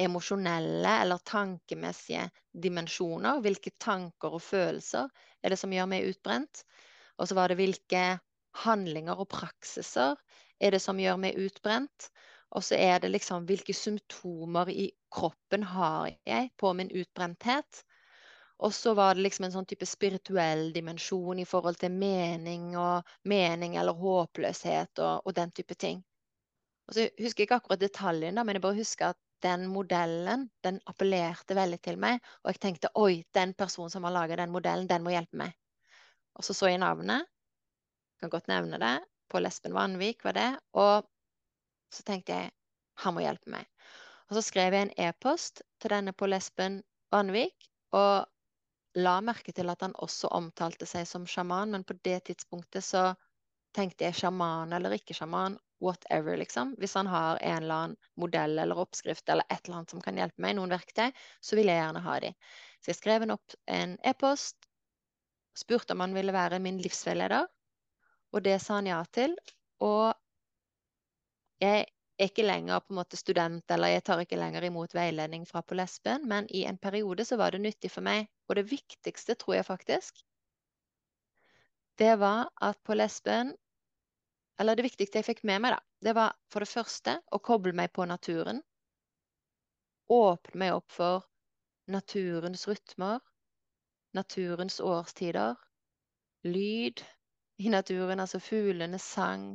emosjonelle 0.00 0.96
eller 1.04 1.22
tankemessige 1.26 2.26
dimensjoner. 2.62 3.40
Hvilke 3.44 3.70
tanker 3.78 4.34
og 4.38 4.42
følelser 4.42 5.10
er 5.42 5.54
det 5.54 5.60
som 5.60 5.72
gjør 5.74 5.90
meg 5.90 6.08
utbrent? 6.10 6.64
Og 7.18 7.30
så 7.30 7.38
var 7.38 7.50
det 7.50 7.58
hvilke 7.60 8.04
handlinger 8.64 9.18
og 9.22 9.30
praksiser 9.30 10.18
er 10.60 10.74
det 10.74 10.82
som 10.82 10.98
gjør 10.98 11.20
meg 11.22 11.38
utbrent? 11.38 12.10
Og 12.54 12.62
så 12.62 12.78
er 12.78 13.00
det 13.02 13.10
liksom 13.14 13.46
hvilke 13.48 13.74
symptomer 13.74 14.70
i 14.70 14.88
kroppen 15.14 15.66
har 15.66 16.10
jeg 16.26 16.50
på 16.58 16.72
min 16.74 16.90
utbrenthet. 16.90 17.82
Og 18.62 18.74
så 18.74 18.94
var 18.94 19.14
det 19.14 19.24
liksom 19.24 19.48
en 19.48 19.54
sånn 19.56 19.66
type 19.66 19.86
spirituell 19.86 20.68
dimensjon 20.74 21.40
i 21.42 21.46
forhold 21.48 21.80
til 21.80 21.92
mening 21.92 22.74
og 22.78 23.08
mening 23.28 23.74
eller 23.80 23.98
håpløshet 23.98 25.02
og, 25.02 25.26
og 25.26 25.34
den 25.34 25.50
type 25.50 25.74
ting. 25.74 26.04
Og 26.88 26.94
så 26.94 27.08
husker 27.18 27.42
jeg 27.42 27.48
ikke 27.48 27.58
akkurat 27.62 27.82
detaljen, 27.82 28.36
da, 28.36 28.44
men 28.44 28.58
jeg 28.58 28.64
bare 28.64 28.78
husker 28.78 29.12
at 29.12 29.20
den 29.44 29.66
modellen 29.68 30.46
den 30.64 30.80
appellerte 30.88 31.56
veldig 31.56 31.80
til 31.84 31.98
meg. 32.00 32.20
Og 32.44 32.52
jeg 32.52 32.60
tenkte 32.62 32.92
oi, 33.00 33.24
den 33.36 33.54
personen 33.58 33.92
som 33.92 34.06
har 34.06 34.14
laga 34.14 34.38
den 34.40 34.52
modellen, 34.52 34.88
den 34.88 35.04
må 35.04 35.12
hjelpe 35.12 35.40
meg. 35.40 35.56
Og 36.34 36.46
så 36.46 36.56
så 36.56 36.70
jeg 36.70 36.80
navnet. 36.82 37.28
Kan 38.20 38.32
godt 38.32 38.48
nevne 38.48 38.80
det. 38.80 38.94
Pål 39.30 39.48
Espen 39.50 39.74
Vanvik 39.76 40.24
var 40.24 40.36
det. 40.38 40.50
Og 40.72 41.04
så 41.92 42.06
tenkte 42.06 42.38
jeg 42.38 42.52
han 43.02 43.16
må 43.16 43.24
hjelpe 43.24 43.50
meg. 43.50 43.66
Og 44.30 44.38
så 44.38 44.44
skrev 44.44 44.74
jeg 44.74 44.86
en 44.86 44.94
e-post 45.08 45.62
til 45.82 45.92
denne 45.92 46.14
Pål 46.16 46.38
Espen 46.38 46.80
Vanvik. 47.12 47.68
Og 47.94 48.24
la 48.94 49.18
merke 49.24 49.52
til 49.52 49.70
at 49.72 49.82
han 49.82 49.94
også 50.02 50.30
omtalte 50.36 50.86
seg 50.86 51.06
som 51.08 51.26
sjaman, 51.26 51.72
men 51.74 51.84
på 51.84 51.96
det 52.06 52.20
tidspunktet 52.30 52.84
så 52.86 53.08
tenkte 53.74 54.06
jeg 54.06 54.18
sjaman 54.20 54.72
eller 54.76 54.94
ikke 54.94 55.16
sjaman 55.16 55.56
whatever, 55.82 56.36
liksom. 56.38 56.74
Hvis 56.78 56.94
han 56.94 57.10
har 57.10 57.40
en 57.42 57.62
eller 57.62 57.74
annen 57.74 57.96
modell 58.20 58.58
eller 58.58 58.78
oppskrift 58.78 59.28
eller 59.28 59.46
et 59.50 59.66
eller 59.66 59.80
annet 59.80 59.94
som 59.94 60.04
kan 60.04 60.20
hjelpe 60.20 60.42
meg, 60.42 60.54
noen 60.56 60.72
verktøy, 60.72 61.10
så 61.42 61.58
vil 61.58 61.70
jeg 61.70 61.80
gjerne 61.80 62.04
ha 62.04 62.20
de. 62.22 62.30
Så 62.80 62.92
jeg 62.92 63.00
skrev 63.00 63.26
en 63.26 63.34
opp 63.34 63.56
en 63.70 63.96
e-post, 64.06 64.70
spurte 65.58 65.94
om 65.94 66.02
han 66.04 66.14
ville 66.14 66.34
være 66.34 66.62
min 66.62 66.78
livsveileder, 66.82 67.50
og 68.34 68.46
det 68.46 68.56
sa 68.62 68.78
han 68.80 68.90
ja 68.90 69.00
til. 69.14 69.36
Og 69.84 70.14
jeg 71.62 71.84
er 71.84 72.28
ikke 72.28 72.46
lenger 72.46 72.82
på 72.82 72.94
en 72.94 73.00
måte 73.00 73.18
student, 73.18 73.64
eller 73.70 73.94
jeg 73.94 74.06
tar 74.06 74.22
ikke 74.22 74.38
lenger 74.38 74.66
imot 74.66 74.94
veiledning 74.94 75.46
fra 75.50 75.62
på 75.62 75.78
lesben, 75.78 76.26
men 76.30 76.46
i 76.50 76.64
en 76.70 76.78
periode 76.78 77.26
så 77.26 77.38
var 77.40 77.54
det 77.54 77.62
nyttig 77.62 77.90
for 77.90 78.06
meg. 78.06 78.30
Og 78.48 78.56
det 78.58 78.68
viktigste, 78.70 79.34
tror 79.40 79.58
jeg 79.58 79.66
faktisk, 79.66 80.24
det 81.98 82.18
var 82.18 82.50
at 82.62 82.80
på 82.84 82.94
lesben 82.94 83.54
eller 84.58 84.78
det 84.78 84.86
viktigste 84.86 85.18
jeg 85.18 85.26
fikk 85.26 85.42
med 85.48 85.62
meg, 85.64 85.74
da, 85.74 85.80
det 86.04 86.14
var 86.14 86.34
for 86.52 86.62
det 86.62 86.70
første 86.70 87.16
å 87.34 87.40
koble 87.42 87.74
meg 87.74 87.90
på 87.94 88.06
naturen. 88.06 88.60
Åpne 90.14 90.60
meg 90.60 90.76
opp 90.76 90.94
for 90.94 91.26
naturens 91.90 92.66
rytmer, 92.70 93.18
naturens 94.14 94.78
årstider, 94.84 95.58
lyd 96.46 97.02
i 97.58 97.72
naturen, 97.72 98.22
altså 98.22 98.38
fuglenes 98.42 99.06
sang, 99.16 99.48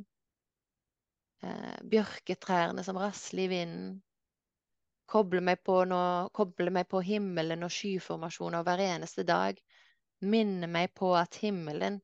eh, 1.44 1.80
bjørketrærne 1.94 2.84
som 2.84 3.00
rasler 3.00 3.46
i 3.46 3.52
vinden. 3.54 4.00
Koble 5.10 5.42
meg, 5.42 5.64
noe, 5.90 6.30
koble 6.38 6.70
meg 6.70 6.86
på 6.90 7.02
himmelen 7.02 7.66
og 7.66 7.74
skyformasjoner 7.74 8.66
hver 8.66 8.84
eneste 8.86 9.24
dag. 9.26 9.58
Minne 10.22 10.68
meg 10.68 10.94
på 10.94 11.16
at 11.18 11.40
himmelen 11.42 12.02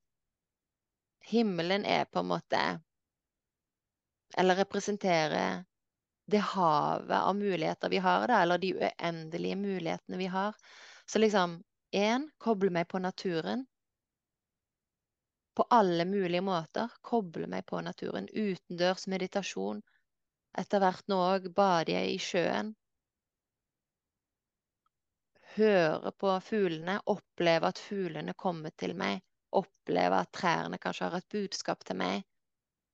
Himmelen 1.26 1.86
er 1.86 2.06
på 2.06 2.22
en 2.22 2.30
måte 2.30 2.60
Eller 4.38 4.56
representerer 4.62 5.64
det 6.26 6.42
havet 6.54 7.18
av 7.18 7.36
muligheter 7.36 7.90
vi 7.90 7.98
har, 7.98 8.28
da, 8.28 8.42
eller 8.42 8.58
de 8.58 8.72
uendelige 8.74 9.56
mulighetene 9.56 10.18
vi 10.18 10.26
har. 10.26 10.56
Så 11.06 11.20
liksom 11.20 11.60
én 11.92 12.30
koble 12.38 12.72
meg 12.74 12.88
på 12.88 13.00
naturen. 13.00 13.66
På 15.56 15.68
alle 15.70 16.06
mulige 16.06 16.42
måter. 16.42 16.90
Koble 17.02 17.48
meg 17.48 17.66
på 17.66 17.82
naturen. 17.82 18.30
Utendørs 18.34 19.06
meditasjon. 19.08 19.84
Etter 20.58 20.82
hvert 20.82 21.06
nå 21.08 21.22
òg 21.22 21.52
jeg 21.88 22.16
i 22.16 22.18
sjøen. 22.20 22.74
Høre 25.56 26.12
på 26.20 26.34
fuglene, 26.44 27.00
oppleve 27.12 27.72
at 27.72 27.80
fuglene 27.80 28.36
kommer 28.38 28.74
til 28.76 28.96
meg 29.00 29.24
oppleve 29.56 30.22
at 30.22 30.34
trærne 30.36 30.80
kanskje 30.82 31.10
har 31.10 31.20
et 31.20 31.30
budskap 31.32 31.84
til 31.88 32.00
meg. 32.00 32.24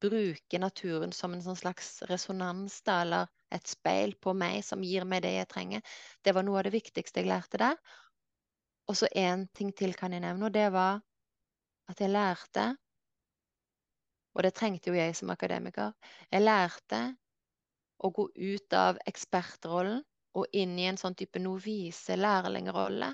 Bruke 0.01 0.59
naturen 0.61 1.13
som 1.13 1.33
en 1.35 1.43
sånn 1.45 1.59
slags 1.59 2.01
resonans 2.09 2.79
da, 2.87 3.01
eller 3.05 3.29
et 3.53 3.67
speil 3.69 4.15
på 4.23 4.33
meg 4.37 4.63
som 4.65 4.83
gir 4.85 5.05
meg 5.05 5.23
det 5.25 5.35
jeg 5.35 5.49
trenger. 5.51 5.83
Det 6.25 6.33
var 6.35 6.45
noe 6.47 6.61
av 6.61 6.67
det 6.67 6.75
viktigste 6.77 7.21
jeg 7.21 7.29
lærte 7.29 7.61
der. 7.61 7.77
Og 8.89 8.97
så 8.97 9.09
én 9.15 9.45
ting 9.57 9.69
til 9.77 9.93
kan 9.97 10.13
jeg 10.13 10.23
nevne, 10.25 10.49
og 10.49 10.55
det 10.55 10.69
var 10.73 11.01
at 11.91 12.01
jeg 12.01 12.13
lærte 12.13 12.71
Og 14.31 14.45
det 14.45 14.53
trengte 14.55 14.87
jo 14.87 14.95
jeg 14.95 15.11
som 15.15 15.29
akademiker. 15.33 15.91
Jeg 16.31 16.43
lærte 16.45 16.99
å 17.99 18.09
gå 18.15 18.29
ut 18.31 18.73
av 18.73 18.97
ekspertrollen 19.05 20.05
og 20.37 20.47
inn 20.55 20.77
i 20.79 20.87
en 20.89 20.99
sånn 21.01 21.17
type 21.19 21.39
novise-lærlingrolle, 21.43 23.11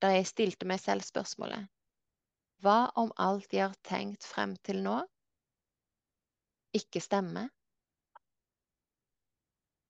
der 0.00 0.16
jeg 0.16 0.30
stilte 0.30 0.68
meg 0.68 0.80
selv 0.82 1.04
spørsmålet 1.06 1.68
hva 2.60 2.90
om 3.00 3.08
alt 3.16 3.54
jeg 3.56 3.70
har 3.70 3.76
tenkt 3.88 4.26
frem 4.28 4.52
til 4.68 4.82
nå, 4.84 4.98
ikke 6.76 7.00
stemmer? 7.00 7.48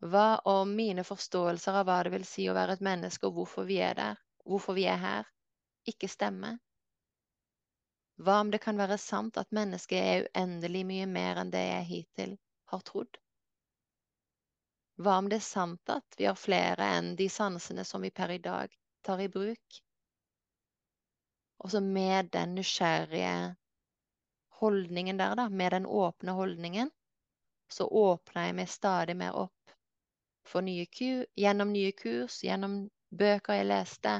Hva 0.00 0.40
om 0.48 0.70
mine 0.78 1.02
forståelser 1.04 1.80
av 1.80 1.88
hva 1.88 1.98
det 2.06 2.12
vil 2.14 2.26
si 2.28 2.46
å 2.48 2.54
være 2.56 2.78
et 2.78 2.84
menneske, 2.86 3.26
og 3.26 3.40
hvorfor 3.40 3.66
vi 3.68 3.80
er 3.84 3.98
der, 3.98 4.20
hvorfor 4.46 4.78
vi 4.78 4.86
er 4.88 5.00
her, 5.02 5.32
ikke 5.90 6.08
stemmer? 6.08 6.60
Hva 8.20 8.38
om 8.44 8.52
det 8.54 8.62
kan 8.62 8.78
være 8.78 9.00
sant 9.02 9.40
at 9.40 9.50
mennesket 9.56 9.98
er 10.14 10.28
uendelig 10.30 10.86
mye 10.86 11.10
mer 11.10 11.42
enn 11.42 11.52
det 11.52 11.66
jeg 11.66 11.88
hittil 11.90 12.38
har 12.72 12.86
trodd? 12.86 13.18
Hva 15.00 15.16
om 15.18 15.28
det 15.32 15.38
er 15.40 15.46
sant 15.46 15.92
at 15.92 16.18
vi 16.18 16.26
har 16.28 16.36
flere 16.36 16.90
enn 16.98 17.14
de 17.16 17.28
sansene 17.32 17.86
som 17.88 18.02
vi 18.04 18.10
per 18.12 18.34
i 18.34 18.42
dag 18.44 18.72
tar 19.06 19.22
i 19.24 19.30
bruk? 19.32 19.78
Og 21.64 21.72
så 21.72 21.80
med 21.84 22.28
den 22.32 22.54
nysgjerrige 22.58 23.56
holdningen 24.60 25.16
der, 25.16 25.36
da, 25.36 25.48
med 25.48 25.72
den 25.72 25.86
åpne 25.86 26.36
holdningen, 26.36 26.90
så 27.72 27.86
åpner 27.86 28.48
jeg 28.48 28.56
meg 28.58 28.68
stadig 28.68 29.16
mer 29.16 29.36
opp 29.46 29.74
for 30.44 30.64
nye 30.66 30.84
kurs, 30.86 31.26
gjennom 31.36 31.72
nye 31.72 31.92
kurs, 31.96 32.40
gjennom 32.44 32.76
bøker 33.10 33.56
jeg 33.60 33.68
leste. 33.70 34.14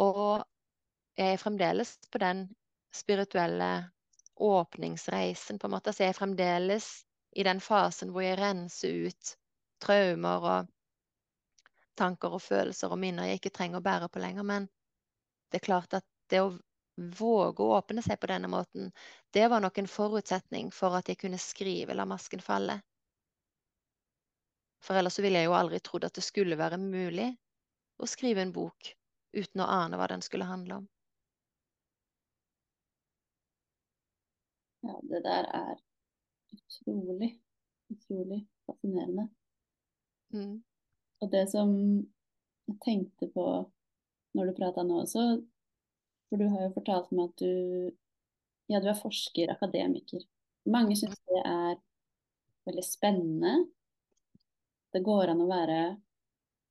Og 0.00 0.42
jeg 1.18 1.36
er 1.36 1.42
fremdeles 1.42 1.96
på 2.10 2.18
den 2.18 2.48
spirituelle 2.94 3.90
åpningsreisen, 4.34 5.58
på 5.58 5.66
en 5.66 5.76
måte. 5.76 5.92
Så 5.92 6.02
jeg 6.02 6.14
er 6.14 6.18
fremdeles 6.18 7.03
i 7.34 7.44
den 7.46 7.60
fasen 7.60 8.12
hvor 8.14 8.22
jeg 8.24 8.38
renser 8.38 9.08
ut 9.08 9.34
traumer 9.82 10.46
og 10.50 10.70
tanker 11.98 12.34
og 12.36 12.42
følelser 12.42 12.92
og 12.92 13.00
minner 13.02 13.28
jeg 13.28 13.40
ikke 13.40 13.54
trenger 13.58 13.80
å 13.80 13.86
bære 13.86 14.08
på 14.12 14.22
lenger. 14.22 14.46
Men 14.46 14.68
det 15.50 15.60
er 15.60 15.66
klart 15.66 15.98
at 15.98 16.06
det 16.30 16.40
å 16.42 16.54
våge 17.18 17.62
å 17.62 17.74
åpne 17.78 18.02
seg 18.06 18.20
på 18.22 18.30
denne 18.30 18.50
måten, 18.50 18.90
det 19.34 19.48
var 19.50 19.62
nok 19.62 19.78
en 19.82 19.90
forutsetning 19.90 20.70
for 20.74 20.94
at 20.98 21.08
jeg 21.10 21.18
kunne 21.18 21.40
skrive 21.42 21.94
'La 21.94 22.06
masken 22.06 22.42
falle'. 22.42 22.80
For 24.84 24.98
ellers 25.00 25.18
ville 25.18 25.40
jeg 25.40 25.48
jo 25.48 25.56
aldri 25.58 25.80
trodd 25.80 26.04
at 26.04 26.14
det 26.14 26.22
skulle 26.22 26.58
være 26.60 26.78
mulig 26.78 27.30
å 27.98 28.06
skrive 28.06 28.42
en 28.44 28.52
bok 28.52 28.94
uten 29.34 29.62
å 29.64 29.70
ane 29.80 29.98
hva 29.98 30.06
den 30.12 30.22
skulle 30.22 30.46
handle 30.46 30.82
om. 30.82 30.88
Ja, 34.84 34.98
det 35.08 35.22
der 35.24 35.48
er 35.56 35.83
utrolig, 36.54 37.30
utrolig 37.92 38.40
fascinerende. 38.66 39.28
Mm. 40.34 40.62
Og 41.22 41.30
det 41.32 41.44
som 41.52 41.74
jeg 42.68 42.78
tenkte 42.84 43.28
på 43.34 43.46
når 44.34 44.50
du 44.50 44.56
prata 44.56 44.82
nå 44.82 45.02
også, 45.04 45.24
for 46.28 46.40
du 46.40 46.48
har 46.50 46.66
jo 46.66 46.74
fortalt 46.74 47.12
meg 47.14 47.30
at 47.30 47.44
du 47.44 47.92
ja, 48.72 48.80
du 48.80 48.88
er 48.88 48.96
forsker, 48.96 49.50
akademiker. 49.52 50.22
Mange 50.72 50.96
syns 50.96 51.18
det 51.28 51.40
er 51.44 51.74
veldig 52.64 52.84
spennende. 52.86 53.54
Det 54.94 55.02
går 55.04 55.32
an 55.34 55.42
å 55.44 55.50
være 55.50 55.80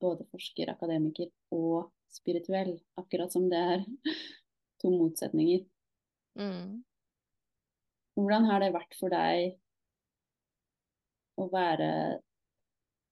både 0.02 0.26
forsker, 0.32 0.72
akademiker 0.74 1.30
og 1.54 1.92
spirituell, 2.14 2.76
akkurat 3.00 3.34
som 3.34 3.46
det 3.52 3.62
er 3.76 3.86
to 4.82 4.92
motsetninger. 4.94 5.64
Mm. 6.40 6.82
Hvordan 8.18 8.50
har 8.50 8.64
det 8.64 8.74
vært 8.74 8.98
for 8.98 9.14
deg 9.14 9.54
å 11.40 11.50
være 11.54 11.90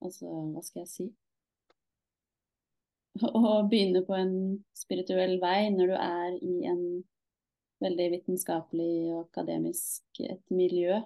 Altså, 0.01 0.25
hva 0.25 0.63
skal 0.65 0.81
jeg 0.81 0.89
si? 0.89 1.03
å 3.37 3.61
begynne 3.69 4.01
på 4.07 4.15
en 4.17 4.33
spirituell 4.73 5.35
vei 5.43 5.69
når 5.69 5.91
du 5.91 5.97
er 5.99 6.37
i 6.41 6.53
en 6.71 6.83
veldig 7.85 8.07
vitenskapelig 8.15 8.93
og 9.13 9.19
akademisk 9.27 10.23
et 10.25 10.41
miljø 10.53 11.01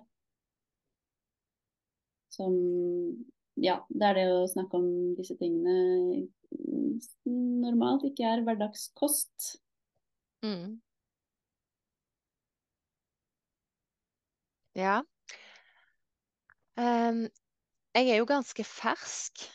som 2.35 2.55
Ja, 3.55 3.77
det 3.87 4.07
er 4.07 4.17
det 4.17 4.25
å 4.35 4.47
snakke 4.51 4.79
om 4.79 4.87
disse 5.15 5.37
tingene 5.39 6.25
normalt 7.25 8.03
ikke 8.07 8.27
er 8.27 8.43
hverdagskost. 8.43 9.55
Mm. 10.43 10.81
Ja. 14.75 14.99
Um, 16.75 17.25
jeg 17.95 18.09
er 18.11 18.19
jo 18.19 18.27
ganske 18.27 18.63
fersk 18.67 19.45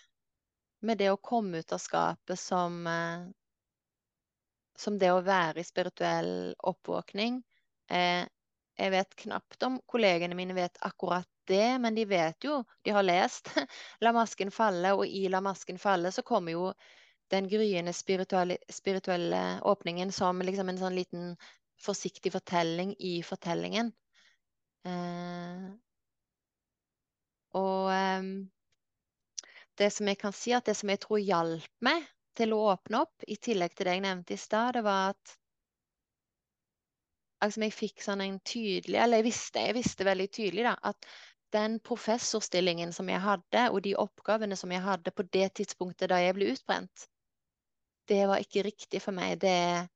med 0.80 0.98
det 1.02 1.10
å 1.12 1.20
komme 1.20 1.60
ut 1.60 1.72
av 1.76 1.82
skapet 1.82 2.40
som 2.40 2.80
uh, 2.88 3.28
som 4.80 4.98
det 4.98 5.10
å 5.12 5.24
være 5.24 5.60
i 5.60 5.66
spirituell 5.66 6.30
oppvåkning. 6.70 7.40
Eh, 7.92 8.24
jeg 8.80 8.92
vet 8.94 9.16
knapt 9.24 9.66
om 9.66 9.76
kollegene 9.90 10.36
mine 10.38 10.56
vet 10.56 10.78
akkurat 10.86 11.28
det, 11.50 11.78
men 11.82 11.96
de 11.96 12.06
vet 12.08 12.46
jo, 12.46 12.62
de 12.86 12.94
har 12.96 13.04
lest 13.04 13.50
'La 14.00 14.14
masken 14.16 14.52
falle', 14.54 14.94
og 14.96 15.04
i 15.06 15.26
'La 15.28 15.42
masken 15.44 15.78
falle' 15.78 16.12
så 16.14 16.24
kommer 16.24 16.56
jo 16.56 16.70
den 17.30 17.48
gryende 17.50 17.92
spirituelle, 17.92 18.56
spirituelle 18.72 19.60
åpningen 19.72 20.12
som 20.12 20.40
liksom 20.42 20.72
en 20.72 20.80
sånn 20.80 20.96
liten 20.96 21.34
forsiktig 21.80 22.32
fortelling 22.32 22.94
i 22.98 23.20
fortellingen. 23.26 23.92
Eh, 24.88 25.68
og 27.58 27.90
eh, 27.94 28.30
det 29.80 29.90
som 29.94 30.08
jeg 30.10 30.18
kan 30.20 30.34
si, 30.36 30.52
at 30.52 30.66
det 30.68 30.76
som 30.78 30.92
jeg 30.92 31.00
tror 31.02 31.20
hjalp 31.22 31.84
meg 31.86 32.06
til 32.36 32.54
å 32.54 32.62
åpne 32.72 33.02
opp, 33.04 33.26
i 33.26 33.36
tillegg 33.36 33.74
til 33.74 33.88
det 33.88 33.96
jeg 33.96 34.04
nevnte 34.06 34.36
i 34.36 34.40
stad, 34.40 34.74
det 34.76 34.84
var 34.86 35.14
at 35.14 35.36
altså 37.40 37.64
jeg 37.64 37.72
fikk 37.72 38.02
sånn 38.04 38.20
en 38.20 38.36
tydelig 38.44 38.98
Eller 39.00 39.22
jeg 39.22 39.30
visste, 39.30 39.62
jeg 39.64 39.76
visste 39.78 40.04
veldig 40.04 40.26
tydelig 40.28 40.66
da, 40.68 40.74
at 40.90 41.08
den 41.54 41.78
professorstillingen 41.82 42.92
som 42.94 43.08
jeg 43.10 43.22
hadde, 43.24 43.62
og 43.70 43.80
de 43.82 43.96
oppgavene 43.98 44.56
som 44.56 44.70
jeg 44.70 44.84
hadde 44.84 45.10
på 45.10 45.26
det 45.34 45.48
tidspunktet 45.58 46.12
da 46.12 46.20
jeg 46.22 46.36
ble 46.36 46.52
utbrent, 46.52 47.08
det 48.10 48.20
var 48.30 48.42
ikke 48.42 48.62
riktig 48.66 49.00
for 49.02 49.14
meg. 49.14 49.40
Det, 49.42 49.88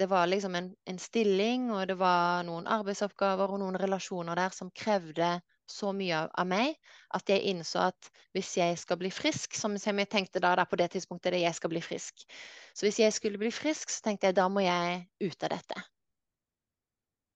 det 0.00 0.08
var 0.08 0.28
liksom 0.30 0.56
en, 0.56 0.70
en 0.88 0.98
stilling, 1.00 1.68
og 1.74 1.86
det 1.88 1.98
var 2.00 2.46
noen 2.48 2.68
arbeidsoppgaver 2.68 3.52
og 3.52 3.60
noen 3.60 3.76
relasjoner 3.80 4.40
der 4.40 4.56
som 4.56 4.72
krevde 4.72 5.34
så 5.70 5.92
mye 5.96 6.24
av, 6.26 6.46
meg 6.48 6.74
at 7.16 7.30
jeg 7.30 7.46
innså 7.52 7.86
at 7.90 8.10
hvis 8.34 8.52
jeg 8.58 8.78
skal 8.80 8.98
bli 9.00 9.10
frisk, 9.14 9.54
som 9.58 9.76
jeg 9.76 10.10
tenkte 10.10 10.42
da, 10.42 10.52
da 10.58 10.66
på 10.68 10.78
det 10.80 10.90
tidspunktet 10.94 11.34
det 11.36 11.44
jeg 11.44 11.56
skal 11.56 11.72
bli 11.72 11.82
frisk 11.84 12.26
Så 12.74 12.86
hvis 12.86 13.00
jeg 13.02 13.14
skulle 13.14 13.40
bli 13.40 13.50
frisk, 13.54 13.90
så 13.90 14.04
tenkte 14.04 14.30
jeg 14.30 14.38
da 14.38 14.48
må 14.48 14.64
jeg 14.64 15.04
ut 15.22 15.46
av 15.46 15.54
dette. 15.56 15.82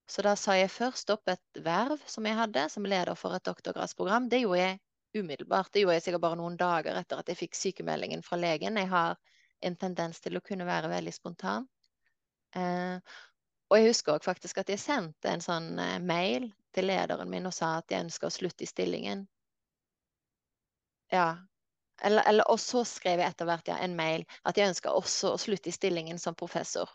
Så 0.07 0.23
da 0.23 0.35
sa 0.37 0.55
jeg 0.59 0.73
først 0.73 1.11
opp 1.15 1.31
et 1.33 1.63
verv 1.65 2.01
som 2.07 2.27
jeg 2.29 2.37
hadde 2.37 2.67
som 2.73 2.87
leder 2.87 3.17
for 3.17 3.35
et 3.37 3.45
doktorgradsprogram. 3.47 4.29
Det 4.29 4.43
gjorde 4.45 4.61
jeg 4.61 4.81
umiddelbart. 5.15 5.71
Det 5.73 5.85
gjorde 5.85 5.97
jeg 5.99 6.05
sikkert 6.09 6.25
bare 6.27 6.39
noen 6.39 6.59
dager 6.61 6.99
etter 6.99 7.23
at 7.23 7.31
jeg 7.31 7.41
fikk 7.41 7.57
sykemeldingen 7.57 8.25
fra 8.27 8.39
legen. 8.41 8.77
Jeg 8.77 8.91
har 8.93 9.17
en 9.65 9.79
tendens 9.81 10.21
til 10.21 10.37
å 10.37 10.45
kunne 10.45 10.67
være 10.69 10.91
veldig 10.93 11.15
spontan. 11.15 11.67
Eh, 12.55 12.99
og 13.71 13.79
jeg 13.79 13.89
husker 13.91 14.15
også 14.15 14.29
faktisk 14.29 14.61
at 14.61 14.71
jeg 14.71 14.83
sendte 14.83 15.31
en 15.31 15.43
sånn 15.43 15.73
eh, 15.81 15.97
mail 16.03 16.51
til 16.75 16.89
lederen 16.91 17.31
min 17.31 17.49
og 17.49 17.55
sa 17.55 17.77
at 17.79 17.93
jeg 17.93 18.07
ønska 18.07 18.29
å 18.29 18.35
slutte 18.35 18.67
i 18.67 18.71
stillingen. 18.71 19.27
Ja. 21.13 21.37
Eller, 22.03 22.27
eller, 22.27 22.51
og 22.51 22.59
så 22.61 22.83
skrev 22.89 23.23
jeg 23.23 23.31
etter 23.31 23.47
hvert 23.47 23.69
ja, 23.71 23.79
en 23.85 23.95
mail 23.97 24.25
at 24.43 24.59
jeg 24.59 24.73
ønska 24.73 24.93
også 24.93 25.35
å 25.35 25.41
slutte 25.41 25.71
i 25.71 25.77
stillingen 25.77 26.19
som 26.19 26.35
professor. 26.35 26.91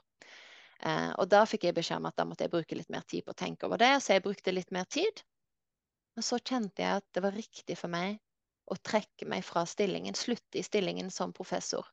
Eh, 0.84 1.12
og 1.16 1.28
da 1.32 1.46
fikk 1.48 1.68
jeg 1.68 1.76
beskjed 1.78 2.02
om 2.02 2.10
at 2.10 2.18
da 2.20 2.26
måtte 2.28 2.46
jeg 2.46 2.54
bruke 2.54 2.78
litt 2.78 2.92
mer 2.92 3.06
tid 3.08 3.26
på 3.26 3.36
å 3.36 3.40
tenke 3.40 3.68
over 3.68 3.80
det, 3.80 3.94
så 4.04 4.16
jeg 4.16 4.26
brukte 4.26 4.56
litt 4.56 4.72
mer 4.76 4.88
tid. 4.92 5.24
Men 6.16 6.26
så 6.26 6.40
kjente 6.40 6.84
jeg 6.84 7.00
at 7.00 7.08
det 7.16 7.24
var 7.24 7.36
riktig 7.36 7.78
for 7.80 7.92
meg 7.92 8.20
å 8.70 8.76
trekke 8.76 9.28
meg 9.30 9.44
fra 9.46 9.64
stillingen, 9.68 10.18
slutte 10.18 10.60
i 10.60 10.66
stillingen 10.66 11.10
som 11.12 11.34
professor. 11.34 11.88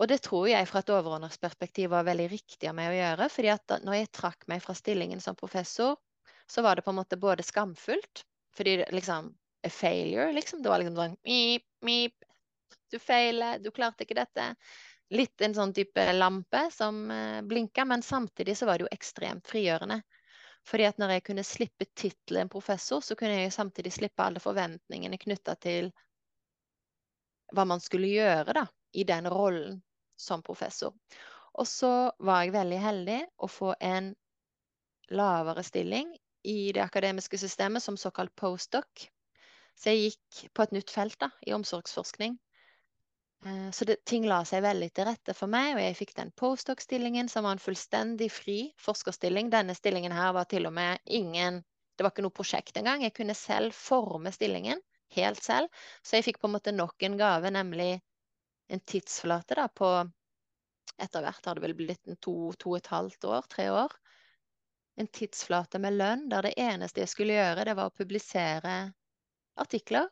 Og 0.00 0.08
det 0.08 0.22
tror 0.24 0.48
jeg 0.48 0.68
fra 0.68 0.80
et 0.80 0.90
overordnet 0.92 1.36
perspektiv 1.40 1.92
var 1.92 2.06
veldig 2.08 2.30
riktig 2.32 2.68
av 2.70 2.76
meg 2.78 2.90
å 2.90 2.96
gjøre. 2.96 3.28
fordi 3.28 3.50
at 3.52 3.74
når 3.84 3.98
jeg 3.98 4.12
trakk 4.16 4.46
meg 4.48 4.62
fra 4.64 4.74
stillingen 4.74 5.20
som 5.20 5.36
professor, 5.36 5.98
så 6.52 6.64
var 6.64 6.76
det 6.76 6.84
på 6.86 6.92
en 6.92 6.98
måte 7.00 7.16
både 7.20 7.44
skamfullt 7.46 8.24
Fordi 8.56 8.84
liksom 8.92 9.32
A 9.64 9.70
failure, 9.70 10.32
liksom. 10.34 10.62
Det 10.62 10.68
var 10.68 10.80
liksom 10.82 10.96
sånn 10.98 11.12
mip, 11.22 11.68
mip. 11.86 12.24
Du 12.90 12.96
feiler, 12.98 13.60
du 13.62 13.70
klarte 13.70 14.02
ikke 14.02 14.16
dette. 14.18 14.48
Litt 15.14 15.44
en 15.46 15.54
sånn 15.54 15.70
type 15.76 16.02
lampe 16.16 16.64
som 16.74 16.98
eh, 17.14 17.38
blinka, 17.46 17.84
men 17.86 18.02
samtidig 18.02 18.56
så 18.58 18.66
var 18.66 18.80
det 18.80 18.88
jo 18.88 18.90
ekstremt 18.96 19.46
frigjørende. 19.46 20.00
Fordi 20.66 20.88
at 20.88 20.98
når 20.98 21.14
jeg 21.14 21.24
kunne 21.28 21.46
slippe 21.46 21.86
tittelen 21.94 22.50
professor, 22.50 22.98
så 23.06 23.14
kunne 23.14 23.38
jeg 23.38 23.52
jo 23.52 23.54
samtidig 23.54 23.94
slippe 23.94 24.26
alle 24.26 24.42
forventningene 24.42 25.20
knytta 25.22 25.54
til 25.62 25.92
hva 27.54 27.68
man 27.70 27.86
skulle 27.86 28.10
gjøre, 28.10 28.58
da 28.58 28.66
i 28.92 29.04
den 29.04 29.30
rollen 29.30 29.82
som 30.16 30.42
professor. 30.42 30.92
Og 31.52 31.66
så 31.68 32.12
var 32.18 32.42
jeg 32.42 32.54
veldig 32.54 32.80
heldig 32.80 33.20
å 33.44 33.48
få 33.48 33.74
en 33.80 34.12
lavere 35.12 35.64
stilling 35.66 36.12
i 36.42 36.72
det 36.74 36.82
akademiske 36.82 37.38
systemet 37.38 37.82
som 37.82 37.96
såkalt 37.96 38.34
postdoc. 38.36 39.08
Så 39.78 39.92
jeg 39.92 40.12
gikk 40.12 40.54
på 40.54 40.64
et 40.64 40.74
nytt 40.76 40.90
felt 40.92 41.18
da, 41.20 41.30
i 41.46 41.54
omsorgsforskning. 41.56 42.36
Eh, 43.46 43.70
så 43.70 43.86
det, 43.88 44.04
ting 44.06 44.26
la 44.28 44.42
seg 44.46 44.62
veldig 44.62 44.90
til 44.94 45.08
rette 45.08 45.34
for 45.34 45.50
meg, 45.50 45.74
og 45.74 45.82
jeg 45.82 45.98
fikk 45.98 46.14
den 46.18 46.32
postdoc-stillingen 46.38 47.30
som 47.32 47.46
var 47.46 47.56
en 47.56 47.62
fullstendig 47.62 48.30
fri 48.32 48.58
forskerstilling. 48.80 49.50
Denne 49.50 49.74
stillingen 49.78 50.14
her 50.14 50.34
var 50.36 50.48
til 50.50 50.68
og 50.70 50.74
med 50.78 51.02
ingen 51.06 51.62
Det 51.92 52.06
var 52.06 52.14
ikke 52.14 52.22
noe 52.24 52.32
prosjekt 52.32 52.78
engang. 52.80 53.02
Jeg 53.04 53.12
kunne 53.12 53.34
selv 53.36 53.74
forme 53.76 54.30
stillingen 54.32 54.78
helt 55.12 55.42
selv. 55.44 55.68
Så 56.00 56.16
jeg 56.16 56.24
fikk 56.24 56.38
på 56.40 56.48
en 56.48 56.54
måte 56.54 56.72
nok 56.72 57.04
en 57.04 57.18
gave, 57.20 57.50
nemlig 57.52 58.00
en 58.72 58.80
tidsflate 58.80 59.58
da, 59.58 59.68
på 59.68 59.90
Etter 61.02 61.24
hvert 61.24 61.46
har 61.46 61.56
det 61.56 61.62
vel 61.64 61.74
blitt 61.76 62.08
en 62.10 62.18
to, 62.20 62.52
to 62.60 62.72
og 62.72 62.78
et 62.78 62.88
halvt 62.92 63.24
år, 63.28 63.46
tre 63.50 63.68
år. 63.72 63.94
En 65.02 65.08
tidsflate 65.10 65.80
med 65.82 65.96
lønn 65.98 66.28
der 66.30 66.46
det 66.46 66.52
eneste 66.62 67.02
jeg 67.02 67.10
skulle 67.10 67.34
gjøre, 67.34 67.64
det 67.66 67.72
var 67.74 67.90
å 67.90 67.96
publisere 67.96 68.74
artikler. 69.58 70.06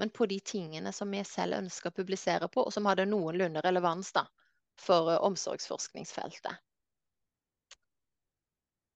Men 0.00 0.10
på 0.10 0.26
de 0.26 0.38
tingene 0.40 0.92
som 0.96 1.12
jeg 1.14 1.28
selv 1.28 1.58
ønska 1.58 1.92
å 1.92 1.96
publisere 1.98 2.48
på, 2.48 2.64
og 2.64 2.72
som 2.72 2.88
hadde 2.88 3.04
noenlunde 3.10 3.62
relevans 3.62 4.14
da, 4.16 4.24
for 4.80 5.12
uh, 5.12 5.18
omsorgsforskningsfeltet. 5.28 6.56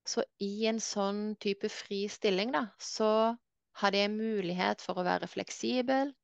Så 0.08 0.24
i 0.40 0.64
en 0.66 0.80
sånn 0.80 1.36
type 1.44 1.68
fri 1.70 2.06
stilling, 2.08 2.56
da, 2.56 2.64
så 2.80 3.36
hadde 3.82 4.00
jeg 4.00 4.16
mulighet 4.16 4.82
for 4.82 4.98
å 4.98 5.06
være 5.06 5.28
fleksibel, 5.30 6.16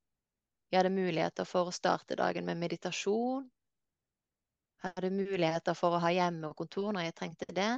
jeg 0.73 0.81
hadde 0.81 0.97
muligheter 0.97 1.47
for 1.47 1.69
å 1.69 1.75
starte 1.77 2.17
dagen 2.19 2.49
med 2.49 2.59
meditasjon. 2.59 3.45
Jeg 4.83 4.95
hadde 4.97 5.11
muligheter 5.15 5.77
for 5.79 5.95
å 5.95 6.01
ha 6.03 6.11
hjemmekontor 6.11 6.89
når 6.97 7.05
jeg 7.07 7.15
trengte 7.21 7.55
det. 7.55 7.75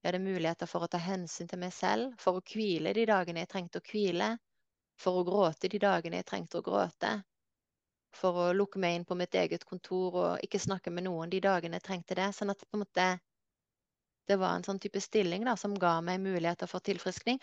Jeg 0.00 0.08
hadde 0.08 0.24
muligheter 0.24 0.68
for 0.70 0.84
å 0.84 0.88
ta 0.88 0.98
hensyn 1.00 1.48
til 1.48 1.60
meg 1.60 1.74
selv, 1.76 2.14
for 2.20 2.38
å 2.38 2.44
hvile 2.52 2.94
de 2.96 3.04
dagene 3.08 3.42
jeg 3.42 3.50
trengte 3.52 3.82
å 3.82 3.84
hvile. 3.84 4.30
For 5.00 5.20
å 5.20 5.24
gråte 5.24 5.68
de 5.72 5.80
dagene 5.80 6.20
jeg 6.20 6.28
trengte 6.28 6.60
å 6.60 6.64
gråte. 6.64 7.10
For 8.16 8.38
å 8.44 8.46
lukke 8.56 8.80
meg 8.82 8.96
inn 8.96 9.06
på 9.08 9.16
mitt 9.16 9.36
eget 9.36 9.64
kontor 9.68 10.16
og 10.22 10.44
ikke 10.44 10.60
snakke 10.60 10.92
med 10.92 11.06
noen 11.06 11.30
de 11.32 11.40
dagene 11.44 11.78
jeg 11.78 11.86
trengte 11.88 12.16
det. 12.16 12.30
Sånn 12.36 12.52
at 12.52 12.64
på 12.64 12.78
en 12.78 12.84
måte 12.84 13.08
det 14.28 14.38
var 14.40 14.56
en 14.56 14.64
sånn 14.64 14.80
type 14.80 15.00
stilling 15.02 15.44
da, 15.44 15.56
som 15.58 15.74
ga 15.74 15.98
meg 16.04 16.20
muligheter 16.22 16.70
for 16.70 16.84
tilfriskning. 16.86 17.40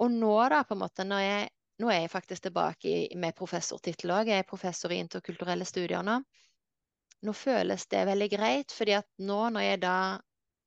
Og 0.00 0.12
nå, 0.14 0.34
da, 0.52 0.62
på 0.64 0.76
en 0.76 0.82
måte, 0.82 1.06
når 1.06 1.24
jeg 1.24 1.48
nå 1.80 1.88
er 1.88 2.02
jeg 2.04 2.12
faktisk 2.12 2.44
tilbake 2.44 2.94
med 3.16 3.36
professortittel 3.36 4.12
òg. 4.12 4.28
Jeg 4.28 4.44
er 4.44 4.48
professor 4.48 4.92
i 4.92 5.00
interkulturelle 5.00 5.64
studier 5.64 6.04
nå. 6.04 6.18
Nå 7.24 7.32
føles 7.36 7.86
det 7.92 8.02
veldig 8.08 8.28
greit, 8.32 8.74
fordi 8.76 8.96
at 8.98 9.08
nå 9.20 9.38
når 9.54 9.64
jeg 9.64 9.80
da 9.84 9.94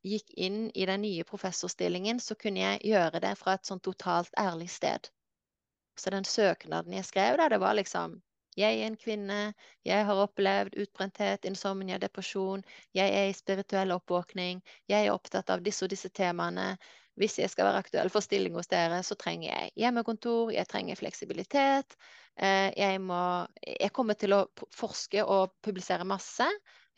gikk 0.04 0.34
inn 0.36 0.68
i 0.74 0.86
den 0.90 1.02
nye 1.06 1.24
professorstillingen, 1.28 2.20
så 2.20 2.36
kunne 2.36 2.64
jeg 2.64 2.84
gjøre 2.94 3.24
det 3.24 3.34
fra 3.40 3.58
et 3.58 3.66
sånn 3.70 3.82
totalt 3.84 4.34
ærlig 4.40 4.70
sted. 4.74 5.10
Så 6.00 6.14
den 6.14 6.26
søknaden 6.26 6.94
jeg 6.98 7.08
skrev, 7.08 7.38
da, 7.40 7.50
det 7.54 7.62
var 7.62 7.78
liksom 7.78 8.20
jeg 8.58 8.80
er 8.80 8.88
en 8.88 8.98
kvinne, 9.00 9.38
jeg 9.86 10.06
har 10.06 10.20
opplevd 10.22 10.76
utbrenthet, 10.84 11.46
insomnia, 11.50 11.98
depresjon, 12.02 12.62
jeg 12.94 13.10
er 13.10 13.30
i 13.30 13.38
spirituell 13.38 13.96
oppvåkning, 13.96 14.62
jeg 14.90 15.08
er 15.08 15.14
opptatt 15.14 15.50
av 15.50 15.64
disse 15.66 15.86
og 15.86 15.94
disse 15.94 16.12
temaene. 16.14 16.76
Hvis 17.18 17.38
jeg 17.38 17.50
skal 17.50 17.68
være 17.68 17.82
aktuell 17.84 18.10
for 18.10 18.26
stilling 18.26 18.56
hos 18.58 18.70
dere, 18.72 19.04
så 19.06 19.14
trenger 19.18 19.52
jeg 19.52 19.74
hjemmekontor, 19.84 20.50
jeg 20.54 20.66
trenger 20.70 20.98
fleksibilitet. 20.98 21.94
Eh, 22.38 22.72
jeg, 22.74 23.02
må, 23.06 23.46
jeg 23.62 23.94
kommer 23.94 24.18
til 24.18 24.34
å 24.34 24.48
forske 24.74 25.22
og 25.22 25.54
publisere 25.66 26.08
masse. 26.10 26.48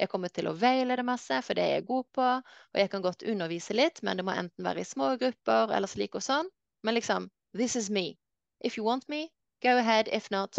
Jeg 0.02 0.12
kommer 0.12 0.32
til 0.34 0.50
å 0.50 0.56
veilede 0.60 1.06
masse, 1.08 1.38
for 1.46 1.58
det 1.58 1.64
er 1.64 1.74
jeg 1.78 1.88
god 1.88 2.10
på. 2.18 2.28
Og 2.74 2.82
jeg 2.82 2.91
kan 2.91 3.06
godt 3.06 3.24
undervise 3.24 3.78
litt, 3.78 4.02
men 4.04 4.20
det 4.20 4.26
må 4.28 4.36
enten 4.36 4.68
være 4.68 4.84
i 4.84 4.88
små 4.88 5.14
grupper 5.22 5.72
eller 5.76 5.91
slik 5.91 6.18
og 6.20 6.26
sånn. 6.26 6.52
Men 6.84 6.98
liksom, 6.98 7.30
this 7.56 7.78
is 7.80 7.89
me. 7.89 8.14
If 8.60 8.78
you 8.78 8.86
want 8.88 9.08
me, 9.10 9.28
Go 9.66 9.78
ahead, 9.78 10.08
if 10.12 10.30
not, 10.32 10.58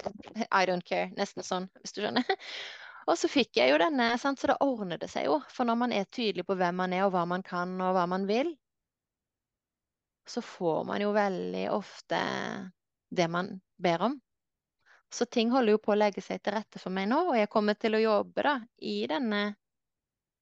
I 0.51 0.67
don't 0.67 0.85
care. 0.85 1.13
Nesten 1.17 1.45
sånn, 1.45 1.69
hvis 1.83 1.93
du 1.95 2.01
skjønner. 2.03 2.27
Og 3.07 3.15
så 3.21 3.29
fikk 3.31 3.61
jeg 3.61 3.71
jo 3.71 3.79
denne, 3.79 4.09
sant? 4.19 4.41
så 4.41 4.51
da 4.51 4.57
ordner 4.65 4.99
det 4.99 5.07
seg 5.13 5.29
jo. 5.29 5.37
For 5.53 5.69
når 5.69 5.77
man 5.79 5.93
er 5.95 6.09
tydelig 6.11 6.43
på 6.49 6.57
hvem 6.59 6.81
man 6.81 6.95
er, 6.97 7.05
og 7.07 7.13
hva 7.15 7.23
man 7.29 7.45
kan, 7.47 7.77
og 7.79 7.93
hva 7.95 8.07
man 8.11 8.25
vil, 8.27 8.51
så 10.27 10.43
får 10.43 10.81
man 10.89 11.05
jo 11.05 11.13
veldig 11.15 11.69
ofte 11.71 12.19
det 13.15 13.29
man 13.31 13.53
ber 13.79 14.09
om. 14.09 14.17
Så 15.17 15.25
ting 15.33 15.49
holder 15.55 15.77
jo 15.77 15.81
på 15.81 15.95
å 15.95 15.97
legge 15.97 16.21
seg 16.25 16.43
til 16.45 16.53
rette 16.59 16.81
for 16.83 16.93
meg 16.93 17.09
nå, 17.09 17.23
og 17.31 17.39
jeg 17.39 17.49
kommer 17.53 17.79
til 17.81 17.97
å 17.97 18.03
jobbe 18.03 18.43
da, 18.45 18.57
i 18.85 18.99
denne 19.09 19.45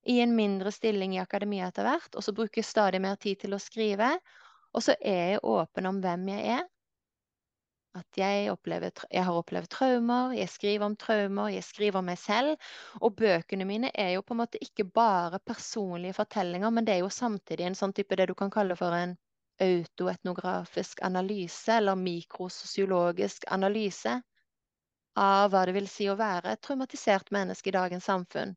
i 0.05 0.19
en 0.21 0.35
mindre 0.37 0.73
stilling 0.75 1.15
i 1.15 1.21
akademia 1.23 1.69
etter 1.71 1.87
hvert, 1.87 2.11
og 2.19 2.25
så 2.27 2.35
bruker 2.37 2.61
jeg 2.61 2.69
stadig 2.69 3.01
mer 3.01 3.17
tid 3.21 3.39
til 3.45 3.55
å 3.57 3.61
skrive. 3.63 4.11
Og 4.75 4.83
så 4.85 4.97
er 5.01 5.21
jeg 5.35 5.45
åpen 5.49 5.87
om 5.91 6.01
hvem 6.05 6.27
jeg 6.35 6.57
er, 6.59 6.65
At 7.95 8.19
jeg, 8.19 8.49
opplever, 8.51 8.91
jeg 9.15 9.23
har 9.23 9.37
opplevd 9.39 9.69
traumer, 9.71 10.33
jeg 10.35 10.51
skriver 10.51 10.87
om 10.89 10.97
traumer, 10.99 11.53
jeg 11.55 11.63
skriver 11.63 12.01
om 12.01 12.09
meg 12.11 12.19
selv. 12.19 12.57
Og 13.01 13.15
bøkene 13.21 13.67
mine 13.69 13.93
er 13.95 14.11
jo 14.17 14.25
på 14.27 14.35
en 14.35 14.41
måte 14.43 14.59
ikke 14.67 14.89
bare 14.99 15.39
personlige 15.47 16.17
fortellinger, 16.19 16.75
men 16.75 16.89
det 16.89 16.97
er 16.97 17.05
jo 17.05 17.13
samtidig 17.15 17.69
en 17.69 17.79
sånn 17.79 17.95
type 17.95 18.19
det 18.19 18.27
du 18.33 18.35
kan 18.35 18.51
kalle 18.51 18.75
for 18.81 18.99
en 18.99 19.15
autoetnografisk 19.63 21.05
analyse, 21.07 21.71
eller 21.79 21.95
mikrososiologisk 22.03 23.47
analyse 23.55 24.19
av 25.15 25.51
hva 25.51 25.65
det 25.67 25.75
vil 25.77 25.89
si 25.89 26.09
å 26.11 26.19
være 26.19 26.53
et 26.53 26.63
traumatisert 26.65 27.31
menneske 27.35 27.71
i 27.71 27.75
dagens 27.77 28.07
samfunn. 28.11 28.55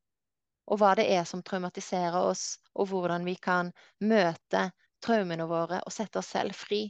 Og 0.68 0.82
hva 0.82 0.94
det 1.00 1.08
er 1.14 1.24
som 1.30 1.44
traumatiserer 1.46 2.18
oss, 2.18 2.58
og 2.76 2.90
hvordan 2.92 3.26
vi 3.26 3.36
kan 3.36 3.72
møte 4.04 4.68
traumene 5.04 5.46
våre 5.48 5.80
og 5.86 5.94
sette 5.94 6.20
oss 6.20 6.34
selv 6.34 6.58
fri. 6.58 6.88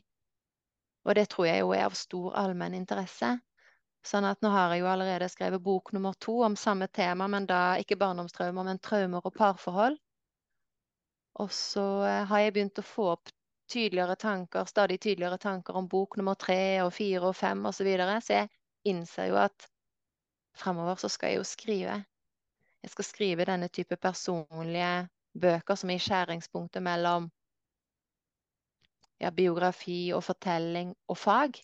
Og 1.05 1.15
det 1.15 1.27
tror 1.31 1.47
jeg 1.47 1.61
jo 1.61 1.75
er 1.75 1.85
av 1.85 1.95
stor 1.95 2.33
allmenn 2.39 2.75
interesse. 2.77 3.37
Sånn 4.07 4.25
at 4.27 4.41
nå 4.41 4.49
har 4.53 4.71
jeg 4.71 4.83
jo 4.83 4.89
allerede 4.91 5.27
skrevet 5.29 5.63
bok 5.63 5.91
nummer 5.95 6.15
to 6.23 6.39
om 6.47 6.55
samme 6.55 6.87
tema, 6.87 7.27
men 7.27 7.47
da 7.47 7.77
ikke 7.81 7.99
barndomstraumer, 7.99 8.63
men 8.67 8.79
traumer 8.79 9.25
og 9.25 9.35
parforhold. 9.35 9.97
Og 11.43 11.51
så 11.53 11.85
eh, 12.07 12.23
har 12.29 12.43
jeg 12.43 12.53
begynt 12.55 12.79
å 12.81 12.85
få 12.85 13.09
opp 13.13 13.31
tydeligere 13.71 14.15
tanker, 14.15 14.65
stadig 14.65 14.99
tydeligere 15.03 15.37
tanker 15.37 15.75
om 15.75 15.89
bok 15.91 16.17
nummer 16.17 16.39
tre 16.39 16.81
og 16.85 16.93
fire 16.95 17.29
og 17.29 17.35
fem 17.35 17.65
osv. 17.67 17.81
Så, 17.81 17.87
videre. 17.87 18.21
så 18.23 18.39
jeg 18.39 18.49
innser 18.89 19.31
jo 19.31 19.39
at 19.41 19.67
fremover 20.57 20.99
så 21.01 21.09
skal 21.11 21.33
jeg 21.33 21.41
jo 21.41 21.47
skrive. 21.47 21.97
Jeg 22.83 22.93
skal 22.93 23.05
skrive 23.05 23.47
denne 23.49 23.69
type 23.73 23.97
personlige 24.01 25.07
bøker 25.37 25.77
som 25.77 25.91
er 25.91 25.99
i 25.99 26.03
skjæringspunktet 26.03 26.83
mellom 26.83 27.29
ja, 29.21 29.31
biografi 29.33 30.11
og 30.15 30.23
fortelling 30.25 30.93
og 31.09 31.17
fag. 31.17 31.59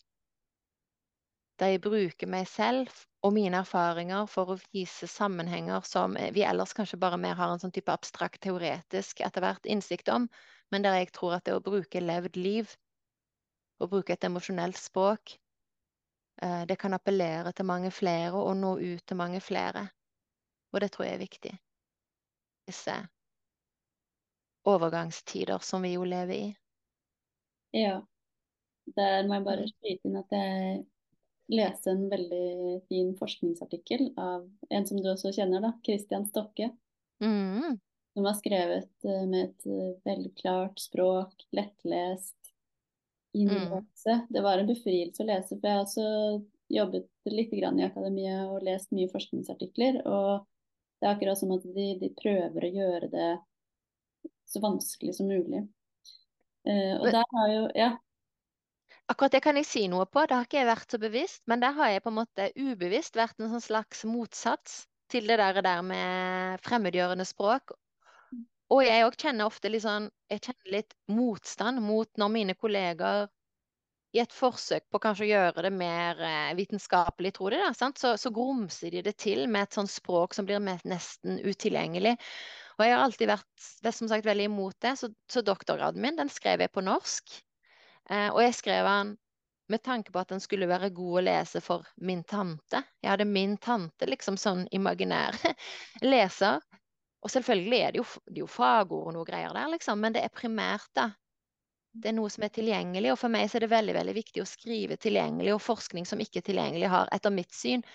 Der 1.62 1.74
jeg 1.74 1.84
bruker 1.86 2.30
meg 2.30 2.48
selv 2.50 2.90
og 3.24 3.36
mine 3.36 3.62
erfaringer 3.62 4.26
for 4.28 4.52
å 4.52 4.60
vise 4.74 5.08
sammenhenger 5.08 5.86
som 5.88 6.18
vi 6.36 6.44
ellers 6.44 6.74
kanskje 6.76 7.00
bare 7.00 7.20
mer 7.22 7.38
har 7.40 7.54
en 7.54 7.62
sånn 7.62 7.74
type 7.76 7.94
abstrakt 7.94 8.42
teoretisk 8.44 9.22
etter 9.24 9.46
hvert 9.46 9.70
innsikt 9.70 10.10
om, 10.12 10.28
men 10.74 10.84
der 10.84 10.98
jeg 11.00 11.14
tror 11.16 11.38
at 11.38 11.46
det 11.48 11.56
å 11.56 11.64
bruke 11.64 12.02
levd 12.02 12.40
liv, 12.42 12.74
å 13.80 13.88
bruke 13.88 14.16
et 14.16 14.28
emosjonelt 14.28 14.80
språk, 14.80 15.38
det 16.68 16.78
kan 16.82 16.94
appellere 16.94 17.52
til 17.56 17.66
mange 17.66 17.92
flere 17.92 18.40
og 18.40 18.56
nå 18.60 18.76
ut 18.80 19.04
til 19.08 19.18
mange 19.20 19.40
flere. 19.42 19.88
Og 20.74 20.82
det 20.82 20.92
tror 20.92 21.06
jeg 21.06 21.16
er 21.16 21.24
viktig. 21.26 21.54
Disse 22.68 22.96
overgangstider 24.66 25.60
som 25.60 25.84
vi 25.84 25.94
jo 25.94 26.04
lever 26.08 26.34
i. 26.34 26.48
Ja. 27.76 28.02
Der 28.96 29.28
må 29.28 29.38
jeg 29.38 29.46
bare 29.46 29.64
Mm. 29.64 29.72
skyte 29.72 30.08
inn 30.10 30.18
at 30.20 30.32
jeg 30.32 30.86
leste 31.50 31.92
en 31.92 32.10
veldig 32.12 32.82
fin 32.88 33.14
forskningsartikkel 33.20 34.14
av 34.18 34.48
en 34.72 34.88
som 34.88 34.98
du 35.04 35.10
også 35.12 35.32
kjenner, 35.36 35.62
da, 35.62 35.74
Christian 35.86 36.26
Stokke. 36.26 36.72
Mm. 37.24 37.80
Som 38.14 38.26
har 38.26 38.36
skrevet 38.40 38.90
eh, 39.06 39.26
med 39.28 39.50
et 39.50 39.68
eh, 39.68 39.94
veldig 40.06 40.34
klart 40.40 40.80
språk, 40.80 41.34
lettlest, 41.52 42.36
innlevelse. 43.34 44.28
Det 44.30 44.42
var 44.46 44.62
en 44.62 44.70
befrielse 44.70 45.24
å 45.24 45.28
lese, 45.28 45.58
for 45.58 45.68
jeg 45.68 45.78
har 45.78 45.86
også 45.86 46.08
jobbet 46.74 47.10
litt 47.30 47.52
grann 47.52 47.80
i 47.80 47.86
akademia 47.88 48.48
og 48.50 48.64
lest 48.66 48.92
mye 48.96 49.10
forskningsartikler. 49.12 50.02
Og 50.06 50.46
det 51.02 51.08
er 51.08 51.16
akkurat 51.16 51.40
som 51.40 51.52
at 51.56 51.66
de, 51.76 51.88
de 52.02 52.10
prøver 52.22 52.68
å 52.68 52.74
gjøre 52.78 53.10
det 53.12 53.30
så 54.50 54.62
vanskelig 54.64 55.16
som 55.18 55.30
mulig. 55.32 55.66
Eh, 56.66 56.96
og 57.00 57.06
Men- 57.10 57.14
der 57.20 57.30
har 57.36 57.54
jo 57.54 57.70
Ja. 57.76 57.92
Akkurat 59.10 59.32
det 59.32 59.42
kan 59.44 59.56
jeg 59.56 59.66
si 59.66 59.88
noe 59.88 60.06
på, 60.06 60.22
det 60.28 60.36
har 60.36 60.46
ikke 60.46 60.62
jeg 60.62 60.68
vært 60.68 60.92
så 60.92 60.98
bevisst, 60.98 61.42
men 61.46 61.60
der 61.60 61.74
har 61.74 61.90
jeg 61.90 62.04
på 62.04 62.08
en 62.10 62.16
måte 62.22 62.52
ubevisst 62.56 63.16
vært 63.16 63.36
en 63.40 63.50
sånn 63.52 63.62
slags 63.62 64.06
motsats 64.06 64.88
til 65.10 65.28
det 65.28 65.38
der, 65.38 65.62
der 65.62 65.82
med 65.82 66.62
fremmedgjørende 66.64 67.26
språk. 67.28 67.74
Og 68.74 68.82
jeg 68.86 69.06
òg 69.06 69.16
kjenner 69.20 69.50
ofte 69.50 69.70
litt 69.70 69.86
sånn 69.86 70.10
Jeg 70.32 70.42
kjenner 70.48 70.76
litt 70.78 70.96
motstand 71.14 71.82
mot 71.84 72.10
når 72.18 72.32
mine 72.34 72.56
kolleger 72.58 73.28
i 74.14 74.22
et 74.22 74.34
forsøk 74.34 74.86
på 74.94 75.00
kanskje 75.02 75.26
å 75.26 75.30
gjøre 75.32 75.64
det 75.66 75.72
mer 75.74 76.20
eh, 76.22 76.52
vitenskapelig, 76.54 77.32
tror 77.34 77.56
de, 77.56 77.62
da? 77.64 77.88
Så, 77.98 78.12
så 78.22 78.30
grumser 78.34 78.94
de 78.94 79.02
det 79.08 79.16
til 79.18 79.48
med 79.50 79.66
et 79.66 79.78
sånt 79.78 79.90
språk 79.90 80.36
som 80.38 80.46
blir 80.46 80.62
nesten 80.62 81.40
utilgjengelig. 81.42 82.14
Og 82.78 82.86
jeg 82.86 82.94
har 82.94 83.02
alltid 83.02 83.32
vært 83.32 83.96
som 83.98 84.12
sagt 84.12 84.30
veldig 84.30 84.46
imot 84.52 84.78
det, 84.86 84.94
så, 85.02 85.10
så 85.30 85.42
doktorgraden 85.46 86.02
min 86.02 86.20
den 86.20 86.30
skrev 86.30 86.62
jeg 86.62 86.74
på 86.74 86.86
norsk. 86.86 87.40
Eh, 88.12 88.30
og 88.30 88.44
jeg 88.44 88.54
skrev 88.60 88.90
den 88.92 89.16
med 89.74 89.82
tanke 89.82 90.14
på 90.14 90.22
at 90.22 90.30
den 90.30 90.44
skulle 90.44 90.70
være 90.70 90.94
god 90.94 91.18
å 91.18 91.26
lese 91.26 91.64
for 91.64 91.90
min 91.98 92.22
tante. 92.30 92.84
Jeg 93.02 93.16
hadde 93.16 93.30
min 93.30 93.58
tante 93.58 94.10
liksom 94.10 94.38
sånn 94.38 94.68
imaginær 94.78 95.38
leser. 96.14 96.62
Og 97.24 97.32
selvfølgelig 97.32 97.80
er 97.80 97.94
det 97.94 98.02
jo, 98.02 98.08
det 98.28 98.38
er 98.38 98.44
jo 98.44 98.52
fagord 98.52 99.10
og 99.10 99.16
noe 99.16 99.28
greier 99.28 99.54
der, 99.56 99.70
liksom, 99.72 100.02
men 100.04 100.16
det 100.16 100.26
er 100.26 100.34
primært, 100.34 100.90
da. 100.98 101.10
Det 101.94 102.10
er 102.10 102.16
noe 102.18 102.32
som 102.34 102.44
er 102.44 102.52
tilgjengelig, 102.52 103.12
og 103.14 103.20
for 103.22 103.32
meg 103.32 103.46
er 103.48 103.64
det 103.64 103.70
veldig 103.72 103.94
veldig 103.96 104.16
viktig 104.18 104.42
å 104.42 104.50
skrive 104.50 104.98
tilgjengelig, 104.98 105.54
og 105.54 105.62
forskning 105.62 106.08
som 106.10 106.22
ikke 106.24 106.42
er 106.42 106.48
tilgjengelig, 106.50 106.90
har 106.92 107.12
etter 107.14 107.34
mitt 107.34 107.54
syn 107.54 107.86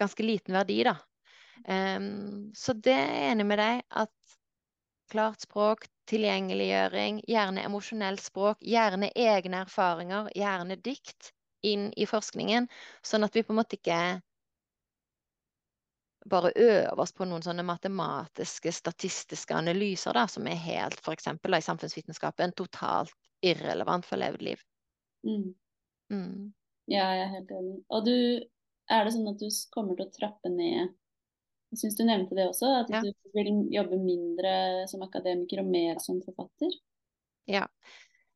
ganske 0.00 0.24
liten 0.24 0.56
verdi, 0.56 0.80
da. 0.88 0.96
Um, 1.68 2.50
så 2.56 2.72
det 2.72 2.96
er 2.96 3.10
jeg 3.12 3.34
enig 3.34 3.46
med 3.50 3.60
deg 3.60 3.82
at 4.02 4.36
klart 5.12 5.44
språk, 5.44 5.84
tilgjengeliggjøring, 6.10 7.20
gjerne 7.28 7.66
emosjonelt 7.66 8.22
språk, 8.22 8.62
gjerne 8.64 9.10
egne 9.12 9.64
erfaringer, 9.66 10.30
gjerne 10.34 10.78
dikt 10.80 11.34
inn 11.66 11.90
i 12.00 12.06
forskningen, 12.08 12.68
sånn 13.04 13.26
at 13.26 13.36
vi 13.36 13.44
på 13.44 13.52
en 13.52 13.60
måte 13.60 13.76
ikke 13.76 14.00
bare 16.28 16.52
øver 16.56 17.00
oss 17.00 17.12
på 17.16 17.24
noen 17.28 17.42
sånne 17.44 17.64
matematiske, 17.64 18.72
statistiske 18.72 19.56
analyser 19.56 20.16
da, 20.16 20.26
som 20.28 20.46
er 20.46 20.58
helt, 20.60 21.00
da, 21.04 21.58
i 21.58 21.64
samfunnsvitenskapen, 21.64 22.52
totalt 22.58 23.14
irrelevant 23.44 24.06
for 24.06 24.20
levd 24.20 24.42
liv. 24.44 24.62
Mm. 25.26 25.54
Mm. 26.12 26.52
Ja, 26.90 27.06
jeg 27.14 27.24
er 27.24 27.34
helt 27.36 27.52
enig. 27.54 27.76
Og 27.88 28.04
du, 28.04 28.16
er 28.90 29.04
det 29.06 29.14
sånn 29.14 29.30
at 29.30 29.40
du 29.40 29.48
kommer 29.74 29.96
til 29.96 30.08
å 30.08 30.14
trappe 30.14 30.52
ned 30.52 30.96
Jeg 31.70 31.78
syns 31.78 31.96
du 32.00 32.02
nevnte 32.02 32.34
det 32.34 32.48
også, 32.50 32.66
at 32.80 32.88
Ja. 32.90 33.00
du 33.04 33.12
vil 33.36 33.50
jobbe 33.70 33.96
mindre 34.02 34.88
som 34.90 35.04
akademiker 35.06 35.62
og 35.62 35.68
mer 35.70 36.00
som 36.02 36.18
forfatter? 36.24 36.72
Ja. 37.46 37.68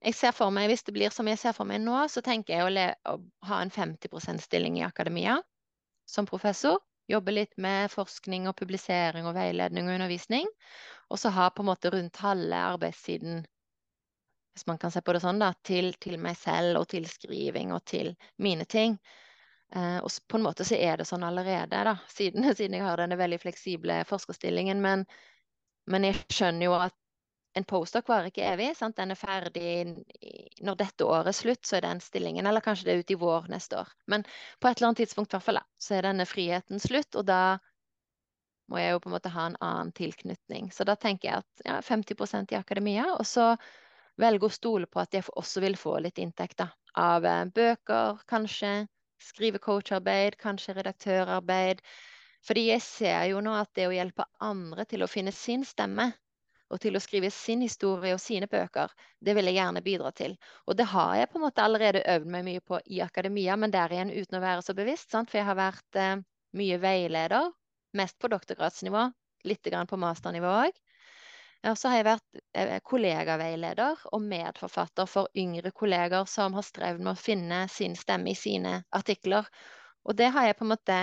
Jeg 0.05 0.15
ser 0.15 0.33
for 0.37 0.53
meg, 0.55 0.69
Hvis 0.71 0.85
det 0.85 0.95
blir 0.95 1.11
som 1.11 1.27
jeg 1.27 1.39
ser 1.39 1.53
for 1.57 1.67
meg 1.67 1.81
nå, 1.83 1.97
så 2.09 2.23
tenker 2.23 2.55
jeg 2.55 2.63
å, 2.63 3.15
å 3.15 3.49
ha 3.49 3.61
en 3.61 3.71
50 3.75 4.09
%-stilling 4.09 4.79
i 4.79 4.87
akademia 4.87 5.41
som 6.07 6.27
professor. 6.27 6.79
Jobbe 7.11 7.35
litt 7.35 7.57
med 7.61 7.91
forskning 7.93 8.49
og 8.49 8.57
publisering 8.57 9.27
og 9.29 9.35
veiledning 9.37 9.89
og 9.89 9.99
undervisning. 9.99 10.49
Og 11.13 11.21
så 11.21 11.33
ha 11.35 11.51
på 11.53 11.63
en 11.63 11.69
måte 11.69 11.93
rundt 11.93 12.23
halve 12.25 12.61
arbeidstiden, 12.73 13.43
hvis 14.55 14.67
man 14.67 14.79
kan 14.81 14.93
se 14.95 15.03
på 15.05 15.13
det 15.13 15.21
sånn, 15.25 15.43
da, 15.43 15.51
til, 15.67 15.93
til 16.01 16.17
meg 16.23 16.39
selv 16.41 16.81
og 16.81 16.89
til 16.95 17.07
skriving 17.11 17.75
og 17.77 17.85
til 17.91 18.15
mine 18.41 18.65
ting. 18.65 18.97
Eh, 19.75 19.99
og 19.99 20.11
på 20.31 20.39
en 20.39 20.47
måte 20.47 20.65
så 20.65 20.79
er 20.79 21.01
det 21.01 21.09
sånn 21.09 21.27
allerede, 21.27 21.85
da, 21.91 21.97
siden, 22.09 22.47
siden 22.59 22.79
jeg 22.79 22.87
har 22.87 23.03
denne 23.03 23.19
veldig 23.21 23.41
fleksible 23.43 24.01
forskerstillingen. 24.09 24.81
Men, 24.85 25.05
men 25.91 26.09
jeg 26.09 26.23
skjønner 26.33 26.71
jo 26.71 26.77
at 26.79 26.97
en 27.55 27.67
postdoc 27.69 28.09
varer 28.11 28.31
ikke 28.31 28.47
evig. 28.49 28.73
sant? 28.79 28.97
Den 28.99 29.15
er 29.15 29.19
ferdig 29.19 29.69
når 30.65 30.79
dette 30.81 31.07
året 31.07 31.31
er 31.31 31.37
slutt, 31.37 31.63
så 31.67 31.79
er 31.79 31.87
den 31.87 32.01
stillingen. 32.03 32.47
Eller 32.47 32.65
kanskje 32.65 32.89
det 32.89 32.95
er 32.95 33.05
ute 33.05 33.15
i 33.15 33.21
vår 33.21 33.47
neste 33.53 33.79
år. 33.79 33.93
Men 34.11 34.27
på 34.59 34.69
et 34.69 34.79
eller 34.79 34.91
annet 34.91 35.05
tidspunkt 35.05 35.37
hvert 35.37 35.47
fall, 35.47 35.61
så 35.79 35.99
er 35.99 36.09
denne 36.09 36.27
friheten 36.27 36.83
slutt. 36.83 37.15
Og 37.21 37.27
da 37.29 37.59
må 38.73 38.81
jeg 38.81 38.95
jo 38.95 39.03
på 39.05 39.11
en 39.11 39.15
måte 39.17 39.33
ha 39.35 39.47
en 39.51 39.59
annen 39.61 39.93
tilknytning. 39.95 40.71
Så 40.75 40.87
da 40.89 40.97
tenker 40.99 41.29
jeg 41.31 41.45
at 41.45 41.65
ja, 41.69 41.79
50% 41.85 42.55
i 42.55 42.59
akademia, 42.59 43.07
og 43.15 43.27
så 43.29 43.53
velge 44.21 44.49
å 44.49 44.57
stole 44.57 44.89
på 44.91 45.03
at 45.03 45.15
jeg 45.15 45.27
også 45.35 45.63
vil 45.65 45.79
få 45.79 45.99
litt 46.03 46.19
inntekt 46.23 46.59
da, 46.63 46.71
av 46.99 47.27
eh, 47.29 47.45
bøker, 47.55 48.23
kanskje. 48.31 48.75
Skrive 49.25 49.61
coacharbeid, 49.63 50.35
kanskje 50.41 50.75
redaktørarbeid. 50.77 51.79
Fordi 52.45 52.67
jeg 52.67 52.83
ser 52.85 53.23
jo 53.31 53.39
nå 53.41 53.55
at 53.57 53.71
det 53.79 53.87
å 53.89 53.95
hjelpe 53.95 54.27
andre 54.45 54.85
til 54.91 55.05
å 55.05 55.09
finne 55.09 55.33
sin 55.33 55.63
stemme, 55.65 56.11
og 56.75 56.81
til 56.83 56.99
å 56.99 57.03
skrive 57.03 57.31
sin 57.31 57.63
historie 57.63 58.17
og 58.17 58.23
sine 58.23 58.49
bøker, 58.51 58.91
det 59.23 59.37
vil 59.37 59.47
jeg 59.47 59.61
gjerne 59.61 59.83
bidra 59.85 60.11
til. 60.19 60.35
Og 60.67 60.75
det 60.79 60.89
har 60.91 61.13
jeg 61.21 61.31
på 61.31 61.39
en 61.39 61.45
måte 61.47 61.63
allerede 61.63 62.03
øvd 62.17 62.31
meg 62.35 62.47
mye 62.49 62.63
på 62.67 62.81
i 62.91 62.99
akademia, 63.05 63.55
men 63.57 63.75
der 63.75 63.95
igjen 63.95 64.11
uten 64.11 64.41
å 64.41 64.43
være 64.43 64.65
så 64.67 64.75
bevisst. 64.75 65.13
Sant? 65.15 65.31
For 65.31 65.39
jeg 65.39 65.47
har 65.47 65.61
vært 65.61 66.01
eh, 66.01 66.17
mye 66.59 66.81
veileder, 66.83 67.53
mest 67.95 68.19
på 68.19 68.31
doktorgradsnivå, 68.33 69.07
litt 69.47 69.71
på 69.71 70.01
masternivå 70.03 70.57
òg. 70.65 70.83
Og 71.71 71.79
så 71.81 71.89
har 71.89 72.01
jeg 72.01 72.09
vært 72.11 72.43
eh, 72.59 72.79
kollegaveileder 72.85 74.03
og 74.11 74.25
medforfatter 74.27 75.09
for 75.09 75.31
yngre 75.39 75.71
kolleger 75.73 76.27
som 76.29 76.59
har 76.59 76.67
strevd 76.67 77.01
med 77.01 77.15
å 77.15 77.21
finne 77.21 77.65
sin 77.73 77.95
stemme 77.97 78.35
i 78.35 78.37
sine 78.37 78.81
artikler. 78.93 79.47
Og 80.05 80.19
det 80.19 80.33
har 80.35 80.51
jeg 80.51 80.59
på 80.59 80.67
en 80.67 80.75
måte 80.75 80.99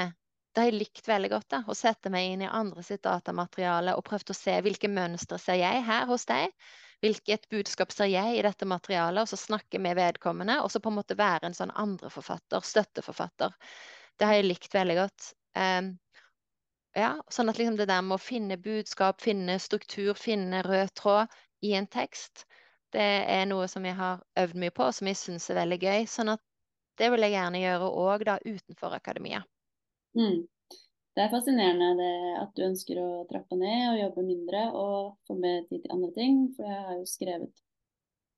det 0.52 0.62
har 0.62 0.68
jeg 0.68 0.80
likt 0.82 1.08
veldig 1.08 1.30
godt. 1.32 1.49
da, 1.54 1.62
Å 1.68 1.76
sette 1.78 2.12
meg 2.14 2.34
inn 2.34 2.43
i 2.45 2.49
andre 2.52 2.84
sitt 2.84 3.04
datamateriale 3.08 3.95
og 3.95 4.04
prøvd 4.08 4.34
å 4.34 4.38
se 4.38 4.58
hvilke 4.66 4.89
mønstre 4.91 5.39
ser 5.39 5.62
jeg 5.62 5.84
her 5.88 6.08
hos 6.12 6.28
deg. 6.30 6.52
hvilket 7.02 7.47
budskap 7.49 7.89
ser 7.89 8.12
jeg 8.12 8.36
i 8.38 8.41
dette 8.45 8.66
materialet, 8.70 9.24
og 9.24 9.30
så 9.32 9.38
snakke 9.39 9.80
med 9.82 9.95
vedkommende, 9.97 10.60
og 10.62 10.70
så 10.70 10.78
på 10.80 10.91
en 10.91 10.99
måte 10.99 11.16
være 11.18 11.49
en 11.49 11.56
sånn 11.58 11.72
andreforfatter, 11.74 12.62
støtteforfatter. 12.62 13.56
Det 14.20 14.28
har 14.30 14.38
jeg 14.38 14.45
likt 14.45 14.76
veldig 14.76 14.97
godt. 14.99 15.32
Um, 15.58 15.95
ja, 16.93 17.16
sånn 17.34 17.49
at 17.49 17.58
liksom 17.58 17.80
det 17.80 17.88
der 17.89 18.04
med 18.06 18.20
å 18.20 18.22
finne 18.22 18.60
budskap, 18.62 19.18
finne 19.24 19.58
struktur, 19.58 20.14
finne 20.14 20.62
rød 20.68 20.93
tråd 21.02 21.34
i 21.66 21.74
en 21.80 21.89
tekst, 21.89 22.45
det 22.93 23.10
er 23.34 23.45
noe 23.49 23.66
som 23.72 23.86
jeg 23.88 23.95
har 23.97 24.22
øvd 24.38 24.62
mye 24.62 24.74
på, 24.76 24.86
og 24.86 24.93
som 24.93 25.08
jeg 25.08 25.18
syns 25.18 25.49
er 25.49 25.62
veldig 25.62 25.80
gøy. 25.82 26.06
Sånn 26.12 26.34
at 26.36 26.43
det 26.99 27.10
vil 27.14 27.26
jeg 27.26 27.34
gjerne 27.34 27.64
gjøre 27.64 27.91
òg 28.04 28.26
da 28.28 28.38
utenfor 28.45 28.93
akademia. 28.97 29.41
Mm. 30.18 30.41
Det 31.12 31.24
er 31.26 31.32
fascinerende 31.34 31.89
det 31.99 32.14
at 32.39 32.53
du 32.55 32.62
ønsker 32.64 32.99
å 33.01 33.09
trappe 33.28 33.57
ned 33.59 33.82
og 33.89 33.99
jobbe 33.99 34.24
mindre 34.24 34.62
og 34.80 35.18
få 35.28 35.36
mer 35.36 35.66
tid 35.68 35.84
til 35.84 35.95
andre 35.95 36.12
ting. 36.16 36.38
For 36.55 36.70
jeg 36.70 36.86
har 36.88 36.99
jo 36.99 37.09
skrevet 37.09 37.64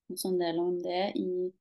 en 0.09 0.19
sånn 0.19 0.39
del 0.41 0.61
om 0.61 0.79
det 0.83 1.11
i 1.19 1.51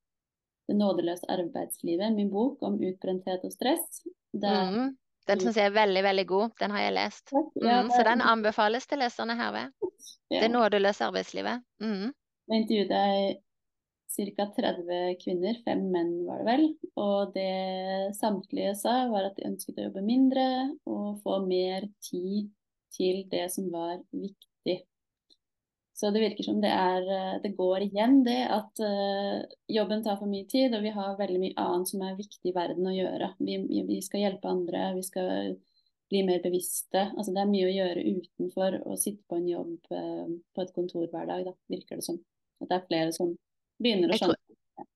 Det 0.70 0.76
nådeløse 0.78 1.26
arbeidslivet, 1.26 2.12
min 2.14 2.28
bok 2.30 2.60
om 2.62 2.76
utbrenthet 2.78 3.42
og 3.44 3.50
stress. 3.52 4.04
Der... 4.30 4.68
Mm. 4.70 4.92
Den 5.26 5.40
syns 5.42 5.58
jeg 5.58 5.68
er 5.68 5.74
veldig, 5.74 6.02
veldig 6.06 6.24
god. 6.26 6.52
Den 6.58 6.72
har 6.74 6.84
jeg 6.84 6.94
lest. 6.94 7.32
Mm, 7.34 7.90
så 7.90 8.04
den 8.06 8.22
anbefales 8.26 8.86
til 8.90 9.02
leserne 9.02 9.34
herved. 9.38 9.74
Det 10.30 10.48
nådeløse 10.50 11.04
arbeidslivet. 11.06 11.62
Mm. 11.82 12.14
Jeg 12.48 12.62
intervjuet 12.62 12.94
jeg 12.94 13.36
ca. 14.12 14.46
30 14.56 15.16
kvinner, 15.22 15.58
fem 15.64 15.84
menn 15.92 16.12
var 16.26 16.42
det 16.42 16.48
vel. 16.48 16.64
Og 17.00 17.32
det 17.36 18.14
samtlige 18.18 18.74
sa, 18.78 19.06
var 19.12 19.30
at 19.30 19.38
de 19.38 19.48
ønsket 19.48 19.78
å 19.78 19.86
jobbe 19.88 20.04
mindre 20.06 20.46
og 20.88 21.22
få 21.24 21.40
mer 21.46 21.88
tid 22.04 22.50
til 22.92 23.24
det 23.32 23.46
som 23.54 23.70
var 23.72 24.00
viktig. 24.10 24.82
Så 25.96 26.10
det 26.10 26.22
virker 26.22 26.46
som 26.46 26.60
det 26.62 26.70
er 26.72 27.40
Det 27.42 27.52
går 27.56 27.84
igjen, 27.86 28.22
det 28.24 28.40
at 28.50 28.80
uh, 28.80 29.44
jobben 29.70 30.02
tar 30.02 30.16
for 30.18 30.30
mye 30.30 30.48
tid, 30.50 30.74
og 30.74 30.82
vi 30.82 30.94
har 30.94 31.18
veldig 31.18 31.40
mye 31.42 31.58
annet 31.60 31.92
som 31.92 32.02
er 32.02 32.16
viktig 32.18 32.50
i 32.50 32.54
verden 32.56 32.88
å 32.88 32.94
gjøre. 32.96 33.34
Vi, 33.38 33.58
vi 33.88 34.00
skal 34.04 34.24
hjelpe 34.24 34.50
andre, 34.50 34.88
vi 34.96 35.04
skal 35.06 35.54
bli 36.12 36.24
mer 36.26 36.42
bevisste. 36.44 37.06
Altså 37.16 37.32
det 37.32 37.44
er 37.44 37.52
mye 37.52 37.68
å 37.68 37.76
gjøre 37.76 38.06
utenfor 38.16 38.80
å 38.88 38.98
sitte 39.00 39.24
på 39.28 39.38
en 39.38 39.48
jobb 39.52 39.76
uh, 39.92 40.26
på 40.52 40.64
et 40.64 40.74
kontor 40.76 41.06
hver 41.06 41.28
dag, 41.28 41.46
da, 41.48 41.54
virker 41.72 42.00
det 42.00 42.08
som. 42.08 42.20
At 42.62 42.70
det 42.70 42.78
er 42.78 42.88
flere 42.88 43.14
som 43.16 43.36
begynner 43.83 44.14
å 44.14 44.18
skjønne. 44.18 44.41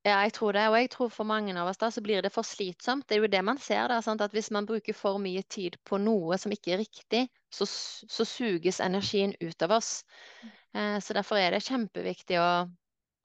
Ja, 0.06 0.20
jeg 0.24 0.32
tror 0.36 0.54
det. 0.56 0.64
Og 0.70 0.76
jeg 0.78 0.90
tror 0.92 1.10
for 1.12 1.28
mange 1.28 1.54
av 1.58 1.68
oss 1.68 1.80
da, 1.80 1.90
så 1.92 2.02
blir 2.02 2.22
det 2.24 2.32
for 2.34 2.46
slitsomt. 2.46 3.06
Det 3.08 3.16
er 3.16 3.24
jo 3.24 3.30
det 3.30 3.42
man 3.44 3.58
ser. 3.62 3.88
da, 3.90 4.00
sant? 4.02 4.22
At 4.22 4.34
Hvis 4.34 4.50
man 4.54 4.66
bruker 4.66 4.94
for 4.96 5.18
mye 5.22 5.42
tid 5.42 5.76
på 5.84 5.98
noe 6.02 6.38
som 6.38 6.52
ikke 6.54 6.76
er 6.76 6.82
riktig, 6.82 7.26
så, 7.52 7.66
så 7.66 8.26
suges 8.26 8.80
energien 8.80 9.34
ut 9.40 9.62
av 9.62 9.76
oss. 9.78 10.04
Eh, 10.74 10.98
så 11.00 11.16
derfor 11.16 11.40
er 11.40 11.54
det 11.54 11.64
kjempeviktig 11.66 12.38
å, 12.40 12.50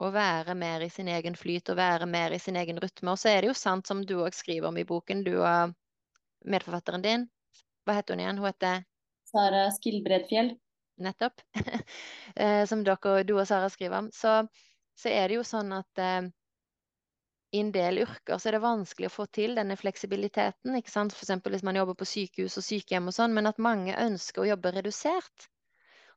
å, 0.01 0.11
være 0.13 0.55
mer 0.57 0.85
i 0.85 0.89
sin 0.89 1.09
egen 1.11 1.37
flyt 1.37 1.69
og 1.69 1.79
være 1.79 2.09
mer 2.09 2.35
i 2.35 2.41
sin 2.41 2.57
egen 2.59 2.81
rytme. 2.81 3.13
Og 3.13 3.21
så 3.21 3.31
er 3.31 3.41
det 3.41 3.51
jo 3.51 3.57
sant, 3.57 3.87
som 3.87 4.03
du 4.05 4.17
òg 4.21 4.35
skriver 4.37 4.71
om 4.71 4.81
i 4.81 4.87
boken, 4.87 5.23
du 5.27 5.37
og 5.37 5.77
medforfatteren 6.49 7.05
din. 7.05 7.29
Hva 7.85 7.97
heter 7.97 8.17
hun 8.17 8.25
igjen? 8.25 8.41
Hun 8.41 8.49
heter 8.49 8.83
Sara 9.31 9.69
Skilbredfjell. 9.77 10.55
Nettopp. 11.01 11.41
eh, 12.35 12.65
som 12.69 12.83
dere, 12.85 13.21
du 13.25 13.37
og 13.37 13.47
Sara 13.49 13.69
skriver 13.73 14.03
om. 14.03 14.11
Så 14.13 14.41
så 15.01 15.09
er 15.09 15.29
det 15.29 15.39
jo 15.39 15.47
sånn 15.47 15.73
at 15.73 16.01
eh, 16.01 16.29
i 17.51 17.59
en 17.59 17.71
del 17.75 18.03
yrker 18.05 18.39
så 18.39 18.49
er 18.49 18.55
det 18.55 18.63
vanskelig 18.63 19.09
å 19.09 19.13
få 19.13 19.25
til 19.35 19.57
denne 19.59 19.75
fleksibiliteten. 19.79 20.75
ikke 20.77 20.93
sant? 20.93 21.15
F.eks. 21.15 21.33
hvis 21.43 21.65
man 21.67 21.79
jobber 21.79 21.97
på 21.99 22.07
sykehus 22.07 22.59
og 22.61 22.65
sykehjem 22.67 23.09
og 23.11 23.15
sånn, 23.17 23.33
men 23.35 23.49
at 23.49 23.59
mange 23.59 23.97
ønsker 23.99 24.43
å 24.43 24.51
jobbe 24.53 24.71
redusert. 24.77 25.47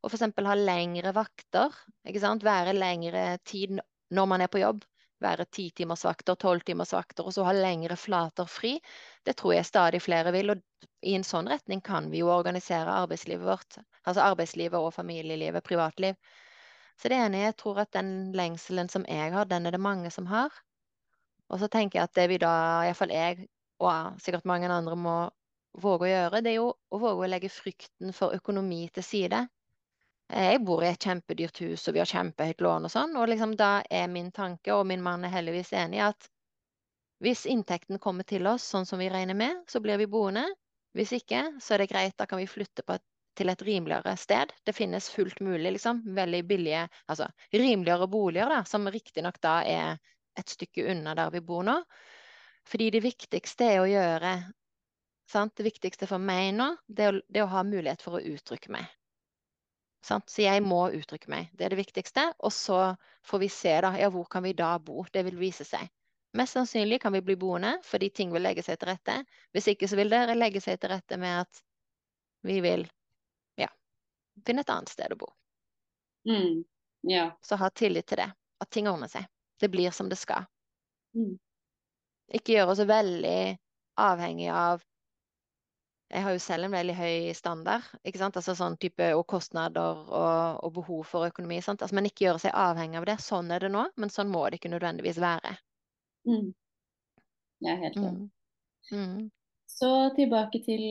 Og 0.05 0.13
f.eks. 0.13 0.29
ha 0.47 0.57
lengre 0.59 1.15
vakter. 1.17 1.75
ikke 2.07 2.23
sant? 2.23 2.47
Være 2.47 2.77
lengre 2.77 3.25
tid 3.43 3.81
når 4.15 4.31
man 4.31 4.45
er 4.45 4.53
på 4.53 4.63
jobb. 4.63 4.85
Være 5.25 5.47
titimersvakter, 5.47 5.81
timers 5.81 6.05
vakter, 6.05 6.41
tolv 6.43 6.65
timers 6.69 6.93
vakter, 6.93 7.27
og 7.27 7.35
så 7.35 7.47
ha 7.49 7.55
lengre 7.57 7.97
flater 7.97 8.47
fri. 8.51 8.75
Det 9.25 9.35
tror 9.41 9.55
jeg 9.57 9.67
stadig 9.67 10.03
flere 10.05 10.35
vil. 10.35 10.53
Og 10.53 10.89
i 11.03 11.17
en 11.17 11.25
sånn 11.27 11.49
retning 11.51 11.83
kan 11.83 12.11
vi 12.13 12.21
jo 12.21 12.31
organisere 12.35 12.95
arbeidslivet 13.03 13.47
vårt. 13.49 13.79
Altså 14.05 14.27
arbeidslivet 14.27 14.79
og 14.79 14.93
familielivet, 14.95 15.65
privatliv. 15.65 16.19
Så 17.01 17.11
det 17.11 17.19
ene 17.19 17.43
jeg 17.43 17.57
tror 17.61 17.83
at 17.83 17.93
den 17.97 18.33
lengselen 18.37 18.91
som 18.93 19.07
jeg 19.11 19.33
har, 19.35 19.49
den 19.51 19.67
er 19.67 19.75
det 19.75 19.83
mange 19.83 20.11
som 20.15 20.29
har. 20.31 20.53
Og 21.51 21.61
så 21.61 21.69
tenker 21.69 21.99
jeg 21.99 22.09
at 22.09 22.15
det 22.17 22.29
vi 22.31 22.39
da, 22.43 22.53
iallfall 22.87 23.13
jeg, 23.13 23.49
og 23.83 24.21
sikkert 24.23 24.47
mange 24.49 24.71
andre, 24.71 24.97
må 24.97 25.17
våge 25.83 26.07
å 26.07 26.13
gjøre, 26.13 26.41
det 26.45 26.53
er 26.53 26.61
jo 26.61 26.71
å 26.71 27.01
våge 27.03 27.27
å 27.27 27.31
legge 27.31 27.51
frykten 27.51 28.15
for 28.17 28.37
økonomi 28.37 28.87
til 28.95 29.05
side. 29.05 29.43
Jeg 30.35 30.61
bor 30.65 30.83
i 30.83 30.89
et 30.89 31.05
kjempedyrt 31.05 31.61
hus, 31.67 31.85
og 31.89 31.97
vi 31.97 32.01
har 32.01 32.09
kjempehøyt 32.09 32.63
lån 32.65 32.89
og 32.89 32.93
sånn. 32.95 33.17
Og 33.21 33.29
liksom 33.29 33.57
da 33.61 33.73
er 33.91 34.07
min 34.11 34.31
tanke, 34.33 34.73
og 34.73 34.87
min 34.89 35.03
mann 35.05 35.27
er 35.27 35.35
heldigvis 35.35 35.75
enig, 35.77 36.01
at 36.07 36.31
hvis 37.25 37.45
inntekten 37.51 38.01
kommer 38.03 38.27
til 38.29 38.47
oss 38.51 38.65
sånn 38.73 38.87
som 38.89 39.01
vi 39.03 39.11
regner 39.13 39.37
med, 39.39 39.63
så 39.71 39.83
blir 39.85 40.01
vi 40.01 40.09
boende. 40.11 40.47
Hvis 40.97 41.13
ikke, 41.19 41.43
så 41.63 41.75
er 41.75 41.85
det 41.85 41.91
greit, 41.91 42.17
da 42.19 42.27
kan 42.31 42.41
vi 42.41 42.49
flytte 42.51 42.85
på 42.87 42.97
et 42.97 43.05
til 43.37 43.51
et 43.51 43.63
rimeligere 43.67 44.17
sted. 44.21 44.53
Det 44.65 44.75
finnes 44.77 45.11
fullt 45.11 45.41
mulig, 45.45 45.77
liksom. 45.77 46.03
Veldig 46.17 46.43
billige, 46.49 46.89
altså 47.11 47.29
rimeligere 47.53 48.09
boliger, 48.11 48.51
da, 48.51 48.65
som 48.69 48.89
riktignok 48.91 49.41
da 49.43 49.61
er 49.69 49.97
et 50.39 50.51
stykke 50.51 50.89
unna 50.91 51.15
der 51.19 51.33
vi 51.35 51.43
bor 51.45 51.65
nå. 51.67 51.79
Fordi 52.69 52.91
det 52.95 53.03
viktigste 53.05 53.71
er 53.71 53.83
å 53.83 53.89
gjøre 53.91 54.35
sant? 55.31 55.55
Det 55.57 55.67
viktigste 55.67 56.09
for 56.11 56.23
meg 56.23 56.53
nå, 56.57 56.71
det 56.87 57.09
er, 57.09 57.19
å, 57.19 57.25
det 57.29 57.43
er 57.43 57.49
å 57.49 57.55
ha 57.55 57.65
mulighet 57.67 58.05
for 58.05 58.19
å 58.19 58.23
uttrykke 58.35 58.73
meg. 58.73 58.87
Sant? 60.05 60.29
Så 60.29 60.45
jeg 60.45 60.63
må 60.65 60.83
uttrykke 60.93 61.31
meg. 61.33 61.53
Det 61.57 61.67
er 61.67 61.75
det 61.75 61.81
viktigste. 61.81 62.27
Og 62.45 62.53
så 62.53 62.81
får 63.25 63.41
vi 63.41 63.51
se, 63.53 63.75
da. 63.85 63.95
Ja, 64.01 64.11
hvor 64.13 64.27
kan 64.31 64.45
vi 64.45 64.53
da 64.57 64.75
bo? 64.79 65.07
Det 65.13 65.25
vil 65.29 65.39
vise 65.41 65.65
seg. 65.65 65.89
Mest 66.35 66.57
sannsynlig 66.57 66.99
kan 67.01 67.15
vi 67.15 67.23
bli 67.23 67.37
boende 67.39 67.77
fordi 67.87 68.09
ting 68.11 68.33
vil 68.35 68.43
legge 68.43 68.65
seg 68.67 68.81
til 68.81 68.91
rette. 68.91 69.21
Hvis 69.55 69.71
ikke 69.71 69.89
så 69.89 69.97
vil 70.01 70.11
det 70.11 70.27
legge 70.35 70.61
seg 70.61 70.81
til 70.83 70.91
rette 70.91 71.19
med 71.21 71.45
at 71.45 71.63
vi 72.45 72.59
vil 72.65 72.85
Finn 74.47 74.59
et 74.59 74.71
annet 74.71 74.91
sted 74.91 75.13
å 75.15 75.19
bo. 75.19 75.31
Mm. 76.29 76.65
Ja. 77.07 77.39
Så 77.43 77.57
ha 77.57 77.71
tillit 77.71 78.07
til 78.07 78.17
det. 78.17 78.31
At 78.61 78.71
ting 78.71 78.89
ordner 78.89 79.11
seg. 79.13 79.27
Det 79.61 79.69
blir 79.69 79.91
som 79.91 80.09
det 80.09 80.17
skal. 80.17 80.47
Mm. 81.15 81.37
Ikke 82.35 82.57
gjøre 82.57 82.73
oss 82.73 82.83
veldig 82.89 83.39
avhengig 84.01 84.49
av 84.51 84.83
Jeg 86.15 86.23
har 86.23 86.35
jo 86.35 86.41
selv 86.43 86.67
en 86.67 86.75
veldig 86.75 86.95
høy 86.95 87.33
standard, 87.35 87.87
ikke 88.07 88.21
sant? 88.21 88.37
Altså 88.39 88.53
sånn 88.55 88.77
type 88.79 89.07
og 89.17 89.25
kostnader 89.27 90.03
og, 90.05 90.61
og 90.63 90.75
behov 90.77 91.01
for 91.11 91.27
økonomi. 91.27 91.59
Sant? 91.65 91.83
Altså, 91.83 91.97
men 91.97 92.07
ikke 92.07 92.29
gjøre 92.29 92.43
seg 92.45 92.55
avhengig 92.55 93.01
av 93.01 93.07
det. 93.09 93.17
Sånn 93.25 93.51
er 93.51 93.65
det 93.65 93.71
nå, 93.73 93.87
men 93.99 94.13
sånn 94.13 94.31
må 94.31 94.45
det 94.47 94.61
ikke 94.61 94.71
nødvendigvis 94.71 95.19
være. 95.25 95.57
Mm. 96.29 96.53
Er 97.67 97.81
helt 97.83 97.99
enig. 97.99 98.29
Mm. 98.93 99.01
mm. 99.01 99.19
Så 99.75 99.91
tilbake 100.15 100.61
til 100.63 100.85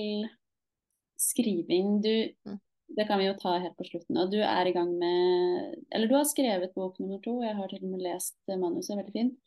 skriving. 1.24 2.02
Du, 2.04 2.14
mm 2.50 2.60
det 2.88 3.08
kan 3.08 3.20
vi 3.20 3.28
jo 3.28 3.36
ta 3.40 3.56
helt 3.58 3.76
på 3.78 3.88
slutten. 3.88 4.18
Og 4.22 4.32
du 4.34 4.40
er 4.44 4.70
i 4.70 4.74
gang 4.76 4.92
med 5.00 5.76
Eller 5.92 6.10
du 6.10 6.16
har 6.18 6.28
skrevet 6.30 6.74
bok 6.76 7.00
nummer 7.00 7.22
to. 7.24 7.40
Jeg 7.44 7.56
har 7.58 7.70
til 7.72 7.84
og 7.84 7.94
med 7.96 8.04
lest 8.06 8.38
manuset, 8.50 8.98
veldig 8.98 9.14
fint. 9.16 9.38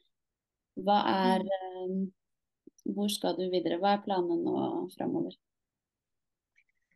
Hva 0.87 1.01
er 1.11 1.45
mm. 1.45 2.07
Hvor 2.97 3.11
skal 3.11 3.35
du 3.35 3.49
videre? 3.51 3.81
Hva 3.83 3.97
er 3.97 4.03
planene 4.05 4.39
nå 4.45 4.87
framover? 4.95 5.35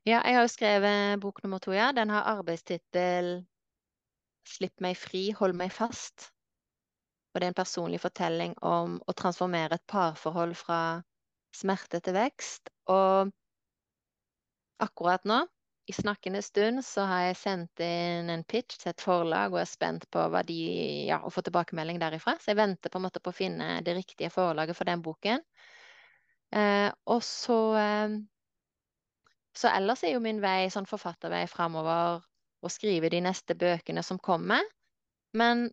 Ja, 0.07 0.21
jeg 0.25 0.37
har 0.37 0.45
jo 0.47 0.51
skrevet 0.53 1.21
bok 1.21 1.43
nummer 1.45 1.59
to, 1.59 1.73
ja. 1.75 1.91
Den 1.93 2.11
har 2.11 2.29
arbeidstittel 2.39 3.41
'Slipp 4.47 4.81
meg 4.81 4.97
fri, 4.97 5.31
hold 5.37 5.53
meg 5.55 5.71
fast'. 5.71 6.31
Og 7.31 7.41
det 7.41 7.47
er 7.47 7.53
en 7.53 7.59
personlig 7.59 8.01
fortelling 8.03 8.55
om 8.67 8.97
å 9.07 9.15
transformere 9.15 9.77
et 9.77 9.87
parforhold 9.87 10.57
fra 10.59 11.03
smerte 11.55 12.01
til 12.01 12.17
vekst. 12.17 12.71
Og 12.91 13.31
akkurat 14.81 15.27
nå 15.29 15.45
i 15.91 15.93
snakkende 15.93 16.43
stund 16.43 16.85
så 16.87 17.03
har 17.11 17.25
jeg 17.25 17.39
sendt 17.41 17.81
inn 17.83 18.31
en 18.31 18.45
pitch 18.47 18.79
til 18.79 18.93
et 18.93 19.03
forlag 19.03 19.51
og 19.51 19.59
er 19.65 19.67
spent 19.67 20.05
på 20.15 20.23
hva 20.31 20.45
de, 20.47 20.59
ja, 21.09 21.19
å 21.27 21.33
få 21.35 21.43
tilbakemelding 21.43 21.99
derifra. 21.99 22.37
Så 22.39 22.53
jeg 22.53 22.61
venter 22.61 22.93
på 22.93 23.01
en 23.01 23.07
måte 23.09 23.23
på 23.23 23.33
å 23.33 23.37
finne 23.37 23.81
det 23.87 23.97
riktige 23.99 24.31
forlaget 24.31 24.79
for 24.79 24.87
den 24.87 25.03
boken. 25.03 25.43
Eh, 26.55 26.87
og 27.11 27.23
så 27.27 27.59
eh, 27.79 28.15
Så 29.59 29.69
ellers 29.75 30.05
er 30.07 30.15
jo 30.15 30.23
min 30.23 30.39
vei, 30.43 30.71
sånn 30.71 30.87
forfattervei 30.87 31.43
framover, 31.51 32.23
å 32.63 32.71
skrive 32.71 33.11
de 33.11 33.19
neste 33.27 33.57
bøkene 33.59 34.05
som 34.07 34.21
kommer. 34.23 34.63
Men 35.35 35.67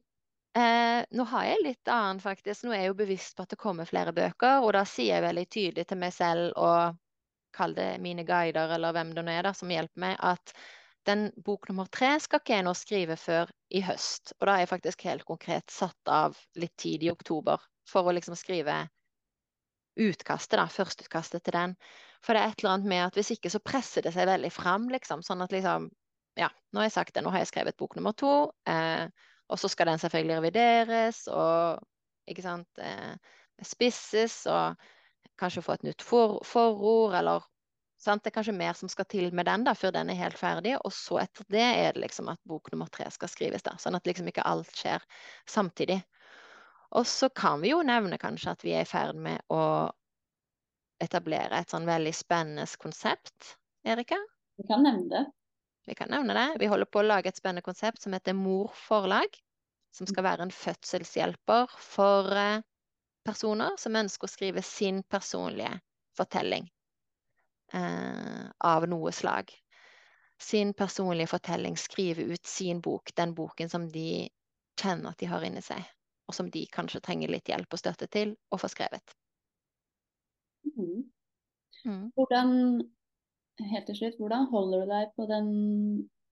eh, 0.57 1.05
nå 1.13 1.25
har 1.29 1.45
jeg 1.45 1.61
litt 1.61 1.91
annet, 1.93 2.25
faktisk. 2.25 2.65
Nå 2.65 2.73
er 2.73 2.87
jeg 2.87 2.95
jo 2.95 3.01
bevisst 3.05 3.37
på 3.37 3.45
at 3.45 3.53
det 3.53 3.61
kommer 3.61 3.85
flere 3.85 4.15
bøker, 4.17 4.65
og 4.65 4.73
da 4.73 4.81
sier 4.89 5.19
jeg 5.19 5.27
veldig 5.29 5.45
tydelig 5.45 5.85
til 5.91 6.01
meg 6.01 6.15
selv 6.17 6.57
og 6.57 6.97
kall 7.55 7.75
det 7.77 7.97
mine 8.03 8.25
guider, 8.27 8.73
eller 8.75 8.95
hvem 8.95 9.13
det 9.15 9.23
nå 9.25 9.31
er 9.33 9.47
da, 9.47 9.53
som 9.55 9.71
hjelper 9.71 10.03
meg, 10.03 10.17
at 10.19 10.53
den 11.07 11.29
bok 11.45 11.69
nummer 11.69 11.87
tre 11.87 12.15
skal 12.19 12.41
ikke 12.41 12.57
jeg 12.57 12.65
nå 12.67 12.73
skrive 12.75 13.15
før 13.19 13.51
i 13.71 13.81
høst. 13.85 14.33
Og 14.39 14.47
da 14.47 14.57
har 14.57 14.65
jeg 14.65 14.71
faktisk 14.73 15.05
helt 15.07 15.25
konkret 15.27 15.71
satt 15.71 16.11
av 16.11 16.37
litt 16.59 16.75
tid 16.77 17.05
i 17.07 17.11
oktober 17.13 17.63
for 17.87 18.07
å 18.07 18.15
liksom 18.15 18.35
skrive 18.35 18.81
utkastet, 19.97 20.57
da, 20.59 20.67
førsteutkastet 20.69 21.43
til 21.47 21.55
den. 21.55 21.73
For 22.25 22.35
det 22.35 22.41
er 22.43 22.51
et 22.51 22.61
eller 22.61 22.75
annet 22.75 22.89
med 22.91 23.03
at 23.07 23.17
hvis 23.17 23.31
ikke 23.33 23.49
så 23.53 23.61
presser 23.63 24.05
det 24.05 24.13
seg 24.13 24.27
veldig 24.29 24.51
fram, 24.53 24.87
liksom. 24.93 25.23
Sånn 25.25 25.41
at 25.45 25.55
liksom 25.55 25.89
Ja, 26.37 26.51
nå 26.69 26.83
har 26.83 26.85
jeg 26.85 26.93
sagt 26.93 27.15
det, 27.15 27.23
nå 27.25 27.31
har 27.33 27.41
jeg 27.41 27.49
skrevet 27.49 27.77
bok 27.81 27.95
nummer 27.97 28.13
to. 28.13 28.51
Eh, 28.69 29.07
Og 29.49 29.57
så 29.57 29.69
skal 29.71 29.87
den 29.89 29.97
selvfølgelig 30.01 30.35
revideres 30.37 31.23
og 31.31 31.79
ikke 32.29 32.43
sant, 32.43 32.67
eh, 32.83 33.15
spisses 33.63 34.41
og 34.51 34.75
kanskje 35.39 35.63
få 35.65 35.77
et 35.77 35.85
nytt 35.87 36.03
for, 36.05 36.39
forord, 36.45 37.15
eller 37.19 37.45
sant, 38.01 38.23
det 38.23 38.31
er 38.31 38.37
kanskje 38.37 38.55
mer 38.57 38.77
som 38.77 38.89
skal 38.91 39.07
til 39.09 39.33
med 39.35 39.47
den 39.49 39.65
da, 39.67 39.73
før 39.77 39.95
den 39.95 40.11
er 40.13 40.19
helt 40.19 40.37
ferdig. 40.39 40.75
Og 40.85 40.93
så 40.95 41.21
etter 41.23 41.47
det 41.53 41.65
er 41.65 41.95
det 41.95 42.05
liksom 42.05 42.29
at 42.33 42.41
bok 42.47 42.71
nummer 42.73 42.89
tre 42.93 43.09
skal 43.13 43.31
skrives, 43.31 43.65
da, 43.65 43.75
sånn 43.81 43.97
at 43.97 44.07
liksom 44.07 44.29
ikke 44.31 44.45
alt 44.47 44.71
skjer 44.77 45.03
samtidig. 45.49 45.99
Og 46.95 47.07
så 47.09 47.29
kan 47.35 47.61
vi 47.63 47.73
jo 47.73 47.81
nevne 47.83 48.19
kanskje 48.21 48.53
at 48.53 48.63
vi 48.63 48.75
er 48.77 48.85
i 48.85 48.89
ferd 48.89 49.17
med 49.19 49.43
å 49.51 49.89
etablere 51.03 51.59
et 51.59 51.73
sånn 51.73 51.85
veldig 51.87 52.13
spennende 52.15 52.65
konsept, 52.81 53.57
Erika? 53.85 54.17
Vi 54.57 54.65
kan 54.69 54.81
nevne 54.85 55.09
det. 55.11 55.25
Vi 55.87 55.95
kan 55.95 56.09
nevne 56.11 56.33
det. 56.35 56.47
Vi 56.59 56.67
holder 56.67 56.89
på 56.89 56.99
å 56.99 57.05
lage 57.05 57.31
et 57.31 57.37
spennende 57.37 57.63
konsept 57.63 58.01
som 58.03 58.15
heter 58.15 58.35
Mor 58.35 58.73
forlag. 58.75 59.37
Som 59.95 60.09
skal 60.09 60.25
være 60.25 60.43
en 60.45 60.53
fødselshjelper 60.53 61.71
for 61.79 62.33
eh, 62.35 62.65
personer 63.27 63.75
som 63.81 63.95
ønsker 63.99 64.27
å 64.27 64.31
skrive 64.31 64.63
sin 64.65 65.03
personlige 65.11 65.75
fortelling 66.17 66.69
eh, 67.73 68.47
av 68.71 68.87
noe 68.89 69.11
slag. 69.11 69.51
Sin 70.41 70.73
personlige 70.77 71.31
fortelling, 71.33 71.77
skrive 71.77 72.27
ut 72.31 72.45
sin 72.45 72.81
bok, 72.81 73.13
den 73.17 73.33
boken 73.37 73.69
som 73.69 73.87
de 73.91 74.27
kjenner 74.77 75.11
at 75.11 75.21
de 75.21 75.29
har 75.31 75.45
inni 75.45 75.63
seg, 75.65 75.81
og 76.29 76.37
som 76.37 76.51
de 76.53 76.65
kanskje 76.71 77.01
trenger 77.05 77.33
litt 77.33 77.49
hjelp 77.49 77.73
og 77.73 77.81
støtte 77.81 78.09
til 78.13 78.35
å 78.53 78.59
få 78.61 78.69
skrevet. 78.71 79.15
Mhm. 80.71 81.07
Mm. 81.85 82.11
Hvordan, 82.17 82.49
helt 83.71 83.85
til 83.87 83.95
slutt, 83.95 84.17
hvordan 84.19 84.47
holder 84.51 84.83
du 84.83 84.91
deg 84.91 85.11
på 85.15 85.27
den 85.29 85.49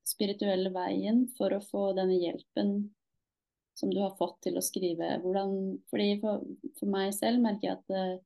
spirituelle 0.05 0.71
veien 0.73 1.25
for 1.37 1.53
å 1.55 1.63
få 1.63 1.91
denne 1.97 2.17
hjelpen 2.19 2.73
som 3.75 3.91
du 3.91 3.99
har 4.01 4.15
fått 4.19 4.39
til 4.45 4.57
å 4.57 4.63
skrive? 4.63 5.17
Hvordan, 5.23 5.51
fordi 5.91 6.15
for, 6.21 6.45
for 6.79 6.91
meg 6.91 7.11
selv 7.15 7.43
merker 7.43 7.69
jeg 7.69 7.77
at 7.79 7.95
uh, 7.95 8.23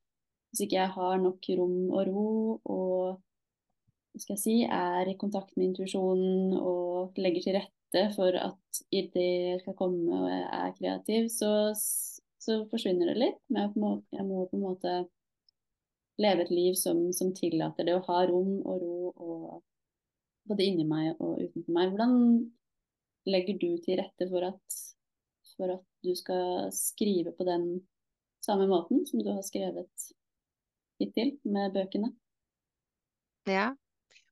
hvis 0.49 0.65
ikke 0.65 0.79
jeg 0.79 0.93
har 0.95 1.19
nok 1.21 1.49
rom 1.59 1.75
og 1.89 2.07
ro 2.09 2.29
og 2.73 3.19
skal 4.17 4.35
jeg 4.35 4.41
si, 4.41 4.55
er 4.65 5.09
i 5.09 5.17
kontakt 5.19 5.53
med 5.55 5.69
intuisjonen 5.69 6.55
og 6.57 7.19
legger 7.21 7.45
til 7.45 7.57
rette 7.59 8.05
for 8.15 8.35
at 8.37 8.81
ideer 8.93 9.61
skal 9.61 9.77
komme 9.77 10.17
og 10.17 10.27
jeg 10.29 10.43
er 10.57 10.75
kreativ, 10.77 11.29
så, 11.33 11.51
så 12.41 12.59
forsvinner 12.71 13.11
det 13.11 13.19
litt. 13.21 13.39
Men 13.47 13.67
jeg 13.67 13.83
må, 13.83 13.93
jeg 14.15 14.25
må 14.27 14.43
på 14.49 14.57
en 14.57 14.65
måte 14.65 14.95
leve 16.19 16.43
et 16.43 16.53
liv 16.53 16.75
som, 16.75 17.05
som, 17.15 17.31
tillater 17.35 17.87
det 17.87 17.95
å 17.95 18.05
ha 18.09 18.23
rom 18.27 18.57
og 18.59 18.83
ro 18.83 19.11
og 19.15 19.61
både 20.49 20.65
inni 20.65 20.85
meg 20.89 21.13
og 21.21 21.39
utenfor 21.39 21.75
meg. 21.75 21.93
Hvordan 21.93 22.15
legger 23.29 23.59
du 23.61 23.69
til 23.85 24.01
rette 24.01 24.27
for 24.31 24.49
at, 24.49 24.79
for 25.59 25.75
at 25.75 25.83
du 26.05 26.13
skal 26.15 26.69
skrive 26.75 27.35
på 27.35 27.45
den 27.47 27.67
samme 28.45 28.69
måten 28.71 29.03
som 29.07 29.19
du 29.19 29.29
har 29.33 29.43
skrevet 29.43 30.09
hittil 30.99 31.35
med 31.43 31.75
bøkene? 31.75 32.13
Ja. 33.49 33.73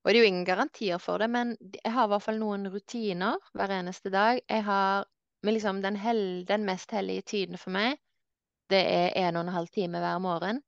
Og 0.03 0.13
det 0.13 0.19
er 0.19 0.23
jo 0.23 0.31
ingen 0.31 0.47
garantier 0.47 1.01
for 1.03 1.19
det, 1.19 1.27
men 1.29 1.57
jeg 1.59 1.91
har 1.91 2.07
i 2.07 2.11
hvert 2.13 2.23
fall 2.23 2.39
noen 2.39 2.69
rutiner 2.71 3.41
hver 3.57 3.73
eneste 3.75 4.11
dag. 4.13 4.39
Jeg 4.47 4.63
har 4.63 5.07
liksom 5.43 5.81
den, 5.83 5.97
hel, 5.99 6.21
den 6.47 6.63
mest 6.65 6.91
hellige 6.95 7.25
tiden 7.33 7.59
for 7.59 7.75
meg, 7.75 7.99
det 8.71 8.83
er 8.83 9.15
en 9.27 9.35
og 9.35 9.45
en 9.45 9.55
halv 9.55 9.67
time 9.71 9.99
hver 10.03 10.19
morgen. 10.23 10.61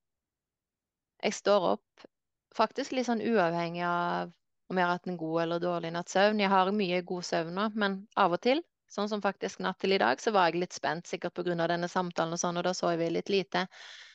Jeg 1.23 1.35
står 1.35 1.67
opp 1.73 2.05
faktisk 2.55 2.95
litt 2.95 3.07
sånn 3.07 3.23
uavhengig 3.23 3.83
av 3.87 4.31
om 4.69 4.77
jeg 4.77 4.85
har 4.85 4.97
hatt 4.97 5.09
en 5.09 5.17
god 5.19 5.41
eller 5.43 5.63
dårlig 5.63 5.91
natts 5.93 6.15
søvn. 6.15 6.39
Jeg 6.39 6.51
har 6.51 6.71
mye 6.75 7.01
god 7.11 7.25
søvn 7.25 7.55
nå, 7.57 7.65
men 7.81 7.97
av 8.19 8.35
og 8.37 8.41
til, 8.45 8.61
sånn 8.89 9.09
som 9.11 9.21
faktisk 9.21 9.61
natt 9.63 9.79
til 9.81 9.93
i 9.93 10.01
dag, 10.01 10.21
så 10.21 10.33
var 10.33 10.49
jeg 10.49 10.63
litt 10.63 10.75
spent, 10.75 11.07
sikkert 11.07 11.37
pga. 11.37 11.67
denne 11.67 11.87
samtalen 11.87 12.33
og 12.33 12.41
sånn, 12.41 12.57
og 12.57 12.65
da 12.65 12.73
så 12.73 12.95
vi 12.97 13.09
litt 13.09 13.29
lite. 13.29 13.67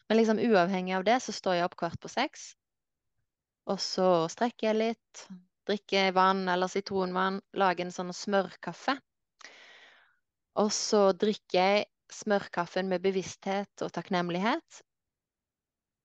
Men 0.08 0.18
liksom 0.18 0.42
uavhengig 0.42 0.96
av 0.96 1.04
det, 1.04 1.20
så 1.22 1.32
står 1.32 1.54
jeg 1.58 1.68
opp 1.68 1.76
kvart 1.80 2.00
på 2.00 2.10
seks. 2.12 2.54
Og 3.70 3.80
så 3.80 4.28
strekker 4.28 4.68
jeg 4.68 4.80
litt, 4.80 5.26
drikker 5.68 6.12
vann 6.12 6.44
eller 6.48 6.68
sitronvann, 6.68 7.40
lager 7.56 7.86
en 7.86 7.94
sånn 7.94 8.12
smørkaffe. 8.12 8.98
Og 10.60 10.70
så 10.74 11.06
drikker 11.16 11.56
jeg 11.58 11.86
smørkaffen 12.12 12.90
med 12.90 13.02
bevissthet 13.02 13.82
og 13.82 13.94
takknemlighet. 13.94 14.82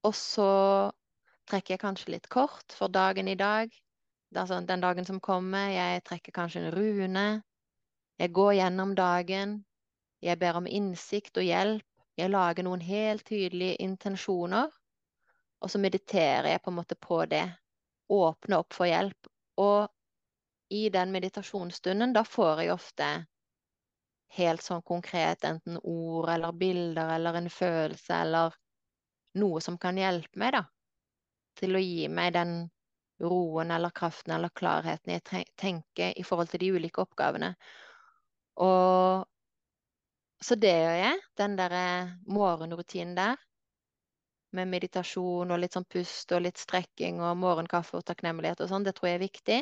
Og 0.08 0.16
så 0.16 0.50
trekker 1.50 1.76
jeg 1.76 1.84
kanskje 1.84 2.16
litt 2.16 2.30
kort 2.32 2.74
for 2.78 2.88
dagen 2.88 3.28
i 3.28 3.38
dag. 3.38 3.74
Altså 4.36 4.62
den 4.62 4.82
dagen 4.82 5.06
som 5.06 5.20
kommer. 5.20 5.70
Jeg 5.74 6.04
trekker 6.08 6.34
kanskje 6.34 6.64
en 6.64 6.74
rune. 6.74 7.28
Jeg 8.20 8.34
går 8.36 8.54
gjennom 8.54 8.96
dagen. 8.96 9.52
Jeg 10.20 10.40
ber 10.40 10.58
om 10.60 10.68
innsikt 10.68 11.38
og 11.40 11.46
hjelp. 11.48 11.86
Jeg 12.20 12.34
lager 12.34 12.66
noen 12.68 12.82
helt 12.84 13.24
tydelige 13.30 13.80
intensjoner. 13.80 14.68
Og 15.64 15.72
så 15.72 15.80
mediterer 15.80 16.50
jeg 16.52 16.64
på 16.64 16.74
en 16.74 16.80
måte 16.82 16.98
på 17.00 17.22
det. 17.32 17.46
Åpne 18.12 18.60
opp 18.60 18.76
for 18.76 18.92
hjelp. 18.92 19.30
Og 19.64 19.88
i 20.76 20.90
den 20.94 21.16
meditasjonsstunden, 21.16 22.14
da 22.14 22.26
får 22.28 22.64
jeg 22.64 22.74
ofte 22.76 23.10
helt 24.36 24.62
sånn 24.62 24.84
konkret 24.86 25.48
enten 25.48 25.80
ord 25.80 26.30
eller 26.30 26.54
bilder 26.54 27.16
eller 27.16 27.40
en 27.40 27.50
følelse 27.50 28.20
eller 28.26 28.58
noe 29.40 29.62
som 29.64 29.78
kan 29.82 29.98
hjelpe 29.98 30.38
meg, 30.42 30.60
da. 30.60 30.66
Til 31.58 31.76
å 31.76 31.82
gi 31.82 32.08
meg 32.12 32.36
den 32.36 32.54
roen 33.24 33.72
eller 33.72 33.96
kraften 33.96 34.36
eller 34.36 34.52
klarheten 34.56 35.16
jeg 35.16 35.46
tenker 35.60 36.14
i 36.16 36.24
forhold 36.24 36.52
til 36.52 36.62
de 36.64 36.74
ulike 36.76 37.02
oppgavene. 37.04 37.56
Og 38.60 39.26
så 40.44 40.56
det 40.56 40.72
gjør 40.72 40.98
jeg. 41.02 41.20
Den 41.40 41.56
derre 41.60 41.84
morgenrutinen 42.28 43.16
der. 43.18 43.40
Med 44.56 44.72
meditasjon 44.72 45.52
og 45.54 45.60
litt 45.62 45.76
sånn 45.78 45.88
pust 45.94 46.32
og 46.34 46.42
litt 46.42 46.58
strekking 46.58 47.20
og 47.22 47.38
morgenkaffe 47.38 48.00
og 48.00 48.06
takknemlighet 48.08 48.64
og 48.64 48.72
sånn, 48.72 48.88
det 48.88 48.96
tror 48.98 49.12
jeg 49.12 49.20
er 49.20 49.28
viktig. 49.28 49.60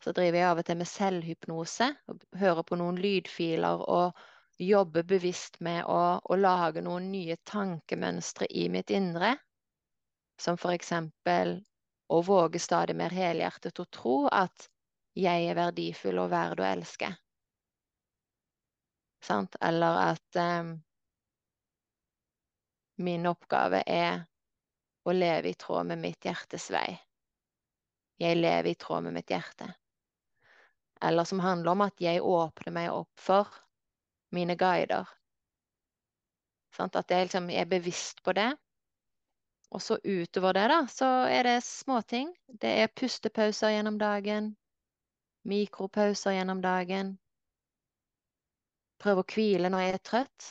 Så 0.00 0.14
driver 0.16 0.40
jeg 0.40 0.48
av 0.48 0.60
og 0.62 0.66
til 0.66 0.80
med 0.80 0.88
selvhypnose 0.88 1.90
og 2.10 2.24
hører 2.40 2.66
på 2.66 2.78
noen 2.80 2.98
lydfiler 3.04 3.84
og 3.84 4.20
jobber 4.60 5.04
bevisst 5.08 5.60
med 5.64 5.84
å, 5.88 6.18
å 6.20 6.36
lage 6.40 6.82
noen 6.84 7.10
nye 7.12 7.36
tankemønstre 7.48 8.48
i 8.50 8.66
mitt 8.72 8.90
indre. 8.96 9.36
Som 10.40 10.56
for 10.60 10.72
eksempel 10.72 11.58
å 12.10 12.20
våge 12.26 12.58
stadig 12.58 12.96
mer 12.96 13.12
helhjertet 13.14 13.80
å 13.80 13.88
tro 13.92 14.20
at 14.32 14.70
jeg 15.20 15.50
er 15.50 15.58
verdifull 15.58 16.24
og 16.24 16.32
verd 16.32 16.64
å 16.64 16.68
elske. 16.72 17.12
Sant? 19.24 19.56
Eller 19.60 19.98
at 20.12 20.36
um, 20.36 20.72
min 23.00 23.26
oppgave 23.26 23.82
er 23.86 24.24
å 25.04 25.12
leve 25.12 25.52
i 25.52 25.58
tråd 25.58 25.86
med 25.92 26.02
mitt 26.02 26.24
hjertes 26.24 26.70
vei. 26.72 26.88
Jeg 28.20 28.36
lever 28.36 28.70
i 28.70 28.78
tråd 28.80 29.06
med 29.06 29.16
mitt 29.16 29.30
hjerte. 29.32 29.70
Eller 31.00 31.24
som 31.24 31.40
handler 31.40 31.72
om 31.72 31.84
at 31.86 32.00
jeg 32.04 32.20
åpner 32.20 32.74
meg 32.76 32.90
opp 32.92 33.22
for 33.28 33.48
mine 34.36 34.56
guider. 34.60 35.08
Sånn, 36.76 36.92
at 36.92 37.10
jeg 37.10 37.26
liksom 37.26 37.48
er 37.50 37.70
bevisst 37.70 38.20
på 38.22 38.34
det. 38.36 38.50
Og 39.70 39.82
så 39.82 39.96
utover 40.04 40.58
det, 40.58 40.66
da, 40.68 40.80
så 40.90 41.08
er 41.30 41.46
det 41.46 41.56
småting. 41.64 42.34
Det 42.60 42.70
er 42.82 42.92
pustepauser 42.92 43.72
gjennom 43.72 43.96
dagen. 43.98 44.52
Mikropauser 45.48 46.36
gjennom 46.36 46.60
dagen. 46.60 47.14
Prøve 49.00 49.22
å 49.22 49.28
hvile 49.34 49.70
når 49.72 49.84
jeg 49.84 49.94
er 49.94 50.02
trøtt. 50.10 50.48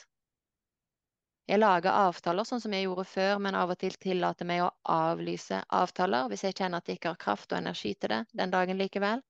Jeg 1.50 1.62
lager 1.62 1.95
avtaler 1.97 2.45
sånn 2.45 2.62
som 2.62 2.74
jeg 2.74 2.86
gjorde 2.86 3.06
før, 3.10 3.39
men 3.41 3.58
av 3.58 3.72
og 3.74 3.80
til 3.82 3.95
tillater 3.97 4.45
meg 4.45 4.62
å 4.62 4.72
avlyse 4.93 5.64
avtaler 5.74 6.30
hvis 6.30 6.45
jeg 6.45 6.58
kjenner 6.60 6.82
at 6.82 6.89
jeg 6.89 7.00
ikke 7.00 7.14
har 7.14 7.22
kraft 7.24 7.54
og 7.54 7.58
energi 7.58 7.95
til 7.95 8.14
det 8.14 8.20
den 8.38 8.54
dagen 8.54 8.78
likevel. 8.78 9.24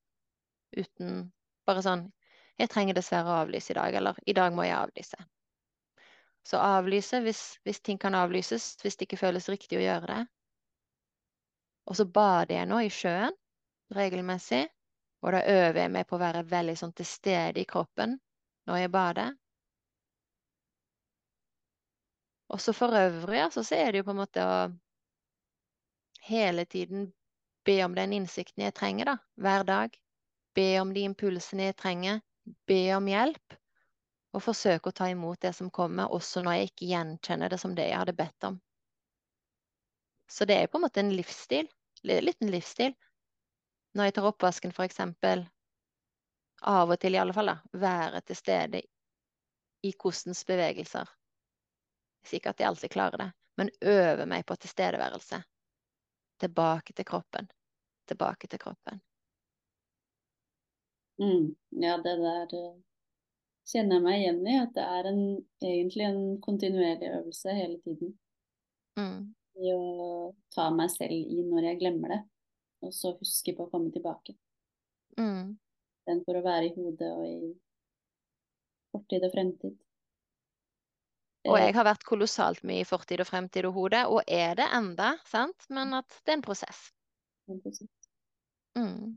Uten 0.75 1.29
bare 1.67 1.83
sånn 1.85 2.09
jeg 2.59 2.71
trenger 2.73 2.97
dessverre 2.97 3.31
å 3.31 3.37
avlyse 3.45 3.71
i 3.71 3.77
dag, 3.77 3.95
eller 3.95 4.17
i 4.27 4.35
dag 4.35 4.55
må 4.55 4.65
jeg 4.67 4.75
avlyse. 4.75 5.19
Så 6.43 6.59
avlyse 6.59 7.21
hvis, 7.23 7.43
hvis 7.63 7.79
ting 7.79 7.99
kan 8.01 8.15
avlyses, 8.19 8.73
hvis 8.83 8.99
det 8.99 9.07
ikke 9.07 9.21
føles 9.21 9.47
riktig 9.51 9.79
å 9.79 9.83
gjøre 9.85 10.09
det. 10.11 10.21
Og 11.87 11.95
så 11.95 12.05
bader 12.19 12.57
jeg 12.57 12.67
nå 12.67 12.81
i 12.83 12.91
sjøen 12.91 13.35
regelmessig, 13.95 14.65
og 15.23 15.35
da 15.35 15.43
øver 15.47 15.85
jeg 15.85 15.93
meg 15.95 16.07
på 16.07 16.17
å 16.17 16.21
være 16.21 16.43
veldig 16.51 16.75
sånn 16.79 16.95
til 16.99 17.07
stede 17.07 17.63
i 17.63 17.67
kroppen 17.69 18.19
når 18.69 18.83
jeg 18.83 18.91
bader. 18.93 19.33
Og 22.49 22.61
så 22.61 22.73
for 22.73 22.93
øvrig, 22.97 23.41
altså, 23.43 23.63
så 23.65 23.75
er 23.77 23.91
det 23.91 24.01
jo 24.01 24.07
på 24.07 24.15
en 24.15 24.21
måte 24.21 24.45
å 24.45 24.55
hele 26.29 26.65
tiden 26.69 27.09
be 27.65 27.81
om 27.85 27.97
den 27.97 28.13
innsikten 28.17 28.63
jeg 28.65 28.77
trenger, 28.77 29.11
da, 29.11 29.17
hver 29.37 29.65
dag. 29.67 29.99
Be 30.57 30.71
om 30.81 30.93
de 30.93 31.05
impulsene 31.05 31.69
jeg 31.69 31.77
trenger 31.77 32.21
be 32.69 32.79
om 32.95 33.09
hjelp 33.09 33.55
og 34.35 34.43
forsøke 34.45 34.91
å 34.91 34.95
ta 34.95 35.09
imot 35.09 35.41
det 35.41 35.53
som 35.57 35.71
kommer, 35.73 36.11
også 36.13 36.43
når 36.45 36.57
jeg 36.57 36.69
ikke 36.69 36.89
gjenkjenner 36.91 37.51
det 37.51 37.59
som 37.61 37.75
det 37.77 37.87
jeg 37.89 37.97
hadde 37.97 38.17
bedt 38.17 38.49
om. 38.49 38.59
Så 40.29 40.45
det 40.45 40.59
er 40.59 40.69
på 40.69 40.77
en 40.77 40.85
måte 40.85 41.01
en 41.01 41.13
livsstil. 41.15 41.69
En 42.05 42.25
liten 42.25 42.51
livsstil. 42.53 42.93
Når 43.97 44.09
jeg 44.09 44.15
tar 44.15 44.27
oppvasken, 44.29 44.73
for 44.75 44.85
eksempel, 44.85 45.41
av 46.61 46.91
og 46.91 46.99
til 46.99 47.15
i 47.15 47.19
alle 47.21 47.33
fall, 47.35 47.51
da, 47.51 47.57
være 47.79 48.21
til 48.27 48.37
stede 48.37 48.81
i 49.85 49.91
kostens 49.97 50.43
bevegelser. 50.47 51.07
Ikke 52.35 52.51
at 52.51 52.59
jeg 52.59 52.67
alltid 52.67 52.91
klarer 52.93 53.23
det, 53.23 53.29
men 53.57 53.71
øve 53.81 54.25
meg 54.29 54.45
på 54.45 54.57
tilstedeværelse. 54.59 55.41
Tilbake 56.39 56.93
til 56.93 57.07
kroppen. 57.07 57.47
Tilbake 58.07 58.47
til 58.47 58.59
kroppen. 58.59 58.99
Mm. 61.19 61.55
Ja, 61.69 61.97
det 62.03 62.15
der 62.21 62.53
uh, 62.55 62.77
kjenner 63.67 63.99
jeg 63.99 64.05
meg 64.05 64.19
igjen 64.21 64.41
i. 64.47 64.57
At 64.61 64.75
det 64.75 64.85
er 64.85 65.09
en, 65.11 65.23
egentlig 65.61 66.05
en 66.07 66.21
kontinuerlig 66.43 67.11
øvelse 67.17 67.55
hele 67.55 67.79
tiden. 67.83 68.13
Mm. 68.99 69.33
I 69.59 69.73
å 69.75 70.35
ta 70.55 70.69
meg 70.71 70.91
selv 70.93 71.15
i 71.15 71.41
når 71.43 71.71
jeg 71.71 71.81
glemmer 71.81 72.15
det, 72.15 72.19
og 72.85 72.93
så 72.95 73.11
huske 73.19 73.55
på 73.55 73.65
å 73.65 73.71
komme 73.71 73.91
tilbake. 73.95 74.37
Mm. 75.19 75.57
Den 76.09 76.23
for 76.25 76.39
å 76.39 76.45
være 76.45 76.71
i 76.71 76.73
hodet 76.73 77.11
og 77.13 77.27
i 77.27 77.53
fortid 78.89 79.27
og 79.27 79.35
fremtid. 79.35 79.77
Og 81.47 81.55
Eh, 81.55 81.65
jeg 81.67 81.75
har 81.77 81.87
vært 81.87 82.05
kolossalt 82.07 82.65
mye 82.67 82.83
i 82.83 82.87
fortid 82.87 83.21
og 83.23 83.29
fremtid 83.29 83.67
og 83.69 83.77
hodet, 83.77 84.03
og 84.11 84.21
er 84.27 84.57
det 84.59 84.67
enda, 84.75 85.13
sant? 85.29 85.67
Men 85.71 85.95
at 86.01 86.09
det 86.25 86.33
er 86.33 86.39
en 86.39 86.45
prosess. 86.45 86.89
Mm. 88.77 89.15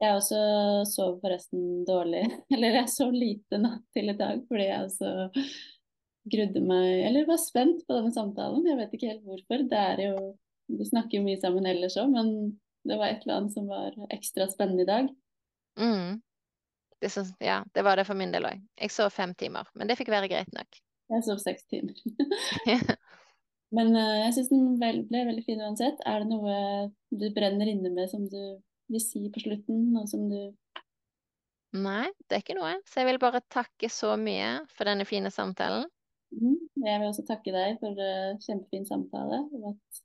Jeg 0.00 0.16
også 0.16 0.40
sov 0.88 1.18
forresten 1.20 1.84
dårlig, 1.88 2.24
eller 2.54 2.80
jeg 2.80 2.92
sov 2.94 3.12
lite 3.12 3.60
natt 3.60 3.84
til 3.94 4.10
i 4.10 4.16
dag 4.16 4.40
fordi 4.48 4.70
jeg 4.70 4.86
også 4.86 5.44
grudde 6.30 6.62
meg, 6.64 6.88
eller 7.08 7.28
var 7.28 7.40
spent 7.40 7.84
på 7.86 7.96
denne 7.96 8.12
samtalen. 8.14 8.64
Jeg 8.68 8.78
vet 8.80 8.96
ikke 8.96 9.12
helt 9.12 9.28
hvorfor. 9.28 9.64
Det 9.68 9.84
er 9.92 10.02
jo, 10.06 10.16
vi 10.72 10.88
snakker 10.88 11.18
jo 11.18 11.26
mye 11.26 11.40
sammen 11.40 11.68
ellers 11.68 11.96
òg, 12.00 12.12
men 12.12 12.32
det 12.88 12.96
var 12.96 13.12
et 13.12 13.24
eller 13.24 13.42
annet 13.42 13.56
som 13.56 13.68
var 13.68 13.96
ekstra 14.12 14.48
spennende 14.48 14.86
i 14.86 14.88
dag. 14.88 15.08
Mm. 15.80 16.20
Det, 17.00 17.10
så, 17.12 17.24
ja, 17.40 17.62
det 17.74 17.84
var 17.86 17.96
det 17.96 18.04
for 18.08 18.18
min 18.18 18.32
del 18.34 18.44
òg. 18.44 18.60
Jeg 18.76 18.92
sov 18.92 19.10
fem 19.14 19.32
timer, 19.34 19.68
men 19.74 19.88
det 19.88 19.96
fikk 19.98 20.12
være 20.12 20.28
greit 20.28 20.50
nok. 20.52 20.80
Jeg 21.10 21.26
sov 21.26 21.40
seks 21.42 21.64
timer. 21.72 21.96
Men 23.76 23.94
uh, 23.94 24.16
jeg 24.24 24.34
syns 24.34 24.50
den 24.50 24.64
vel, 24.80 25.04
ble 25.06 25.22
veldig 25.28 25.44
fin 25.46 25.62
uansett. 25.62 26.00
Er 26.08 26.24
det 26.24 26.32
noe 26.32 26.90
du 27.14 27.28
brenner 27.34 27.70
inne 27.70 27.92
med 27.94 28.10
som 28.10 28.26
du 28.30 28.40
vil 28.90 29.02
si 29.02 29.28
på 29.30 29.42
slutten, 29.44 29.92
og 29.98 30.10
som 30.10 30.26
du 30.30 30.40
Nei, 31.70 32.08
det 32.26 32.34
er 32.34 32.42
ikke 32.42 32.56
noe. 32.58 32.72
Så 32.82 32.98
jeg 32.98 33.06
vil 33.12 33.20
bare 33.22 33.44
takke 33.46 33.86
så 33.94 34.16
mye 34.18 34.64
for 34.74 34.90
denne 34.90 35.04
fine 35.06 35.30
samtalen. 35.30 35.84
Mm. 36.34 36.56
Jeg 36.82 36.98
vil 36.98 37.06
også 37.06 37.22
takke 37.28 37.54
deg 37.54 37.76
for 37.78 37.94
uh, 37.94 38.38
kjempefin 38.42 38.88
samtale. 38.88 39.44
og 39.54 39.68
At 39.76 40.00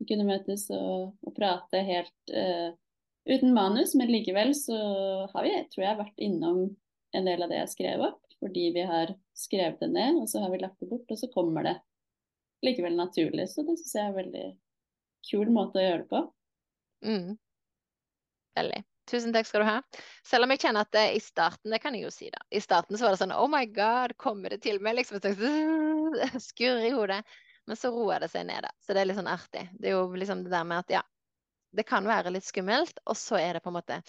vi 0.00 0.08
kunne 0.10 0.26
møtes 0.26 0.66
og, 0.74 1.14
og 1.22 1.36
prate 1.36 1.84
helt 1.86 2.32
eh, 2.34 2.74
uten 3.28 3.54
manus, 3.56 3.94
men 3.94 4.12
likevel 4.12 4.54
så 4.56 4.76
har 5.32 5.46
vi, 5.46 5.54
tror 5.72 5.86
jeg, 5.86 6.00
vært 6.00 6.24
innom 6.26 6.64
en 7.14 7.28
del 7.28 7.44
av 7.44 7.52
det 7.52 7.60
jeg 7.62 7.72
skrev 7.74 8.06
opp. 8.10 8.20
Fordi 8.42 8.64
vi 8.74 8.82
har 8.84 9.14
skrevet 9.36 9.80
det 9.80 9.88
ned, 9.94 10.20
og 10.20 10.28
så 10.28 10.42
har 10.42 10.52
vi 10.52 10.60
lagt 10.60 10.80
det 10.82 10.90
bort, 10.90 11.08
og 11.08 11.20
så 11.20 11.30
kommer 11.32 11.64
det 11.64 11.78
likevel 12.64 12.96
naturlig. 12.98 13.46
Så 13.52 13.64
det 13.64 13.78
syns 13.78 13.94
jeg 13.94 14.02
er 14.02 14.10
en 14.10 14.18
veldig 14.18 14.48
kul 15.30 15.52
måte 15.54 15.80
å 15.80 15.84
gjøre 15.84 16.02
det 16.02 16.10
på. 16.10 16.20
Mm. 17.04 17.30
Veldig. 18.58 18.82
Tusen 19.10 19.34
takk 19.34 19.48
skal 19.48 19.64
du 19.64 19.68
ha. 19.68 19.78
Selv 20.24 20.46
om 20.46 20.52
jeg 20.54 20.62
kjenner 20.62 20.86
at 20.86 20.92
det, 20.96 21.06
i 21.16 21.20
starten, 21.20 21.72
det 21.72 21.80
kan 21.82 21.96
jeg 21.96 22.06
jo 22.06 22.12
si 22.12 22.30
da, 22.32 22.40
i 22.48 22.60
starten 22.64 22.96
så 22.96 23.06
var 23.06 23.16
det 23.16 23.20
sånn 23.20 23.34
Oh 23.36 23.48
my 23.52 23.64
God, 23.72 24.16
kommer 24.20 24.54
det 24.54 24.62
til 24.64 24.80
meg? 24.84 24.96
Liksom 25.00 25.20
skurr 26.48 26.84
i 26.84 26.92
hodet. 26.94 27.20
Men 27.68 27.80
så 27.80 27.90
roer 27.92 28.20
det 28.20 28.30
seg 28.32 28.46
ned, 28.48 28.64
da. 28.64 28.72
Så 28.84 28.92
det 28.92 29.02
er 29.02 29.08
litt 29.08 29.18
sånn 29.18 29.30
artig. 29.30 29.66
Det 29.80 29.88
er 29.90 29.96
jo 29.96 30.06
liksom 30.20 30.44
det 30.44 30.52
der 30.52 30.68
med 30.68 30.84
at 30.84 30.98
ja, 30.98 31.02
det 31.74 31.86
kan 31.88 32.06
være 32.06 32.32
litt 32.34 32.46
skummelt, 32.46 33.00
og 33.04 33.18
så 33.18 33.38
er 33.40 33.56
det 33.56 33.64
på 33.64 33.72
en 33.72 33.78
måte 33.78 34.00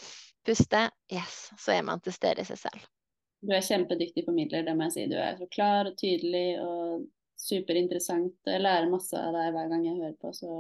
puste, 0.45 0.85
yes, 1.11 1.49
så 1.57 1.77
er 1.77 1.85
man 1.87 2.03
til 2.03 2.13
stede 2.15 2.43
i 2.43 2.47
seg 2.47 2.61
selv. 2.67 2.87
Du 3.45 3.51
er 3.53 3.65
kjempedyktig 3.65 4.23
formidler, 4.25 4.65
det 4.65 4.73
må 4.77 4.87
jeg 4.87 4.95
si. 4.95 5.05
Du 5.11 5.17
er 5.21 5.37
så 5.37 5.47
klar 5.53 5.89
og 5.89 5.97
tydelig 5.99 6.47
og 6.61 7.05
superinteressant. 7.41 8.37
Jeg 8.47 8.63
lærer 8.63 8.89
masse 8.89 9.19
av 9.19 9.35
deg 9.35 9.51
hver 9.53 9.69
gang 9.71 9.85
jeg 9.85 9.99
hører 9.99 10.17
på, 10.21 10.31
så 10.33 10.51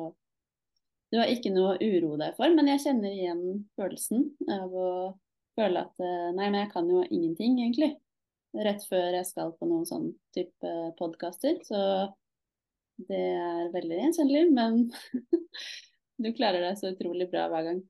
du 1.13 1.19
har 1.21 1.31
ikke 1.31 1.53
noe 1.53 1.75
å 1.75 1.79
uroe 1.79 2.19
deg 2.19 2.35
for. 2.37 2.51
Men 2.53 2.69
jeg 2.73 2.83
kjenner 2.83 3.13
igjen 3.13 3.45
følelsen 3.79 4.27
av 4.51 4.73
å 4.73 4.89
føle 5.55 5.85
at 5.85 6.03
eh, 6.03 6.29
nei, 6.35 6.49
men 6.49 6.59
jeg 6.63 6.71
kan 6.73 6.91
jo 6.91 7.05
ingenting, 7.07 7.59
egentlig. 7.63 7.93
Rett 8.65 8.85
før 8.89 9.17
jeg 9.17 9.27
skal 9.27 9.53
på 9.55 9.67
noen 9.69 9.87
sånn 9.87 10.09
type 10.35 10.73
podkaster. 10.99 11.57
Så 11.67 11.79
det 13.09 13.23
er 13.35 13.73
veldig 13.73 13.99
gjenkjennelig, 14.01 14.45
men 14.55 14.85
du 16.21 16.31
klarer 16.35 16.63
deg 16.63 16.77
så 16.79 16.91
utrolig 16.93 17.29
bra 17.31 17.47
hver 17.51 17.67
gang. 17.69 17.83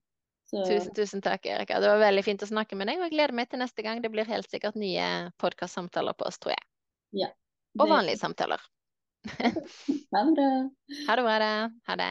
Så 0.45 0.61
Tusen, 0.67 0.93
tusen 0.93 1.23
takk, 1.25 1.45
Erika. 1.49 1.79
Det 1.81 1.89
var 1.89 1.97
veldig 2.03 2.23
fint 2.25 2.43
å 2.45 2.49
snakke 2.49 2.77
med 2.77 2.87
deg, 2.89 2.99
og 2.99 3.07
jeg 3.07 3.15
gleder 3.15 3.33
meg 3.37 3.49
til 3.49 3.61
neste 3.63 3.81
gang. 3.85 4.01
Det 4.03 4.11
blir 4.13 4.29
helt 4.29 4.49
sikkert 4.51 4.77
nye 4.77 5.31
podkastsamtaler 5.41 6.13
på 6.17 6.27
oss, 6.29 6.37
tror 6.41 6.53
jeg. 6.53 6.65
ja. 7.25 7.31
Og 7.81 7.89
vanlige 7.91 8.21
samtaler. 8.21 8.61
Ha 10.13 10.21
det 10.21 10.33
bra. 10.37 10.49
Ha 11.07 11.15
det 11.17 11.23
bra. 11.25 11.49
Ha 11.89 11.95
det. 11.99 12.09